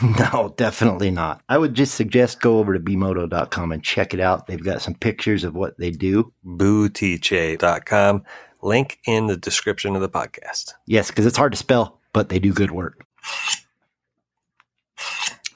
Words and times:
No, 0.32 0.54
definitely 0.56 1.10
not. 1.10 1.42
I 1.48 1.58
would 1.58 1.74
just 1.74 1.94
suggest 1.94 2.40
go 2.40 2.58
over 2.58 2.72
to 2.72 2.78
bmoto.com 2.80 3.72
and 3.72 3.82
check 3.82 4.14
it 4.14 4.20
out. 4.20 4.46
They've 4.46 4.62
got 4.62 4.80
some 4.80 4.94
pictures 4.94 5.42
of 5.42 5.54
what 5.54 5.76
they 5.78 5.90
do. 5.90 6.32
Bootiche.com. 6.46 8.22
Link 8.62 8.98
in 9.06 9.26
the 9.26 9.36
description 9.36 9.96
of 9.96 10.02
the 10.02 10.08
podcast. 10.08 10.74
Yes, 10.86 11.08
because 11.08 11.26
it's 11.26 11.36
hard 11.36 11.52
to 11.52 11.58
spell, 11.58 12.00
but 12.12 12.28
they 12.28 12.38
do 12.38 12.52
good 12.52 12.70
work. 12.70 13.04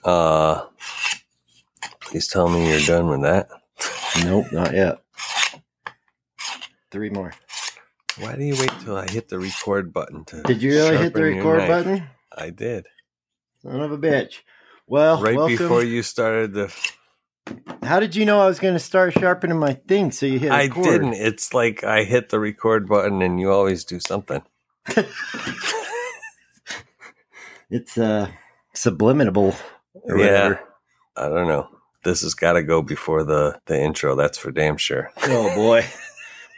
Uh, 0.05 0.65
please 2.01 2.27
tell 2.29 2.49
me 2.49 2.69
you're 2.71 2.81
done 2.81 3.09
with 3.09 3.23
that. 3.23 3.49
Nope, 4.25 4.47
not 4.53 4.75
yet. 4.75 5.03
Three 6.91 7.11
more. 7.11 7.33
Why 8.19 8.37
do 8.37 8.45
you 8.45 8.55
wait 8.59 8.71
till 8.85 8.97
I 8.97 9.09
hit 9.09 9.29
the 9.29 9.39
record 9.39 9.93
button 9.93 10.25
to? 10.27 10.43
Did 10.43 10.63
you 10.63 10.73
really 10.73 10.97
hit 10.99 11.15
the 11.15 11.21
sharpen 11.21 11.35
your 11.37 11.55
record 11.55 11.59
knife? 11.59 11.69
button? 11.69 12.09
I 12.37 12.51
did. 12.51 12.87
Son 13.63 13.81
of 13.81 13.93
a 13.93 13.99
bitch. 13.99 14.41
Well, 14.87 15.21
right 15.23 15.37
welcome. 15.37 15.57
before 15.57 15.85
you 15.85 16.03
started 16.03 16.53
the. 16.55 16.75
How 17.83 17.99
did 18.01 18.15
you 18.17 18.25
know 18.25 18.41
I 18.41 18.47
was 18.47 18.59
going 18.61 18.75
to 18.75 18.81
start 18.81 19.13
sharpening 19.15 19.59
my 19.59 19.75
thing 19.75 20.13
so 20.13 20.27
you 20.27 20.39
hit 20.39 20.53
I 20.53 20.65
record? 20.65 20.85
didn't. 20.85 21.15
It's 21.15 21.53
like 21.55 21.83
I 21.85 22.05
hit 22.05 22.29
the 22.29 22.39
record 22.41 22.89
button 22.89 23.21
and 23.23 23.41
you 23.41 23.51
always 23.51 23.85
do 23.85 23.99
something. 24.01 24.43
It's 27.71 27.97
uh 27.97 28.29
subliminal 28.75 29.55
Yeah. 30.07 30.15
whatever. 30.15 30.61
I 31.17 31.29
don't 31.31 31.49
know. 31.49 31.69
This 32.05 32.21
has 32.21 32.35
got 32.35 32.53
to 32.53 32.63
go 32.63 32.83
before 32.83 33.25
the 33.25 33.59
the 33.67 33.81
intro. 33.81 34.15
That's 34.15 34.37
for 34.37 34.51
damn 34.51 34.77
sure. 34.77 35.11
Oh 35.23 35.55
boy. 35.55 35.87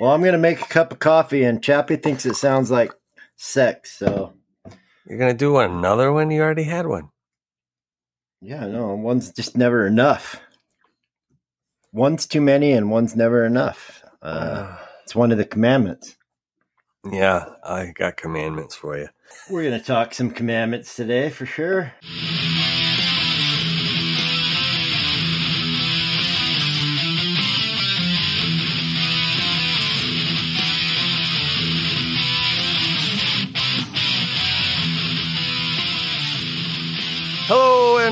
well, 0.00 0.11
I'm 0.11 0.24
gonna 0.24 0.39
make 0.39 0.61
a 0.61 0.64
cup 0.66 0.91
of 0.91 0.98
coffee, 0.98 1.44
and 1.44 1.62
Chappie 1.62 1.96
thinks 1.96 2.27
it 2.27 2.34
sounds 2.34 2.70
like 2.70 2.92
sex. 3.36 3.96
So 3.96 4.33
You're 5.06 5.19
gonna 5.19 5.34
do 5.34 5.58
another 5.58 6.12
one. 6.12 6.30
You 6.30 6.42
already 6.42 6.64
had 6.64 6.86
one. 6.86 7.10
yeah, 8.41 8.66
no, 8.66 8.94
one's 8.94 9.33
just 9.33 9.56
never 9.56 9.86
enough. 9.86 10.40
One's 11.92 12.27
too 12.27 12.40
many, 12.40 12.73
and 12.73 12.90
one's 12.90 13.14
never 13.14 13.45
enough. 13.45 14.02
Uh, 14.23 14.77
it's 15.02 15.14
one 15.14 15.30
of 15.33 15.39
the 15.39 15.45
commandments. 15.45 16.17
yeah, 17.11 17.45
I 17.62 17.92
got 17.95 18.17
commandments 18.17 18.74
for 18.74 18.98
you. 18.98 19.08
We're 19.51 19.64
gonna 19.64 19.83
talk 19.83 20.14
some 20.14 20.30
commandments 20.30 20.96
today 20.96 21.28
for 21.30 21.46
sure. 21.46 21.92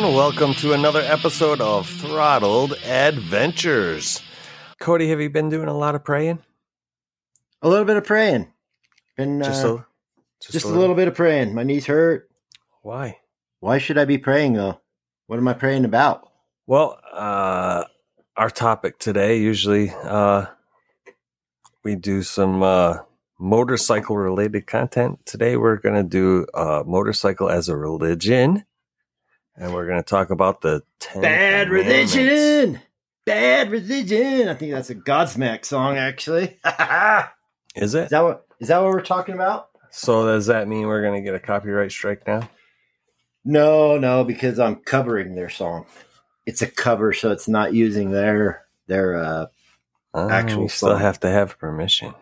And 0.03 0.17
welcome 0.17 0.53
to 0.53 0.73
another 0.73 1.01
episode 1.03 1.61
of 1.61 1.89
Throttled 1.89 2.73
Adventures. 2.85 4.21
Cody, 4.81 5.09
have 5.11 5.21
you 5.21 5.31
been 5.31 5.49
doing 5.49 5.69
a 5.69 5.77
lot 5.77 5.95
of 5.95 6.03
praying? 6.03 6.41
A 7.61 7.69
little 7.69 7.85
bit 7.85 7.97
of 7.97 8.03
praying. 8.03 8.53
Been 9.17 9.41
uh, 9.41 9.45
Just 9.45 9.65
just, 10.53 10.65
a, 10.65 10.69
a 10.69 10.71
little 10.71 10.97
bit 10.97 11.07
of 11.07 11.15
praying. 11.15 11.55
My 11.55 11.63
knees 11.63 11.87
hurt. 11.87 12.29
Why? 12.81 13.19
Why 13.61 13.79
should 13.79 13.97
I 13.97 14.05
be 14.05 14.19
praying 14.19 14.55
though? 14.55 14.81
What 15.29 15.39
am 15.39 15.47
I 15.47 15.53
praying 15.53 15.85
about? 15.85 16.29
Well, 16.67 16.99
uh, 17.13 17.85
our 18.37 18.51
topic 18.51 18.99
today 18.99 19.39
usually 19.39 19.91
uh, 20.03 20.47
we 21.85 21.95
do 21.95 22.25
some 22.25 22.63
uh, 22.65 22.99
motorcycle 23.39 24.17
related 24.17 24.67
content. 24.67 25.25
Today 25.27 25.57
we're 25.57 25.77
going 25.77 25.95
to 25.95 26.03
do 26.03 26.47
uh, 26.55 26.83
motorcycle 26.85 27.49
as 27.49 27.69
a 27.69 27.77
religion, 27.77 28.65
and 29.57 29.73
we're 29.75 29.87
going 29.87 29.99
to 30.03 30.09
talk 30.09 30.31
about 30.31 30.61
the 30.61 30.83
ten 30.99 31.23
Bad 31.23 31.69
Commandments. 31.69 32.15
religion. 32.17 32.81
Bad 33.25 33.71
religion. 33.71 34.49
I 34.49 34.55
think 34.55 34.73
that's 34.73 34.91
a 34.91 34.95
Godsmack 34.95 35.65
song, 35.65 35.97
actually. 35.97 36.59
is 36.65 37.25
Is 37.77 37.95
it? 37.95 38.11
that 38.11 38.23
what 38.23 38.47
is 38.61 38.69
that 38.69 38.79
what 38.83 38.91
we're 38.93 39.01
talking 39.03 39.35
about? 39.35 39.69
So 39.91 40.27
does 40.27 40.47
that 40.47 40.69
mean 40.69 40.87
we're 40.87 41.03
going 41.03 41.15
to 41.15 41.25
get 41.25 41.35
a 41.35 41.41
copyright 41.41 41.93
strike 41.93 42.27
now? 42.27 42.49
No, 43.45 43.99
no, 43.99 44.25
because 44.25 44.59
I'm 44.59 44.77
covering 44.77 45.35
their 45.35 45.49
song. 45.51 45.87
It's 46.47 46.63
a 46.63 46.67
cover, 46.67 47.13
so 47.13 47.31
it's 47.31 47.49
not 47.49 47.75
using 47.75 48.11
their 48.11 48.65
their. 48.87 49.17
uh 49.17 49.47
Oh, 50.15 50.29
Actual 50.29 50.65
you 50.65 50.69
still 50.69 50.91
song. 50.91 51.01
have 51.01 51.21
to 51.21 51.31
have 51.31 51.59
permission. 51.59 52.13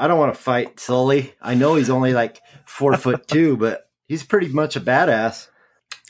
I 0.00 0.08
don't 0.08 0.18
want 0.18 0.34
to 0.34 0.40
fight 0.40 0.80
Sully. 0.80 1.32
I 1.40 1.54
know 1.54 1.76
he's 1.76 1.88
only 1.88 2.12
like 2.12 2.40
four 2.64 2.96
foot 2.96 3.28
two, 3.28 3.56
but 3.56 3.88
he's 4.08 4.24
pretty 4.24 4.48
much 4.48 4.74
a 4.74 4.80
badass. 4.80 5.46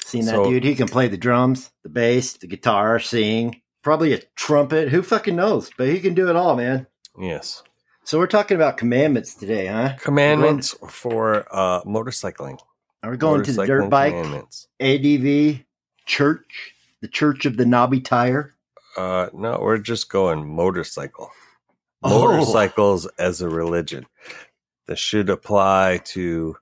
Seen 0.04 0.26
that 0.26 0.32
So- 0.32 0.44
dude? 0.50 0.64
He 0.64 0.74
can 0.74 0.86
play 0.86 1.08
the 1.08 1.16
drums, 1.16 1.70
the 1.82 1.88
bass, 1.88 2.34
the 2.34 2.46
guitar, 2.46 2.98
sing, 3.00 3.62
probably 3.82 4.12
a 4.12 4.20
trumpet. 4.36 4.90
Who 4.90 5.02
fucking 5.02 5.34
knows? 5.34 5.70
But 5.78 5.88
he 5.88 5.98
can 5.98 6.12
do 6.12 6.28
it 6.28 6.36
all, 6.36 6.56
man. 6.56 6.86
Yes. 7.18 7.62
So 8.04 8.18
we're 8.18 8.26
talking 8.26 8.54
about 8.54 8.76
commandments 8.76 9.34
today, 9.34 9.66
huh? 9.66 9.94
Commandments 10.02 10.74
for 10.90 11.46
uh, 11.50 11.80
motorcycling. 11.84 12.58
Are 13.02 13.10
we 13.12 13.16
going 13.16 13.44
to 13.44 13.52
the 13.52 13.64
dirt 13.64 13.88
bike, 13.88 14.12
Commandments. 14.12 14.68
ADV, 14.78 15.64
church, 16.04 16.74
the 17.00 17.08
Church 17.08 17.46
of 17.46 17.56
the 17.56 17.64
Knobby 17.64 18.00
Tire? 18.00 18.54
Uh, 18.98 19.28
no, 19.32 19.58
we're 19.62 19.78
just 19.78 20.10
going 20.10 20.46
motorcycle. 20.46 21.30
Oh. 22.02 22.28
Motorcycles 22.28 23.06
as 23.18 23.40
a 23.40 23.48
religion. 23.48 24.04
This 24.86 24.98
should 24.98 25.30
apply 25.30 26.02
to 26.08 26.56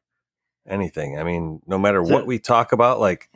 anything. 0.69 1.19
I 1.19 1.25
mean, 1.25 1.61
no 1.67 1.79
matter 1.79 2.05
So- 2.05 2.13
what 2.15 2.27
we 2.27 2.39
talk 2.39 2.73
about, 2.73 3.01
like, 3.01 3.31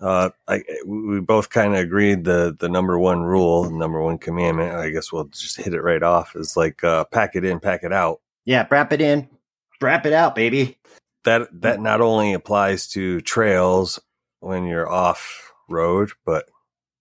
uh, 0.00 0.28
I, 0.46 0.62
we 0.86 1.20
both 1.20 1.48
kind 1.48 1.74
of 1.74 1.80
agreed 1.80 2.24
the 2.24 2.54
the 2.58 2.68
number 2.68 2.98
one 2.98 3.22
rule, 3.22 3.70
number 3.70 4.02
one 4.02 4.18
commandment. 4.18 4.74
I 4.74 4.90
guess 4.90 5.10
we'll 5.10 5.24
just 5.24 5.56
hit 5.56 5.72
it 5.72 5.80
right 5.80 6.02
off. 6.02 6.36
Is 6.36 6.56
like 6.56 6.84
uh, 6.84 7.04
pack 7.04 7.34
it 7.34 7.44
in, 7.46 7.60
pack 7.60 7.82
it 7.82 7.92
out. 7.94 8.20
Yeah, 8.44 8.66
wrap 8.70 8.92
it 8.92 9.00
in, 9.00 9.26
wrap 9.80 10.04
it 10.04 10.12
out, 10.12 10.34
baby. 10.34 10.76
That 11.24 11.48
that 11.62 11.80
not 11.80 12.00
only 12.02 12.34
applies 12.34 12.88
to 12.88 13.20
trails 13.22 13.98
when 14.40 14.66
you're 14.66 14.88
off 14.88 15.50
road, 15.68 16.10
but 16.26 16.44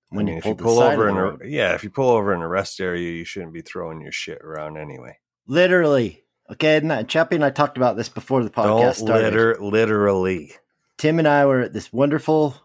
When 0.10 0.22
I 0.22 0.32
mean, 0.32 0.34
you 0.36 0.40
if 0.40 0.46
you 0.46 0.56
pull 0.56 0.80
over 0.80 1.10
in 1.10 1.18
a 1.18 1.46
yeah, 1.46 1.76
if 1.76 1.84
you 1.84 1.90
pull 1.90 2.10
over 2.10 2.34
in 2.34 2.42
a 2.42 2.48
rest 2.48 2.80
area, 2.80 3.12
you 3.12 3.26
shouldn't 3.26 3.54
be 3.54 3.62
throwing 3.62 4.00
your 4.02 4.14
shit 4.14 4.40
around 4.42 4.78
anyway. 4.78 5.18
literally. 5.48 6.24
Okay, 6.52 6.78
and 6.78 7.10
Chappie 7.10 7.36
and 7.36 7.46
I 7.46 7.50
talked 7.50 7.78
about 7.78 7.98
this 7.98 8.10
before 8.10 8.44
the 8.44 8.52
podcast 8.52 8.98
Don't 8.98 9.08
started. 9.08 9.24
litter, 9.26 9.58
literally. 9.60 10.54
Tim 10.98 11.18
and 11.18 11.28
I 11.28 11.46
were 11.46 11.62
at 11.62 11.74
this 11.74 11.92
wonderful 11.92 12.56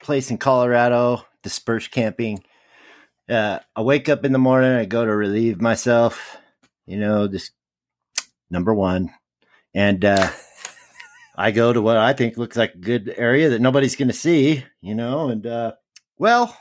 place 0.00 0.30
in 0.30 0.38
Colorado, 0.38 1.24
dispersed 1.42 1.90
camping. 1.90 2.44
Uh, 3.28 3.58
I 3.74 3.82
wake 3.82 4.08
up 4.08 4.24
in 4.24 4.32
the 4.32 4.38
morning, 4.38 4.70
I 4.70 4.84
go 4.84 5.04
to 5.04 5.14
relieve 5.14 5.60
myself, 5.60 6.36
you 6.86 6.96
know, 6.96 7.26
just 7.26 7.50
number 8.50 8.72
one. 8.72 9.12
And 9.74 10.04
uh, 10.04 10.30
I 11.36 11.50
go 11.50 11.72
to 11.72 11.82
what 11.82 11.96
I 11.96 12.12
think 12.12 12.36
looks 12.36 12.56
like 12.56 12.74
a 12.74 12.78
good 12.78 13.12
area 13.16 13.50
that 13.50 13.60
nobody's 13.60 13.96
going 13.96 14.08
to 14.08 14.14
see, 14.14 14.64
you 14.80 14.94
know, 14.94 15.28
and 15.28 15.44
uh, 15.44 15.72
well, 16.18 16.56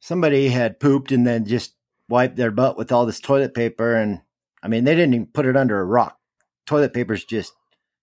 somebody 0.00 0.48
had 0.48 0.78
pooped 0.78 1.10
and 1.10 1.26
then 1.26 1.46
just 1.46 1.74
wiped 2.08 2.36
their 2.36 2.50
butt 2.50 2.76
with 2.76 2.92
all 2.92 3.06
this 3.06 3.20
toilet 3.20 3.54
paper. 3.54 3.94
And 3.94 4.20
I 4.62 4.68
mean, 4.68 4.84
they 4.84 4.94
didn't 4.94 5.14
even 5.14 5.26
put 5.26 5.46
it 5.46 5.56
under 5.56 5.80
a 5.80 5.84
rock. 5.84 6.18
toilet 6.66 6.92
paper's 6.92 7.24
just 7.24 7.52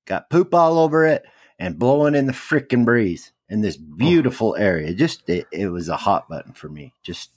got 0.06 0.30
poop 0.30 0.54
all 0.54 0.80
over 0.80 1.06
it 1.06 1.25
and 1.59 1.77
blowing 1.77 2.15
in 2.15 2.25
the 2.25 2.33
freaking 2.33 2.86
breeze 2.86 3.31
in 3.50 3.62
this 3.62 3.77
oh. 3.80 3.95
beautiful 3.95 4.56
area. 4.56 4.94
Just 4.94 5.30
it, 5.30 5.48
it 5.51 5.68
was 5.68 5.89
a 5.89 5.98
hot 5.98 6.27
button 6.27 6.54
for 6.54 6.69
me. 6.69 6.94
Just 7.04 7.31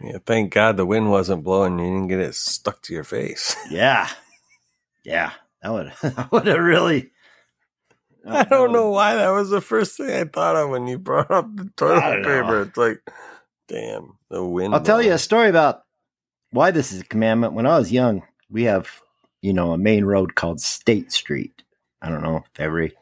Yeah, 0.00 0.18
thank 0.24 0.52
God 0.52 0.76
the 0.76 0.86
wind 0.86 1.10
wasn't 1.10 1.44
blowing. 1.44 1.78
You 1.78 1.86
didn't 1.86 2.08
get 2.08 2.20
it 2.20 2.34
stuck 2.34 2.82
to 2.82 2.94
your 2.94 3.04
face. 3.04 3.56
yeah, 3.70 4.08
yeah. 5.04 5.32
That 5.62 5.72
would 5.72 5.92
that 6.02 6.32
would 6.32 6.46
have 6.46 6.58
really. 6.58 7.10
I 8.26 8.44
don't 8.44 8.72
know 8.72 8.88
why 8.88 9.16
that 9.16 9.28
was 9.28 9.50
the 9.50 9.60
first 9.60 9.98
thing 9.98 10.10
I 10.10 10.24
thought 10.24 10.56
of 10.56 10.70
when 10.70 10.86
you 10.86 10.98
brought 10.98 11.30
up 11.30 11.54
the 11.56 11.70
toilet 11.76 12.24
paper. 12.24 12.62
It's 12.62 12.76
like, 12.76 13.02
damn, 13.68 14.16
the 14.30 14.42
wind. 14.42 14.74
I'll 14.74 14.80
tell 14.80 15.02
you 15.02 15.12
a 15.12 15.18
story 15.18 15.50
about 15.50 15.82
why 16.50 16.70
this 16.70 16.90
is 16.90 17.02
a 17.02 17.04
commandment. 17.04 17.52
When 17.52 17.66
I 17.66 17.78
was 17.78 17.92
young, 17.92 18.22
we 18.54 18.62
have, 18.62 19.02
you 19.42 19.52
know, 19.52 19.72
a 19.72 19.78
main 19.78 20.04
road 20.04 20.36
called 20.36 20.60
State 20.60 21.12
Street. 21.12 21.64
I 22.00 22.08
don't 22.08 22.22
know 22.22 22.36
if 22.36 22.60
every 22.60 22.94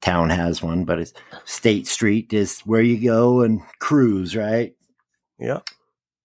town 0.00 0.30
has 0.30 0.62
one, 0.62 0.84
but 0.84 1.00
it's 1.00 1.12
State 1.44 1.88
Street 1.88 2.32
is 2.32 2.60
where 2.60 2.80
you 2.80 3.04
go 3.04 3.42
and 3.42 3.60
cruise, 3.80 4.36
right? 4.36 4.74
Yeah. 5.38 5.60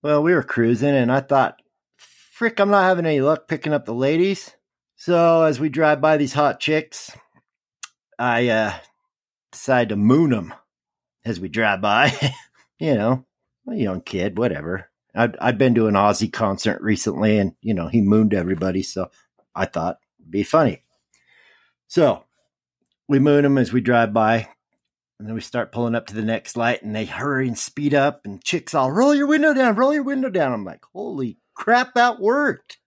Well, 0.04 0.22
we 0.22 0.34
were 0.34 0.44
cruising 0.44 0.94
and 0.94 1.12
I 1.12 1.22
thought, 1.22 1.60
frick, 1.98 2.60
I'm 2.60 2.69
not 2.69 2.84
having 2.84 3.08
any 3.08 3.19
luck 3.19 3.48
picking 3.48 3.74
up 3.74 3.86
the 3.86 3.96
ladies. 3.96 4.52
So 4.96 5.42
as 5.44 5.60
we 5.60 5.69
drive 5.69 6.00
by 6.00 6.18
these 6.18 6.34
hot 6.34 6.60
chicks, 6.60 7.12
I 8.19 8.48
uh 8.50 8.74
decide 9.52 9.90
to 9.90 9.96
moon 9.96 10.30
them 10.30 10.54
as 11.25 11.40
we 11.40 11.50
drive 11.50 11.81
by. 11.81 12.13
you 12.80 12.94
know, 12.94 13.25
a 13.68 13.75
young 13.75 14.02
kid, 14.02 14.38
whatever. 14.38 14.90
I'd, 15.13 15.38
I'd 15.38 15.58
been 15.58 15.75
to 15.75 15.88
an 15.88 15.96
Ozzy 15.96 16.31
concert 16.31 16.81
recently 16.81 17.38
and, 17.38 17.54
you 17.62 17.74
know, 17.74 17.88
he 17.88 18.02
mooned 18.02 18.34
everybody. 18.34 18.84
So 18.84 19.10
I 19.56 19.66
thought 19.66 20.00
it'd 20.19 20.31
be 20.31 20.44
funny. 20.44 20.84
So 21.88 22.24
we 23.08 23.19
moon 23.19 23.44
them 23.44 23.58
as 23.58 23.74
we 23.74 23.81
drive 23.81 24.13
by. 24.13 24.48
And 25.19 25.28
then 25.28 25.36
we 25.36 25.42
start 25.42 25.72
pulling 25.72 25.94
up 25.94 26.08
to 26.08 26.16
the 26.16 26.24
next 26.24 26.58
light 26.58 26.81
and 26.81 26.96
they 26.96 27.06
hurry 27.06 27.48
and 27.48 27.58
speed 27.58 27.94
up 27.94 28.22
and 28.25 28.44
chicks 28.44 28.74
all 28.74 28.92
roll 28.92 29.13
your 29.13 29.28
window 29.28 29.54
down, 29.54 29.75
roll 29.75 29.94
your 29.94 30.02
window 30.02 30.30
down. 30.30 30.52
I'm 30.52 30.66
like, 30.66 30.84
holy 30.94 31.38
crap, 31.54 31.94
that 31.94 32.19
worked. 32.19 32.80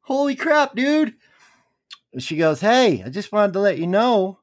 Holy 0.00 0.34
crap, 0.34 0.74
dude. 0.74 1.12
And 2.14 2.22
she 2.22 2.36
goes, 2.36 2.60
Hey, 2.62 3.02
I 3.04 3.10
just 3.10 3.32
wanted 3.32 3.52
to 3.52 3.60
let 3.60 3.78
you 3.78 3.86
know 3.86 4.38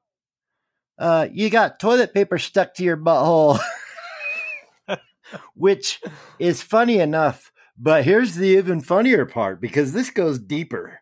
uh, 0.99 1.27
you 1.31 1.49
got 1.49 1.79
toilet 1.79 2.13
paper 2.13 2.37
stuck 2.37 2.75
to 2.75 2.83
your 2.83 2.97
butthole. 2.97 3.59
Which 5.55 6.01
is 6.39 6.61
funny 6.61 6.99
enough. 6.99 7.51
But 7.77 8.05
here's 8.05 8.35
the 8.35 8.47
even 8.47 8.79
funnier 8.81 9.25
part 9.25 9.59
because 9.59 9.91
this 9.93 10.09
goes 10.09 10.39
deeper. 10.39 11.01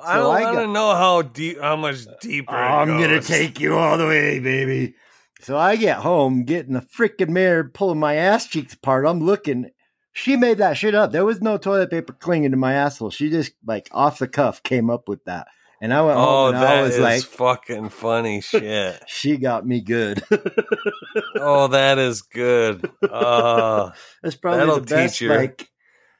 I 0.00 0.16
don't 0.16 0.36
I 0.36 0.42
want 0.44 0.56
to 0.58 0.64
got- 0.66 0.72
know 0.72 0.94
how 0.94 1.22
deep, 1.22 1.60
how 1.60 1.76
much 1.76 2.04
deeper. 2.20 2.52
I'm 2.54 3.00
gonna 3.00 3.20
take 3.20 3.58
you 3.58 3.76
all 3.76 3.98
the 3.98 4.06
way, 4.06 4.38
baby. 4.38 4.94
So 5.40 5.56
I 5.56 5.76
get 5.76 5.98
home, 5.98 6.44
getting 6.44 6.74
the 6.74 6.80
freaking 6.80 7.28
mirror, 7.30 7.64
pulling 7.64 7.98
my 7.98 8.14
ass 8.14 8.46
cheeks 8.46 8.74
apart. 8.74 9.06
I'm 9.06 9.20
looking. 9.20 9.70
She 10.12 10.36
made 10.36 10.58
that 10.58 10.76
shit 10.76 10.94
up. 10.94 11.12
There 11.12 11.24
was 11.24 11.40
no 11.40 11.58
toilet 11.58 11.90
paper 11.90 12.12
clinging 12.12 12.50
to 12.50 12.56
my 12.56 12.74
asshole. 12.74 13.10
She 13.10 13.30
just 13.30 13.52
like 13.64 13.88
off 13.92 14.18
the 14.18 14.26
cuff 14.28 14.62
came 14.62 14.90
up 14.90 15.08
with 15.08 15.24
that, 15.24 15.46
and 15.80 15.92
I 15.94 16.02
went 16.02 16.18
Oh, 16.18 16.22
home 16.46 16.48
and 16.54 16.58
I 16.64 16.74
that 16.76 16.82
was 16.82 16.98
like, 16.98 17.22
fucking 17.24 17.88
funny 17.90 18.40
shit. 18.42 19.02
she 19.06 19.36
got 19.36 19.66
me 19.66 19.80
good. 19.80 20.22
oh, 21.36 21.68
that 21.68 21.98
is 21.98 22.22
good. 22.22 22.90
Uh, 23.02 23.90
That's 24.22 24.36
probably 24.36 24.58
That'll 24.60 24.80
the 24.80 24.86
best 24.86 25.18
teach 25.18 25.28
like 25.28 25.70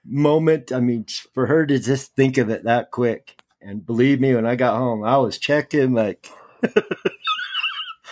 moment. 0.05 0.73
I 0.73 0.81
mean, 0.81 1.07
for 1.35 1.47
her 1.47 1.67
to 1.67 1.79
just 1.79 2.15
think 2.15 2.39
of 2.39 2.51
it 2.51 2.65
that 2.65 2.91
quick. 2.91 3.41
And 3.61 3.85
believe 3.85 4.21
me, 4.21 4.35
when 4.35 4.47
I 4.47 4.55
got 4.57 4.77
home, 4.79 5.03
I 5.05 5.17
was 5.19 5.37
checking 5.39 5.93
like 5.93 6.31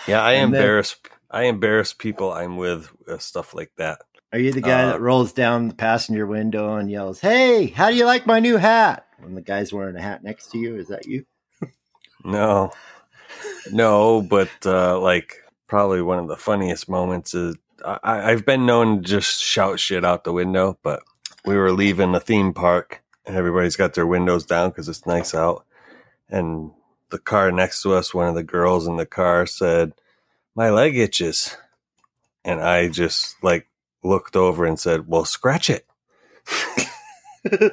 yeah, 0.07 0.21
I 0.21 0.33
And 0.33 0.53
then- 0.53 0.61
embarrass. 0.61 0.95
I 1.29 1.43
embarrass 1.43 1.91
people 1.93 2.31
I'm 2.31 2.55
with 2.55 2.89
with 3.05 3.21
stuff 3.21 3.53
like 3.53 3.71
that. 3.77 3.99
Are 4.31 4.39
you 4.39 4.53
the 4.53 4.61
guy 4.61 4.83
Uh, 4.83 4.91
that 4.91 5.01
rolls 5.01 5.33
down 5.33 5.67
the 5.67 5.73
passenger 5.75 6.25
window 6.25 6.75
and 6.75 6.89
yells, 6.89 7.19
"Hey, 7.19 7.67
how 7.67 7.89
do 7.89 7.95
you 7.97 8.05
like 8.05 8.25
my 8.25 8.39
new 8.39 8.55
hat?" 8.57 9.05
When 9.19 9.35
the 9.35 9.41
guy's 9.41 9.73
wearing 9.73 9.95
a 9.97 10.01
hat 10.01 10.23
next 10.23 10.51
to 10.51 10.57
you, 10.57 10.75
is 10.77 10.87
that 10.87 11.05
you? 11.05 11.25
No, 12.23 12.71
no, 13.71 14.21
but 14.21 14.49
uh, 14.65 14.99
like 14.99 15.43
probably 15.67 16.01
one 16.01 16.19
of 16.19 16.27
the 16.27 16.37
funniest 16.37 16.89
moments 16.89 17.33
is 17.33 17.55
I, 17.85 18.31
I've 18.31 18.45
been 18.45 18.65
known 18.65 18.97
to 18.97 19.07
just 19.07 19.41
shout 19.41 19.79
shit 19.79 20.03
out 20.03 20.23
the 20.23 20.33
window, 20.33 20.77
but 20.83 21.03
we 21.45 21.55
were 21.55 21.71
leaving 21.71 22.11
the 22.11 22.19
theme 22.19 22.53
park 22.53 23.01
and 23.25 23.35
everybody's 23.35 23.75
got 23.75 23.93
their 23.93 24.07
windows 24.07 24.45
down 24.45 24.69
because 24.69 24.89
it's 24.89 25.05
nice 25.05 25.35
out. 25.35 25.65
And 26.29 26.71
the 27.09 27.19
car 27.19 27.51
next 27.51 27.81
to 27.83 27.93
us, 27.93 28.13
one 28.13 28.27
of 28.27 28.35
the 28.35 28.43
girls 28.43 28.87
in 28.87 28.97
the 28.97 29.05
car 29.05 29.45
said, 29.45 29.93
My 30.55 30.69
leg 30.69 30.97
itches. 30.97 31.55
And 32.43 32.61
I 32.61 32.87
just 32.87 33.35
like 33.43 33.67
looked 34.03 34.35
over 34.35 34.65
and 34.65 34.79
said, 34.79 35.07
Well, 35.07 35.25
scratch 35.25 35.69
it. 35.69 35.85
well, 37.51 37.71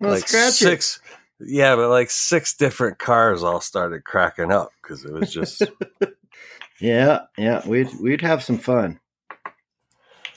like 0.00 0.26
scratch 0.28 0.62
it. 0.62 0.98
Yeah 1.40 1.76
but 1.76 1.88
like 1.90 2.10
six 2.10 2.54
different 2.56 2.98
cars 2.98 3.42
all 3.42 3.60
started 3.60 4.04
cracking 4.04 4.52
up 4.52 4.70
because 4.82 5.04
it 5.04 5.12
was 5.12 5.32
just 5.32 5.62
Yeah, 6.80 7.20
yeah, 7.36 7.66
we'd 7.66 7.88
we'd 8.00 8.22
have 8.22 8.42
some 8.42 8.58
fun. 8.58 9.00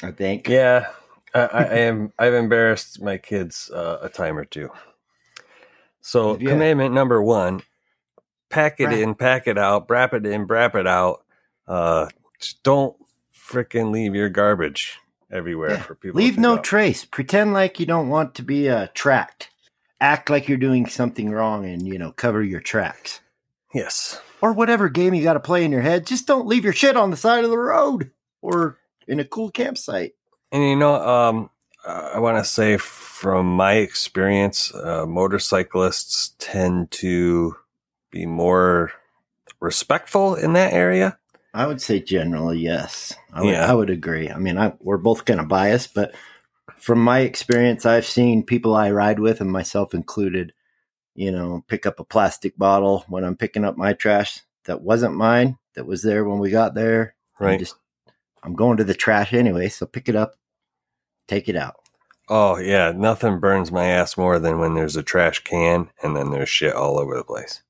I 0.01 0.11
think. 0.11 0.49
yeah 0.49 0.87
I, 1.33 1.39
I, 1.41 1.63
I 1.63 1.73
am 1.79 2.11
i've 2.19 2.33
embarrassed 2.33 3.01
my 3.01 3.17
kids 3.17 3.71
uh, 3.73 3.99
a 4.01 4.09
time 4.09 4.37
or 4.37 4.45
two 4.45 4.69
so 6.01 6.37
Yeah. 6.37 6.49
commandment 6.49 6.93
number 6.93 7.21
one 7.23 7.61
pack 8.49 8.79
it 8.79 8.89
Brap. 8.89 9.01
in 9.03 9.15
pack 9.15 9.47
it 9.47 9.57
out 9.57 9.87
brap 9.87 10.13
it 10.13 10.25
in 10.25 10.45
brap 10.47 10.75
it 10.75 10.85
out 10.87 11.23
uh 11.67 12.07
don't 12.63 12.95
freaking 13.33 13.91
leave 13.91 14.13
your 14.15 14.29
garbage 14.29 14.99
everywhere 15.31 15.71
Yeah. 15.71 15.81
for 15.83 15.95
people 15.95 16.19
Leave 16.19 16.37
no 16.37 16.57
trace. 16.57 17.05
Pretend 17.05 17.53
like 17.53 17.79
you 17.79 17.85
don't 17.85 18.09
want 18.09 18.35
to 18.35 18.43
be 18.43 18.69
uh, 18.69 18.87
tracked. 18.93 19.49
Act 20.03 20.29
like 20.29 20.49
you're 20.49 20.57
doing 20.57 20.85
something 20.85 21.31
wrong, 21.31 21.65
and 21.65 21.87
you 21.87 21.97
know, 21.97 22.11
cover 22.11 22.43
your 22.43 22.59
tracks. 22.59 23.21
yes 23.73 24.19
Or 24.41 24.51
whatever 24.51 24.89
game 24.89 25.13
you 25.13 25.23
got 25.23 25.33
to 25.33 25.39
play 25.39 25.63
in 25.63 25.71
your 25.71 25.81
head. 25.81 26.05
Just 26.05 26.27
don't 26.27 26.45
leave 26.45 26.65
your 26.65 26.73
shit 26.73 26.97
on 26.97 27.09
the 27.09 27.15
side 27.15 27.45
of 27.45 27.49
the 27.49 27.57
road 27.57 28.11
or 28.41 28.77
in 29.07 29.21
a 29.21 29.25
cool 29.25 29.49
campsite. 29.49 30.13
And 30.51 30.61
you 30.61 30.75
know, 30.75 30.95
um, 30.95 31.49
I 31.85 32.19
want 32.19 32.37
to 32.37 32.49
say 32.49 32.75
from 32.75 33.55
my 33.55 33.75
experience, 33.75 34.75
uh, 34.75 35.05
motorcyclists 35.05 36.35
tend 36.37 36.91
to 36.91 37.55
be 38.11 38.25
more 38.25 38.91
respectful 39.61 40.35
in 40.35 40.51
that 40.53 40.73
area. 40.73 41.17
I 41.53 41.65
would 41.67 41.81
say 41.81 42.01
generally 42.01 42.59
yes. 42.59 43.13
I 43.31 43.41
would, 43.41 43.51
Yeah. 43.51 43.71
I 43.71 43.73
would 43.73 43.89
agree. 43.89 44.29
I 44.29 44.37
mean, 44.37 44.57
I, 44.57 44.73
we're 44.79 44.97
both 44.97 45.23
kind 45.23 45.39
of 45.39 45.47
biased, 45.47 45.93
but 45.93 46.13
from 46.83 47.01
my 47.01 47.19
experience, 47.19 47.85
I've 47.85 48.05
seen 48.05 48.43
people 48.43 48.75
I 48.75 48.91
ride 48.91 49.17
with, 49.17 49.39
and 49.39 49.49
myself 49.49 49.93
included, 49.93 50.51
you 51.15 51.31
know, 51.31 51.63
pick 51.69 51.85
up 51.85 52.01
a 52.01 52.03
plastic 52.03 52.57
bottle 52.57 53.05
when 53.07 53.23
I'm 53.23 53.37
picking 53.37 53.63
up 53.63 53.77
my 53.77 53.93
trash 53.93 54.41
that 54.65 54.81
wasn't 54.81 55.15
mine, 55.15 55.57
that 55.75 55.85
was 55.85 56.01
there 56.01 56.25
when 56.25 56.39
we 56.39 56.49
got 56.49 56.73
there. 56.75 57.15
I'm 57.39 57.45
Right. 57.45 57.59
just, 57.59 57.75
I'm 58.43 58.53
going 58.53 58.75
to 58.77 58.83
the 58.83 58.93
trash 58.93 59.31
anyway, 59.31 59.69
so 59.69 59.85
pick 59.85 60.09
it 60.09 60.15
up, 60.17 60.33
take 61.29 61.47
it 61.47 61.55
out. 61.55 61.75
Oh 62.27 62.57
yeah, 62.57 62.91
nothing 62.91 63.39
burns 63.39 63.71
my 63.71 63.85
ass 63.85 64.17
more 64.17 64.37
than 64.37 64.59
when 64.59 64.73
there's 64.75 64.97
a 64.97 65.03
trash 65.03 65.41
can 65.41 65.89
and 66.03 66.17
then 66.17 66.31
there's 66.31 66.49
shit 66.49 66.73
all 66.73 66.99
over 66.99 67.15
the 67.15 67.23
place. 67.23 67.61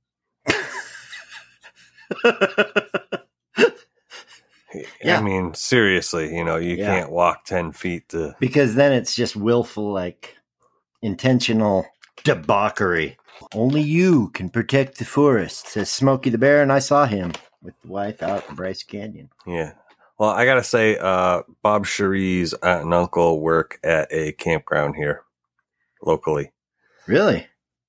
Yeah. 5.03 5.19
I 5.19 5.21
mean, 5.21 5.53
seriously, 5.53 6.35
you 6.35 6.43
know, 6.43 6.57
you 6.57 6.75
Yeah. 6.75 6.85
can't 6.87 7.11
walk 7.11 7.45
ten 7.45 7.71
feet 7.71 8.09
to. 8.09 8.35
because 8.39 8.75
then 8.75 8.91
it's 8.93 9.15
just 9.15 9.35
willful, 9.35 9.91
like 9.93 10.35
intentional 11.01 11.85
debauchery. 12.23 13.17
Only 13.53 13.81
you 13.81 14.29
can 14.29 14.49
protect 14.49 14.97
the 14.99 15.05
forest, 15.05 15.67
says 15.67 15.89
Smokey 15.89 16.29
the 16.29 16.37
Bear, 16.37 16.61
and 16.61 16.71
I 16.71 16.79
saw 16.79 17.05
him 17.05 17.33
with 17.61 17.73
the 17.81 17.87
wife 17.87 18.21
out 18.23 18.47
in 18.49 18.55
Bryce 18.55 18.83
Canyon. 18.83 19.29
Yeah. 19.45 19.73
Well, 20.19 20.29
I 20.29 20.45
gotta 20.45 20.63
say, 20.63 20.97
uh, 20.97 21.41
Bob 21.63 21.85
Cherie's 21.85 22.53
aunt 22.53 22.83
and 22.83 22.93
uncle 22.93 23.41
work 23.41 23.79
at 23.83 24.07
a 24.11 24.31
campground 24.33 24.95
here, 24.95 25.23
locally. 26.01 26.51
Really? 27.07 27.47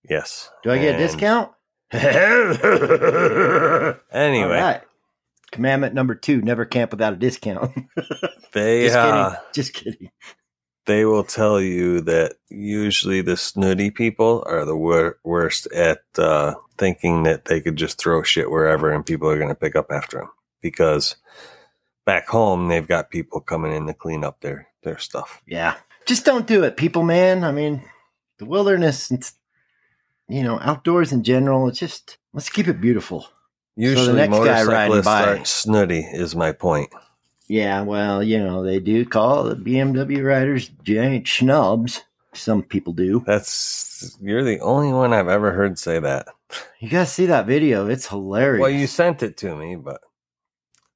Yes. 0.08 0.50
Do 0.62 0.70
I 0.70 0.78
get 0.78 0.94
a 0.96 0.98
discount? 0.98 1.50
Anyway. 4.12 4.80
Commandment 5.54 5.94
number 5.94 6.14
two: 6.14 6.42
never 6.42 6.64
camp 6.64 6.90
without 6.90 7.12
a 7.12 7.16
discount. 7.16 7.73
they 8.52 8.87
Just 8.87 8.96
uh, 8.96 9.30
kidding. 9.30 9.40
Just 9.54 9.73
kidding. 9.73 10.11
they 10.87 11.04
will 11.04 11.25
tell 11.25 11.61
you 11.61 12.00
that 12.02 12.34
usually 12.50 13.20
the 13.20 13.37
snooty 13.37 13.90
people 13.90 14.42
are 14.46 14.64
the 14.64 14.76
wor- 14.76 15.18
worst 15.25 15.66
at 15.68 16.00
uh, 16.18 16.54
thinking 16.76 17.23
that 17.23 17.44
they 17.44 17.61
could 17.61 17.76
just 17.76 17.99
throw 17.99 18.23
shit 18.23 18.50
wherever 18.50 18.90
and 18.90 19.06
people 19.06 19.30
are 19.30 19.38
going 19.38 19.49
to 19.49 19.54
pick 19.54 19.76
up 19.76 19.87
after 19.90 20.18
them 20.18 20.30
because 20.61 21.16
back 22.04 22.28
home 22.28 22.68
they've 22.68 22.88
got 22.88 23.11
people 23.11 23.40
coming 23.40 23.73
in 23.73 23.87
to 23.87 23.94
clean 23.94 24.25
up 24.25 24.40
their 24.40 24.68
their 24.82 24.99
stuff. 24.99 25.40
Yeah. 25.46 25.76
Just 26.04 26.25
don't 26.25 26.46
do 26.46 26.64
it, 26.64 26.76
people, 26.76 27.02
man. 27.02 27.44
I 27.44 27.52
mean, 27.52 27.82
the 28.38 28.44
wilderness, 28.44 29.11
it's, 29.11 29.34
you 30.28 30.42
know, 30.42 30.58
outdoors 30.61 31.12
in 31.12 31.23
general. 31.23 31.68
It's 31.68 31.78
just 31.78 32.18
let's 32.34 32.50
keep 32.50 32.68
it 32.68 32.80
beautiful. 32.80 33.26
Usually, 33.76 34.14
next 34.16 34.31
guy 34.37 34.62
riding 34.62 34.69
motorcyclists 34.97 35.04
by- 35.04 35.25
aren't 35.26 35.47
snooty. 35.47 36.00
Is 36.00 36.37
my 36.37 36.52
point. 36.52 36.90
Yeah, 37.49 37.83
well, 37.83 38.23
you 38.23 38.38
know, 38.43 38.62
they 38.64 38.78
do 38.81 39.04
call 39.04 39.45
the 39.45 39.57
BMW 39.57 40.25
riders 40.25 40.71
giant 40.83 41.26
schnubs. 41.26 42.00
Some 42.33 42.62
people 42.62 42.93
do. 42.93 43.23
That's 43.26 44.16
you're 44.21 44.43
the 44.43 44.61
only 44.61 44.93
one 44.93 45.12
I've 45.12 45.28
ever 45.28 45.52
heard 45.52 45.78
say 45.78 45.99
that. 46.00 46.26
You 46.81 46.88
guys 46.88 47.12
see 47.12 47.26
that 47.26 47.47
video? 47.47 47.88
It's 47.88 48.07
hilarious. 48.09 48.61
Well, 48.61 48.71
you 48.71 48.87
sent 48.87 49.23
it 49.23 49.37
to 49.38 49.54
me, 49.57 49.76
but 49.76 50.00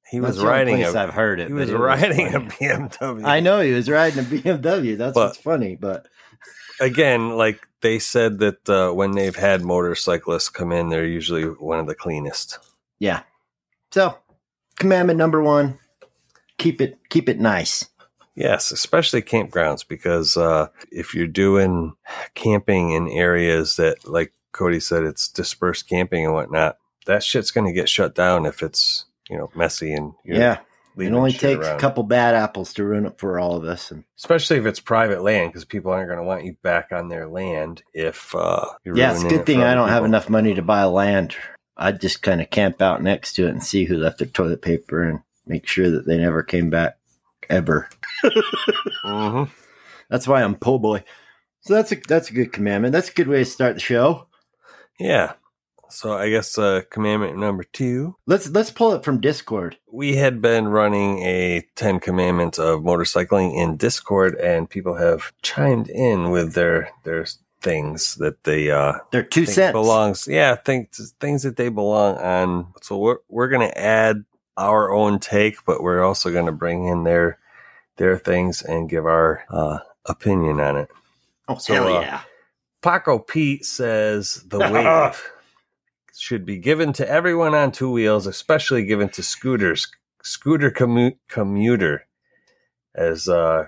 he 0.09 0.19
That's 0.19 0.35
was 0.35 0.37
the 0.43 0.49
only 0.49 0.65
ring 0.73 0.83
place 0.83 0.95
a 0.95 0.99
I've 1.01 1.13
heard 1.13 1.39
it. 1.39 1.47
he 1.47 1.53
was 1.53 1.69
it 1.69 1.75
riding 1.77 2.33
a. 2.33 2.39
BMW. 2.41 3.25
I 3.25 3.39
know 3.41 3.61
he 3.61 3.73
was 3.73 3.89
riding 3.89 4.19
a 4.19 4.23
BMW. 4.23 4.97
That's 4.97 5.13
But- 5.13 5.27
what's 5.29 5.37
funny. 5.37 5.75
But 5.75 6.07
Again, 6.81 7.31
like 7.37 7.59
they 7.81 7.99
said 7.99 8.39
that 8.39 8.69
uh, 8.69 8.91
when 8.93 9.11
they've 9.11 9.35
had 9.35 9.63
motorcyclists 9.63 10.47
come 10.49 10.71
in, 10.71 10.87
they're 10.89 11.05
usually 11.05 11.43
one 11.43 11.77
of 11.79 11.87
the 11.87 11.95
cleanest. 11.95 12.57
Yeah. 12.99 13.23
So, 13.91 14.17
commandment 14.77 15.17
number 15.17 15.41
one: 15.41 15.79
keep 16.57 16.81
it 16.81 16.97
keep 17.09 17.27
it 17.29 17.39
nice. 17.39 17.89
Yes, 18.35 18.71
especially 18.71 19.21
campgrounds 19.21 19.85
because 19.85 20.37
uh, 20.37 20.67
if 20.91 21.13
you're 21.13 21.27
doing 21.27 21.95
camping 22.35 22.91
in 22.91 23.09
areas 23.09 23.75
that, 23.75 24.07
like 24.07 24.31
Cody 24.53 24.79
said, 24.79 25.03
it's 25.03 25.27
dispersed 25.27 25.89
camping 25.89 26.25
and 26.25 26.33
whatnot, 26.33 26.77
that 27.05 27.23
shit's 27.23 27.51
going 27.51 27.67
to 27.67 27.73
get 27.73 27.89
shut 27.89 28.15
down 28.15 28.45
if 28.45 28.63
it's 28.63 29.05
you 29.29 29.37
know 29.37 29.49
messy 29.55 29.93
and 29.93 30.13
you're 30.23 30.37
yeah, 30.37 30.59
it 30.97 31.13
only 31.13 31.31
takes 31.31 31.65
around. 31.65 31.77
a 31.77 31.79
couple 31.79 32.03
bad 32.03 32.35
apples 32.35 32.73
to 32.73 32.83
ruin 32.83 33.05
it 33.05 33.19
for 33.19 33.39
all 33.39 33.55
of 33.55 33.63
us. 33.63 33.91
And 33.91 34.03
especially 34.17 34.57
if 34.57 34.65
it's 34.65 34.79
private 34.79 35.21
land 35.21 35.51
because 35.51 35.65
people 35.65 35.91
aren't 35.91 36.07
going 36.07 36.19
to 36.19 36.25
want 36.25 36.45
you 36.45 36.55
back 36.61 36.91
on 36.91 37.09
their 37.09 37.27
land 37.27 37.83
if 37.93 38.33
uh, 38.35 38.65
you're 38.83 38.97
yeah, 38.97 39.11
it's 39.11 39.23
a 39.23 39.29
good 39.29 39.45
thing 39.45 39.63
I 39.63 39.75
don't 39.75 39.89
have 39.89 40.05
enough 40.05 40.29
money 40.29 40.53
to 40.55 40.61
buy 40.61 40.83
land. 40.85 41.35
I'd 41.79 42.01
just 42.01 42.21
kind 42.21 42.41
of 42.41 42.49
camp 42.49 42.81
out 42.81 43.01
next 43.01 43.33
to 43.33 43.47
it 43.47 43.51
and 43.51 43.63
see 43.63 43.85
who 43.85 43.97
left 43.97 44.19
their 44.19 44.27
toilet 44.27 44.61
paper 44.61 45.01
and 45.01 45.21
make 45.47 45.65
sure 45.65 45.89
that 45.89 46.05
they 46.05 46.17
never 46.17 46.43
came 46.43 46.69
back 46.69 46.97
ever. 47.49 47.89
Mhm. 49.05 49.49
That's 50.09 50.27
why 50.27 50.43
I'm 50.43 50.55
po' 50.55 50.79
boy. 50.79 51.03
So 51.61 51.73
that's 51.73 51.91
a 51.91 51.95
that's 52.07 52.29
a 52.29 52.33
good 52.33 52.51
commandment. 52.53 52.91
That's 52.93 53.09
a 53.09 53.13
good 53.13 53.27
way 53.27 53.39
to 53.39 53.45
start 53.45 53.75
the 53.75 53.79
show. 53.79 54.27
Yeah. 54.99 55.33
So 55.91 56.13
I 56.13 56.29
guess 56.29 56.55
uh, 56.57 56.81
commandment 56.91 57.37
number 57.37 57.63
two 57.63 58.15
Let's 58.27 58.47
let's 58.49 58.69
pull 58.69 58.93
it 58.93 59.03
from 59.03 59.19
Discord. 59.21 59.77
we 59.91 60.17
had 60.17 60.39
been 60.41 60.67
running 60.67 61.19
a 61.23 61.63
10 61.75 61.99
commandments 61.99 62.59
of 62.59 62.81
motorcycling 62.81 63.55
in 63.55 63.75
discord 63.75 64.35
and 64.35 64.69
people 64.69 64.97
have 64.97 65.31
chimed 65.41 65.89
in 65.89 66.29
with 66.29 66.53
their 66.53 66.91
their 67.05 67.25
things 67.61 68.15
that 68.15 68.43
they 68.43 68.71
uh 68.71 68.93
They're 69.11 69.23
two 69.23 69.45
cents. 69.45 69.73
belongs 69.73 70.27
yeah 70.27 70.55
things 70.55 71.13
things 71.19 71.43
that 71.43 71.57
they 71.57 71.69
belong 71.69 72.17
on 72.17 72.73
so 72.81 72.97
we're 72.97 73.17
we're 73.27 73.49
gonna 73.49 73.73
add 73.75 74.23
our 74.57 74.93
own 74.93 75.19
take 75.19 75.63
but 75.65 75.83
we're 75.83 76.03
also 76.03 76.31
gonna 76.31 76.51
bring 76.51 76.85
in 76.85 77.03
their 77.03 77.37
their 77.97 78.17
things 78.17 78.61
and 78.61 78.89
give 78.89 79.05
our 79.05 79.43
uh 79.49 79.79
opinion 80.05 80.59
on 80.59 80.77
it 80.77 80.89
oh 81.49 81.57
so, 81.57 81.73
hell 81.73 81.97
uh, 81.97 82.01
yeah! 82.01 82.21
Paco 82.81 83.19
Pete 83.19 83.65
says 83.65 84.43
the 84.47 84.59
wave 84.71 85.21
should 86.15 86.45
be 86.45 86.57
given 86.57 86.93
to 86.93 87.09
everyone 87.09 87.55
on 87.55 87.71
two 87.71 87.91
wheels, 87.91 88.27
especially 88.27 88.85
given 88.85 89.09
to 89.09 89.23
scooters, 89.23 89.87
scooter 90.23 90.69
commu- 90.71 91.17
commuter. 91.29 92.05
As 92.95 93.29
uh, 93.29 93.67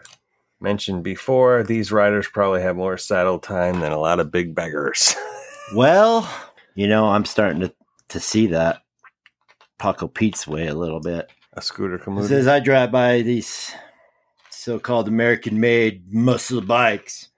mentioned 0.62 1.04
before, 1.04 1.64
these 1.64 1.92
riders 1.92 2.28
probably 2.28 2.62
have 2.62 2.76
more 2.76 2.98
saddle 2.98 3.40
time 3.40 3.80
than 3.80 3.92
a 3.92 4.00
lot 4.00 4.20
of 4.20 4.32
big 4.32 4.56
beggars. 4.56 5.16
Well, 5.74 6.30
you 6.76 6.86
know, 6.86 7.06
I'm 7.08 7.24
starting 7.24 7.62
to 7.62 7.74
to 8.10 8.20
see 8.20 8.48
that 8.48 8.82
Paco 9.80 10.10
Pete's 10.10 10.46
way 10.46 10.68
a 10.68 10.76
little 10.76 11.00
bit. 11.00 11.30
a 11.54 11.62
scooter 11.62 11.98
commuter. 11.98 12.28
says 12.28 12.46
I 12.46 12.60
drive 12.60 12.92
by 12.92 13.22
these 13.22 13.74
so-called 14.50 15.08
American-made 15.08 16.14
muscle 16.14 16.60
bikes. 16.60 17.30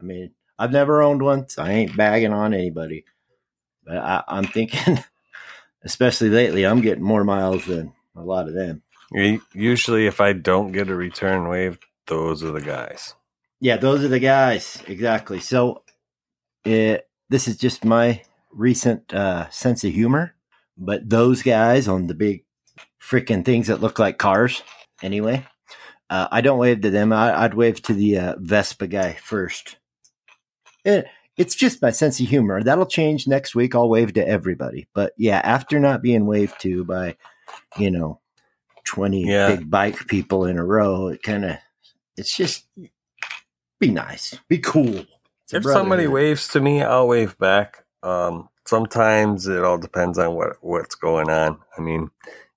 I 0.00 0.02
mean, 0.02 0.32
I've 0.58 0.72
never 0.72 1.00
owned 1.00 1.22
one, 1.22 1.48
so 1.48 1.62
I 1.62 1.70
ain't 1.70 1.96
bagging 1.96 2.32
on 2.32 2.52
anybody. 2.54 3.04
But 3.84 3.98
I, 3.98 4.24
I'm 4.26 4.46
thinking, 4.46 4.98
especially 5.84 6.30
lately, 6.30 6.66
I'm 6.66 6.80
getting 6.80 7.04
more 7.04 7.22
miles 7.22 7.66
than 7.66 7.92
a 8.16 8.22
lot 8.22 8.48
of 8.48 8.54
them. 8.54 8.82
Usually, 9.54 10.06
if 10.06 10.20
I 10.20 10.32
don't 10.32 10.72
get 10.72 10.90
a 10.90 10.96
return 10.96 11.48
wave, 11.48 11.78
those 12.06 12.42
are 12.42 12.52
the 12.52 12.60
guys. 12.60 13.14
Yeah, 13.60 13.76
those 13.76 14.04
are 14.04 14.08
the 14.08 14.18
guys 14.20 14.82
exactly. 14.86 15.40
So, 15.40 15.82
it, 16.64 17.08
this 17.28 17.48
is 17.48 17.56
just 17.56 17.84
my 17.84 18.22
recent 18.52 19.12
uh, 19.14 19.48
sense 19.50 19.84
of 19.84 19.92
humor. 19.92 20.34
But 20.78 21.08
those 21.08 21.42
guys 21.42 21.88
on 21.88 22.06
the 22.06 22.14
big 22.14 22.44
freaking 23.00 23.44
things 23.44 23.68
that 23.68 23.80
look 23.80 23.98
like 23.98 24.18
cars, 24.18 24.62
anyway. 25.02 25.46
Uh, 26.10 26.28
I 26.30 26.40
don't 26.42 26.58
wave 26.58 26.82
to 26.82 26.90
them. 26.90 27.12
I, 27.12 27.44
I'd 27.44 27.54
wave 27.54 27.80
to 27.82 27.94
the 27.94 28.18
uh, 28.18 28.34
Vespa 28.38 28.86
guy 28.86 29.14
first. 29.14 29.76
It, 30.84 31.06
it's 31.36 31.54
just 31.54 31.82
my 31.82 31.90
sense 31.90 32.20
of 32.20 32.28
humor. 32.28 32.62
That'll 32.62 32.86
change 32.86 33.26
next 33.26 33.54
week. 33.54 33.74
I'll 33.74 33.88
wave 33.88 34.12
to 34.14 34.28
everybody. 34.28 34.86
But 34.94 35.14
yeah, 35.16 35.40
after 35.42 35.80
not 35.80 36.02
being 36.02 36.26
waved 36.26 36.60
to 36.60 36.84
by, 36.84 37.16
you 37.78 37.90
know, 37.90 38.20
twenty 38.84 39.24
Yeah. 39.26 39.56
big 39.56 39.70
bike 39.70 40.06
people 40.06 40.44
in 40.44 40.58
a 40.58 40.64
row, 40.64 41.08
it 41.08 41.22
kind 41.22 41.44
of, 41.44 41.56
it's 42.16 42.36
just 42.36 42.66
be 43.78 43.90
nice, 43.90 44.38
be 44.48 44.58
cool. 44.58 45.04
If 45.52 45.62
somebody 45.62 46.06
waves 46.06 46.48
to 46.48 46.60
me, 46.60 46.82
I'll 46.82 47.08
wave 47.08 47.38
back. 47.38 47.84
Um, 48.02 48.48
sometimes 48.66 49.46
it 49.46 49.64
all 49.64 49.78
depends 49.78 50.18
on 50.18 50.34
what 50.34 50.56
what's 50.60 50.94
going 50.94 51.30
on. 51.30 51.58
I 51.76 51.80
mean, 51.80 52.10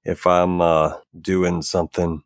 if 0.03 0.25
I'm 0.25 0.61
uh, 0.61 0.93
doing 1.19 1.61
something 1.61 2.23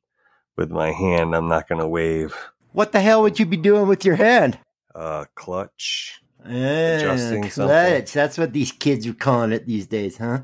with 0.56 0.72
my 0.72 0.92
hand, 0.92 1.36
I'm 1.36 1.50
not 1.50 1.68
going 1.68 1.82
to 1.82 1.88
wave. 1.88 2.36
what 2.72 2.92
the 2.92 3.02
hell 3.02 3.22
would 3.24 3.40
you 3.40 3.46
be 3.46 3.58
doing 3.58 3.88
with 3.88 4.06
your 4.06 4.16
hand? 4.16 4.60
Uh, 4.96 5.26
clutch. 5.36 6.22
Adjusting 6.46 7.50
something. 7.50 7.68
clutch. 7.68 8.14
That's 8.14 8.38
what 8.38 8.54
these 8.54 8.72
kids 8.72 9.08
are 9.08 9.14
calling 9.14 9.52
it 9.52 9.66
these 9.66 9.88
days, 9.88 10.18
huh? 10.18 10.42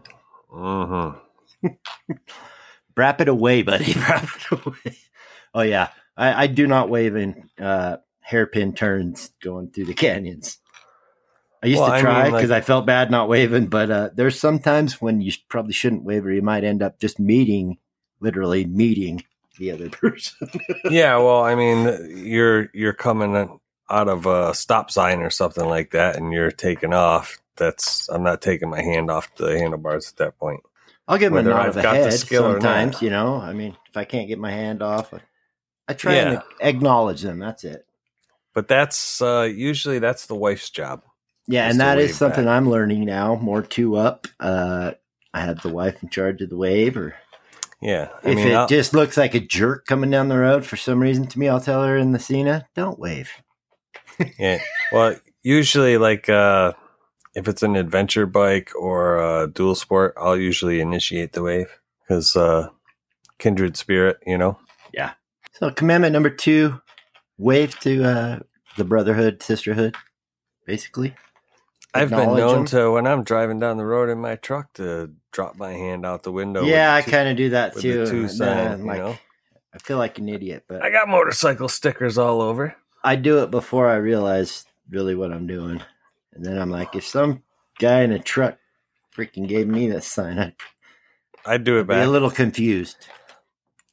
Mm 0.52 1.14
hmm 1.62 1.68
Wrap 2.98 3.22
it 3.22 3.30
away, 3.30 3.62
buddy. 3.62 3.94
Wrap 4.10 4.24
it 4.24 4.52
away. 4.52 4.98
Oh 5.54 5.62
yeah, 5.62 5.90
I, 6.20 6.44
I 6.44 6.48
do 6.48 6.68
not 6.68 6.90
wave 6.90 7.16
in 7.16 7.50
uh, 7.60 7.98
hairpin 8.20 8.74
turns 8.74 9.32
going 9.42 9.70
through 9.72 9.86
the 9.86 9.94
canyons. 9.96 10.58
I 11.64 11.68
used 11.68 11.80
Well, 11.82 11.90
to 11.90 11.96
I 11.96 12.02
try 12.02 12.24
mean, 12.24 12.32
like- 12.34 12.42
because 12.42 12.52
I 12.52 12.62
felt 12.62 12.86
bad 12.86 13.10
not 13.10 13.28
waving, 13.30 13.68
but 13.68 13.90
uh, 13.90 14.10
there's 14.14 14.40
sometimes 14.40 15.02
when 15.02 15.22
you 15.22 15.32
probably 15.50 15.74
shouldn't 15.74 16.04
wave, 16.04 16.26
or 16.26 16.32
you 16.32 16.42
might 16.42 16.64
end 16.64 16.82
up 16.84 17.00
just 17.00 17.20
meeting, 17.20 17.78
literally 18.20 18.66
meeting 18.66 19.24
the 19.58 19.72
other 19.72 19.90
person. 20.02 20.50
Yeah, 20.90 21.18
well, 21.18 21.42
I 21.44 21.56
mean, 21.56 22.26
you're 22.26 22.70
you're 22.74 22.94
coming 22.94 23.60
out 23.90 24.08
of 24.08 24.26
a 24.26 24.54
stop 24.54 24.92
sign 24.92 25.20
or 25.22 25.30
something 25.30 25.66
like 25.68 25.92
that, 25.92 26.16
and 26.16 26.32
you're 26.32 26.52
taking 26.52 26.94
off. 26.94 27.40
That's 27.58 28.08
I'm 28.10 28.24
not 28.24 28.42
taking 28.42 28.70
my 28.70 28.82
hand 28.82 29.12
off 29.12 29.34
the 29.36 29.58
handlebars 29.60 30.10
at 30.10 30.18
that 30.18 30.38
point. 30.40 30.62
I'll 31.10 31.18
give 31.18 31.34
them 31.34 31.46
a 31.46 31.50
nod 31.50 31.60
I've 31.62 31.68
of 31.70 31.76
the 31.76 31.82
head 31.90 32.14
skill 32.14 32.44
sometimes. 32.54 33.02
You 33.02 33.10
know, 33.10 33.36
I 33.36 33.52
mean, 33.52 33.76
if 33.90 33.98
I 33.98 34.06
can't 34.06 34.28
get 34.30 34.40
my 34.40 34.52
hand 34.52 34.82
off, 34.82 35.14
I, 35.90 35.94
try 35.94 36.16
Yeah. 36.16 36.30
and 36.32 36.42
acknowledge 36.62 37.22
them. 37.22 37.40
That's 37.40 37.64
it. 37.66 37.86
But 38.54 38.68
that's 38.68 39.22
uh, 39.22 39.50
usually 39.54 40.00
that's 40.00 40.26
the 40.28 40.36
wife's 40.36 40.70
job. 40.70 41.04
Yeah, 41.48 41.70
and 41.70 41.80
that 41.80 41.98
is 41.98 42.16
something 42.16 42.46
back. 42.46 42.54
I'm 42.58 42.70
learning 42.70 43.06
now. 43.06 43.36
More 43.36 43.62
two 43.62 43.96
up. 43.98 44.28
Uh, 44.40 44.92
I 45.34 45.42
have 45.42 45.62
the 45.62 45.70
wife 45.74 46.02
in 46.04 46.10
charge 46.10 46.42
of 46.42 46.50
the 46.50 46.58
wave, 46.58 46.96
or 46.96 47.16
Yeah, 47.82 48.10
I 48.24 48.30
if 48.30 48.36
mean, 48.38 48.48
it 48.50 48.54
I'll- 48.54 48.68
just 48.68 48.94
looks 48.94 49.18
like 49.18 49.34
a 49.36 49.40
jerk 49.40 49.86
coming 49.88 50.10
down 50.12 50.28
the 50.30 50.38
road 50.38 50.66
for 50.66 50.78
some 50.78 51.00
reason 51.00 51.26
to 51.28 51.40
me, 51.40 51.48
I'll 51.50 51.60
tell 51.62 51.84
her 51.84 51.98
in 51.98 52.12
the 52.12 52.20
Sena, 52.20 52.68
don't 52.76 53.00
wave. 53.00 53.32
Yeah. 54.38 54.60
Well, 54.92 55.16
usually, 55.44 55.98
like 55.98 56.28
uh, 56.30 56.74
if 57.36 57.48
it's 57.48 57.64
an 57.64 57.76
adventure 57.78 58.26
bike 58.26 58.72
or 58.78 59.18
a 59.44 59.48
dual 59.48 59.76
sport, 59.76 60.14
I'll 60.20 60.38
usually 60.38 60.82
initiate 60.82 61.32
the 61.34 61.42
wave 61.44 61.80
because 62.02 62.36
uh, 62.36 62.68
kindred 63.38 63.78
spirit, 63.78 64.18
you 64.28 64.38
know. 64.38 64.60
So 65.60 65.70
commandment 65.70 66.14
number 66.14 66.30
two, 66.30 66.80
wave 67.38 67.78
to 67.82 68.04
uh, 68.06 68.40
the 68.78 68.86
brotherhood, 68.86 69.44
sisterhood, 69.44 69.98
basically. 70.66 71.16
I've 71.94 72.12
been 72.12 72.34
known 72.34 72.60
them. 72.60 72.66
to 72.68 72.92
when 72.92 73.06
I'm 73.06 73.26
driving 73.26 73.60
down 73.60 73.76
the 73.76 73.86
road 73.86 74.08
in 74.08 74.20
my 74.20 74.38
truck 74.38 74.72
to 74.76 75.12
drop 75.34 75.58
my 75.58 75.74
hand 75.74 76.06
out 76.06 76.24
the 76.24 76.32
window. 76.32 76.64
yeah, 76.64 76.96
I 76.96 77.02
kind 77.02 77.28
of 77.28 77.36
do 77.36 77.50
that 77.50 77.76
too. 77.76 78.06
the 78.06 78.10
two 78.10 78.28
sign, 78.30 78.88
uh, 78.90 78.94
you 78.94 79.00
know. 79.00 79.18
I 79.74 79.80
feel 79.80 79.98
like 79.98 80.18
an 80.18 80.30
idiot, 80.30 80.64
but 80.66 80.82
I 80.82 80.92
got 80.92 81.10
motorcycle 81.10 81.68
stickers 81.68 82.18
all 82.18 82.42
over. 82.42 82.78
I 83.04 83.18
do 83.18 83.44
it 83.44 83.52
before 83.52 83.90
I 83.90 83.96
realize 83.96 84.66
really 84.90 85.14
what 85.14 85.34
I'm 85.34 85.46
doing. 85.46 85.82
And 86.34 86.46
then 86.46 86.58
I'm 86.58 86.70
like, 86.70 86.96
if 86.96 87.06
some 87.06 87.44
guy 87.80 88.04
in 88.04 88.14
a 88.14 88.20
truck 88.20 88.58
freaking 89.14 89.46
gave 89.46 89.68
me 89.68 89.90
this 89.90 90.08
sign, 90.08 90.40
I'd 90.40 90.56
I'd 91.46 91.64
do 91.66 91.80
it 91.80 91.88
be 91.88 91.96
a 91.96 92.08
little 92.08 92.32
confused. 92.32 93.08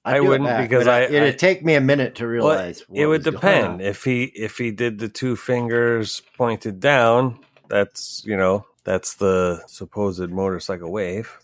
I'd 0.07 0.17
I 0.17 0.21
wouldn't 0.21 0.49
back, 0.49 0.69
because 0.69 0.85
but 0.85 0.93
I- 0.95 1.15
it'd 1.15 1.39
take 1.39 1.65
me 1.65 1.75
a 1.75 1.81
minute 1.81 2.15
to 2.17 2.25
Well, 2.25 2.31
realize. 2.31 2.85
what 2.89 2.99
it 3.01 3.07
would 3.07 3.25
depend 3.25 3.83
if 3.83 4.05
he 4.05 4.25
if 4.25 4.57
he 4.57 4.71
did 4.71 4.99
the 4.99 5.09
two 5.09 5.35
fingers 5.37 6.23
pointed 6.37 6.81
down. 6.81 7.41
that's 7.69 8.23
you 8.25 8.37
know 8.37 8.65
that's 8.85 9.15
the 9.15 9.61
supposed 9.67 10.31
motorcycle 10.31 10.93
wave. 10.93 11.37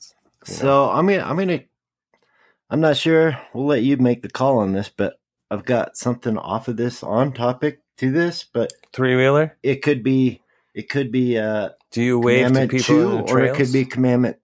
Know. 0.49 0.55
So 0.55 0.91
I'm 0.91 1.07
gonna 1.09 1.25
I'm 1.25 1.37
gonna 1.37 1.61
I'm 2.71 2.81
not 2.81 2.97
sure. 2.97 3.37
We'll 3.53 3.67
let 3.67 3.83
you 3.83 3.97
make 3.97 4.23
the 4.23 4.31
call 4.31 4.59
on 4.59 4.73
this, 4.73 4.89
but 4.89 5.19
I've 5.51 5.65
got 5.65 5.97
something 5.97 6.39
off 6.39 6.69
of 6.69 6.77
this 6.77 7.03
on 7.03 7.33
topic 7.33 7.81
to 7.99 8.11
this, 8.11 8.45
but 8.45 8.73
three 8.93 9.17
wheeler. 9.17 9.57
it 9.63 9.83
could 9.83 10.03
be 10.03 10.41
it 10.75 10.89
could 10.89 11.11
be 11.13 11.37
uh 11.37 11.71
Do 11.91 12.03
you 12.03 12.19
wave 12.19 12.53
to 12.53 12.69
people 12.69 12.79
two, 12.85 13.11
or 13.33 13.41
it 13.41 13.57
could 13.57 13.73
be 13.73 13.85
commandment. 13.85 14.37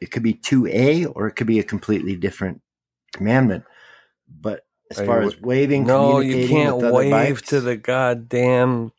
It 0.00 0.10
could 0.10 0.22
be 0.22 0.32
two 0.34 0.66
A, 0.66 1.04
or 1.06 1.26
it 1.28 1.32
could 1.36 1.46
be 1.46 1.58
a 1.60 1.62
completely 1.64 2.16
different 2.16 2.60
commandment. 3.12 3.64
But 4.28 4.64
as 4.90 5.00
Are 5.00 5.06
far 5.06 5.20
you- 5.22 5.28
as 5.28 5.40
waving, 5.40 5.84
No, 5.86 6.20
you 6.20 6.48
can't 6.48 6.76
wave 6.78 7.10
bikes- 7.10 7.48
to 7.48 7.60
the 7.60 7.76
goddamn 7.76 8.92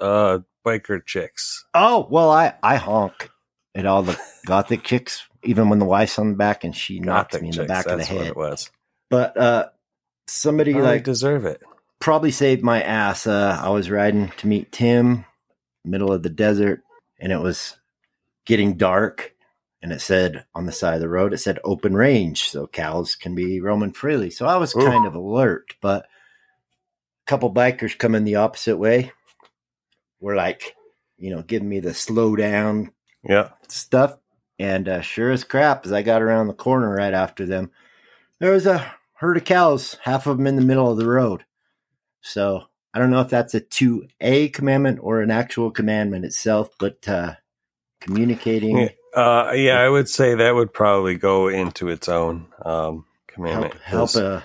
uh, 0.00 0.38
biker 0.64 1.04
chicks. 1.04 1.64
Oh 1.74 2.06
well, 2.10 2.30
I 2.30 2.54
I 2.62 2.76
honk 2.76 3.30
at 3.74 3.86
all 3.86 4.02
the 4.02 4.18
gothic 4.46 4.82
chicks, 4.82 5.22
even 5.42 5.68
when 5.68 5.78
the 5.78 5.84
wife's 5.84 6.18
on 6.18 6.30
the 6.30 6.36
back 6.36 6.64
and 6.64 6.74
she 6.74 6.98
knocks 6.98 7.32
Gothic 7.32 7.42
me 7.42 7.48
in 7.48 7.52
chicks. 7.54 7.64
the 7.66 7.68
back 7.68 7.86
of 7.86 7.98
the 7.98 8.04
head. 8.04 8.26
it 8.26 8.36
was. 8.36 8.70
But 9.10 9.36
uh, 9.36 9.68
somebody 10.26 10.74
Oh, 10.74 10.78
like 10.78 11.04
deserve 11.04 11.44
it. 11.44 11.62
probably 12.00 12.32
saved 12.32 12.62
my 12.64 12.82
ass. 12.82 13.26
Uh, 13.26 13.58
I 13.62 13.68
was 13.68 13.90
riding 13.90 14.32
to 14.38 14.46
meet 14.48 14.72
Tim, 14.72 15.24
middle 15.84 16.10
of 16.12 16.22
the 16.24 16.30
desert, 16.30 16.82
and 17.20 17.30
it 17.30 17.38
was 17.40 17.76
getting 18.44 18.76
dark. 18.76 19.34
And 19.86 19.92
it 19.92 20.00
said 20.00 20.44
on 20.52 20.66
the 20.66 20.72
side 20.72 20.96
of 20.96 21.00
the 21.00 21.08
road, 21.08 21.32
it 21.32 21.38
said 21.38 21.60
open 21.62 21.94
range, 21.94 22.50
so 22.50 22.66
cows 22.66 23.14
can 23.14 23.36
be 23.36 23.60
roaming 23.60 23.92
freely. 23.92 24.30
So 24.30 24.44
I 24.44 24.56
was 24.56 24.74
Ooh. 24.74 24.80
kind 24.80 25.06
of 25.06 25.14
alert, 25.14 25.74
but 25.80 26.06
a 26.06 26.06
couple 27.28 27.54
bikers 27.54 27.96
coming 27.96 28.24
the 28.24 28.34
opposite 28.34 28.78
way 28.78 29.12
were 30.18 30.34
like, 30.34 30.74
you 31.18 31.30
know, 31.30 31.42
giving 31.42 31.68
me 31.68 31.78
the 31.78 31.94
slow 31.94 32.34
down 32.34 32.90
Yeah. 33.22 33.50
stuff. 33.68 34.18
And 34.58 34.88
uh, 34.88 35.02
sure 35.02 35.30
as 35.30 35.44
crap, 35.44 35.86
as 35.86 35.92
I 35.92 36.02
got 36.02 36.20
around 36.20 36.48
the 36.48 36.52
corner 36.52 36.92
right 36.92 37.14
after 37.14 37.46
them, 37.46 37.70
there 38.40 38.50
was 38.50 38.66
a 38.66 38.92
herd 39.12 39.36
of 39.36 39.44
cows, 39.44 39.96
half 40.02 40.26
of 40.26 40.36
them 40.36 40.48
in 40.48 40.56
the 40.56 40.62
middle 40.62 40.90
of 40.90 40.98
the 40.98 41.06
road. 41.06 41.44
So 42.22 42.64
I 42.92 42.98
don't 42.98 43.12
know 43.12 43.20
if 43.20 43.30
that's 43.30 43.54
a 43.54 43.60
2A 43.60 44.52
commandment 44.52 44.98
or 45.00 45.20
an 45.20 45.30
actual 45.30 45.70
commandment 45.70 46.24
itself, 46.24 46.70
but 46.80 47.08
uh, 47.08 47.36
communicating, 48.00 48.78
Yeah. 48.80 48.88
Uh, 49.16 49.52
yeah, 49.54 49.80
I 49.80 49.88
would 49.88 50.08
say 50.08 50.34
that 50.34 50.54
would 50.54 50.72
probably 50.74 51.16
go 51.16 51.48
into 51.48 51.88
its 51.88 52.08
own 52.08 52.46
um, 52.64 52.66
help, 52.66 53.04
commandment. 53.28 53.74
help 53.82 54.10
'cause 54.10 54.16
uh, 54.16 54.42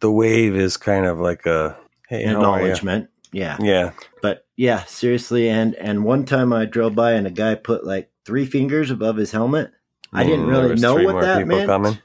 the 0.00 0.10
wave 0.10 0.54
is 0.54 0.76
kind 0.76 1.06
of 1.06 1.18
like 1.18 1.46
a 1.46 1.76
hey, 2.08 2.24
how 2.24 2.30
are 2.30 2.32
ya? 2.32 2.36
acknowledgement. 2.58 3.10
Yeah. 3.32 3.56
Yeah. 3.60 3.92
But 4.20 4.46
yeah, 4.56 4.84
seriously. 4.84 5.48
And, 5.48 5.74
and 5.76 6.04
one 6.04 6.26
time 6.26 6.52
I 6.52 6.66
drove 6.66 6.94
by 6.94 7.12
and 7.12 7.26
a 7.26 7.30
guy 7.30 7.54
put 7.54 7.86
like 7.86 8.10
three 8.26 8.44
fingers 8.44 8.90
above 8.90 9.16
his 9.16 9.32
helmet. 9.32 9.72
I 10.12 10.24
didn't 10.24 10.46
Mm, 10.46 10.50
really 10.50 10.74
know 10.76 10.94
what 11.02 11.22
that 11.22 11.46
meant. 11.46 11.66
coming. 11.66 11.98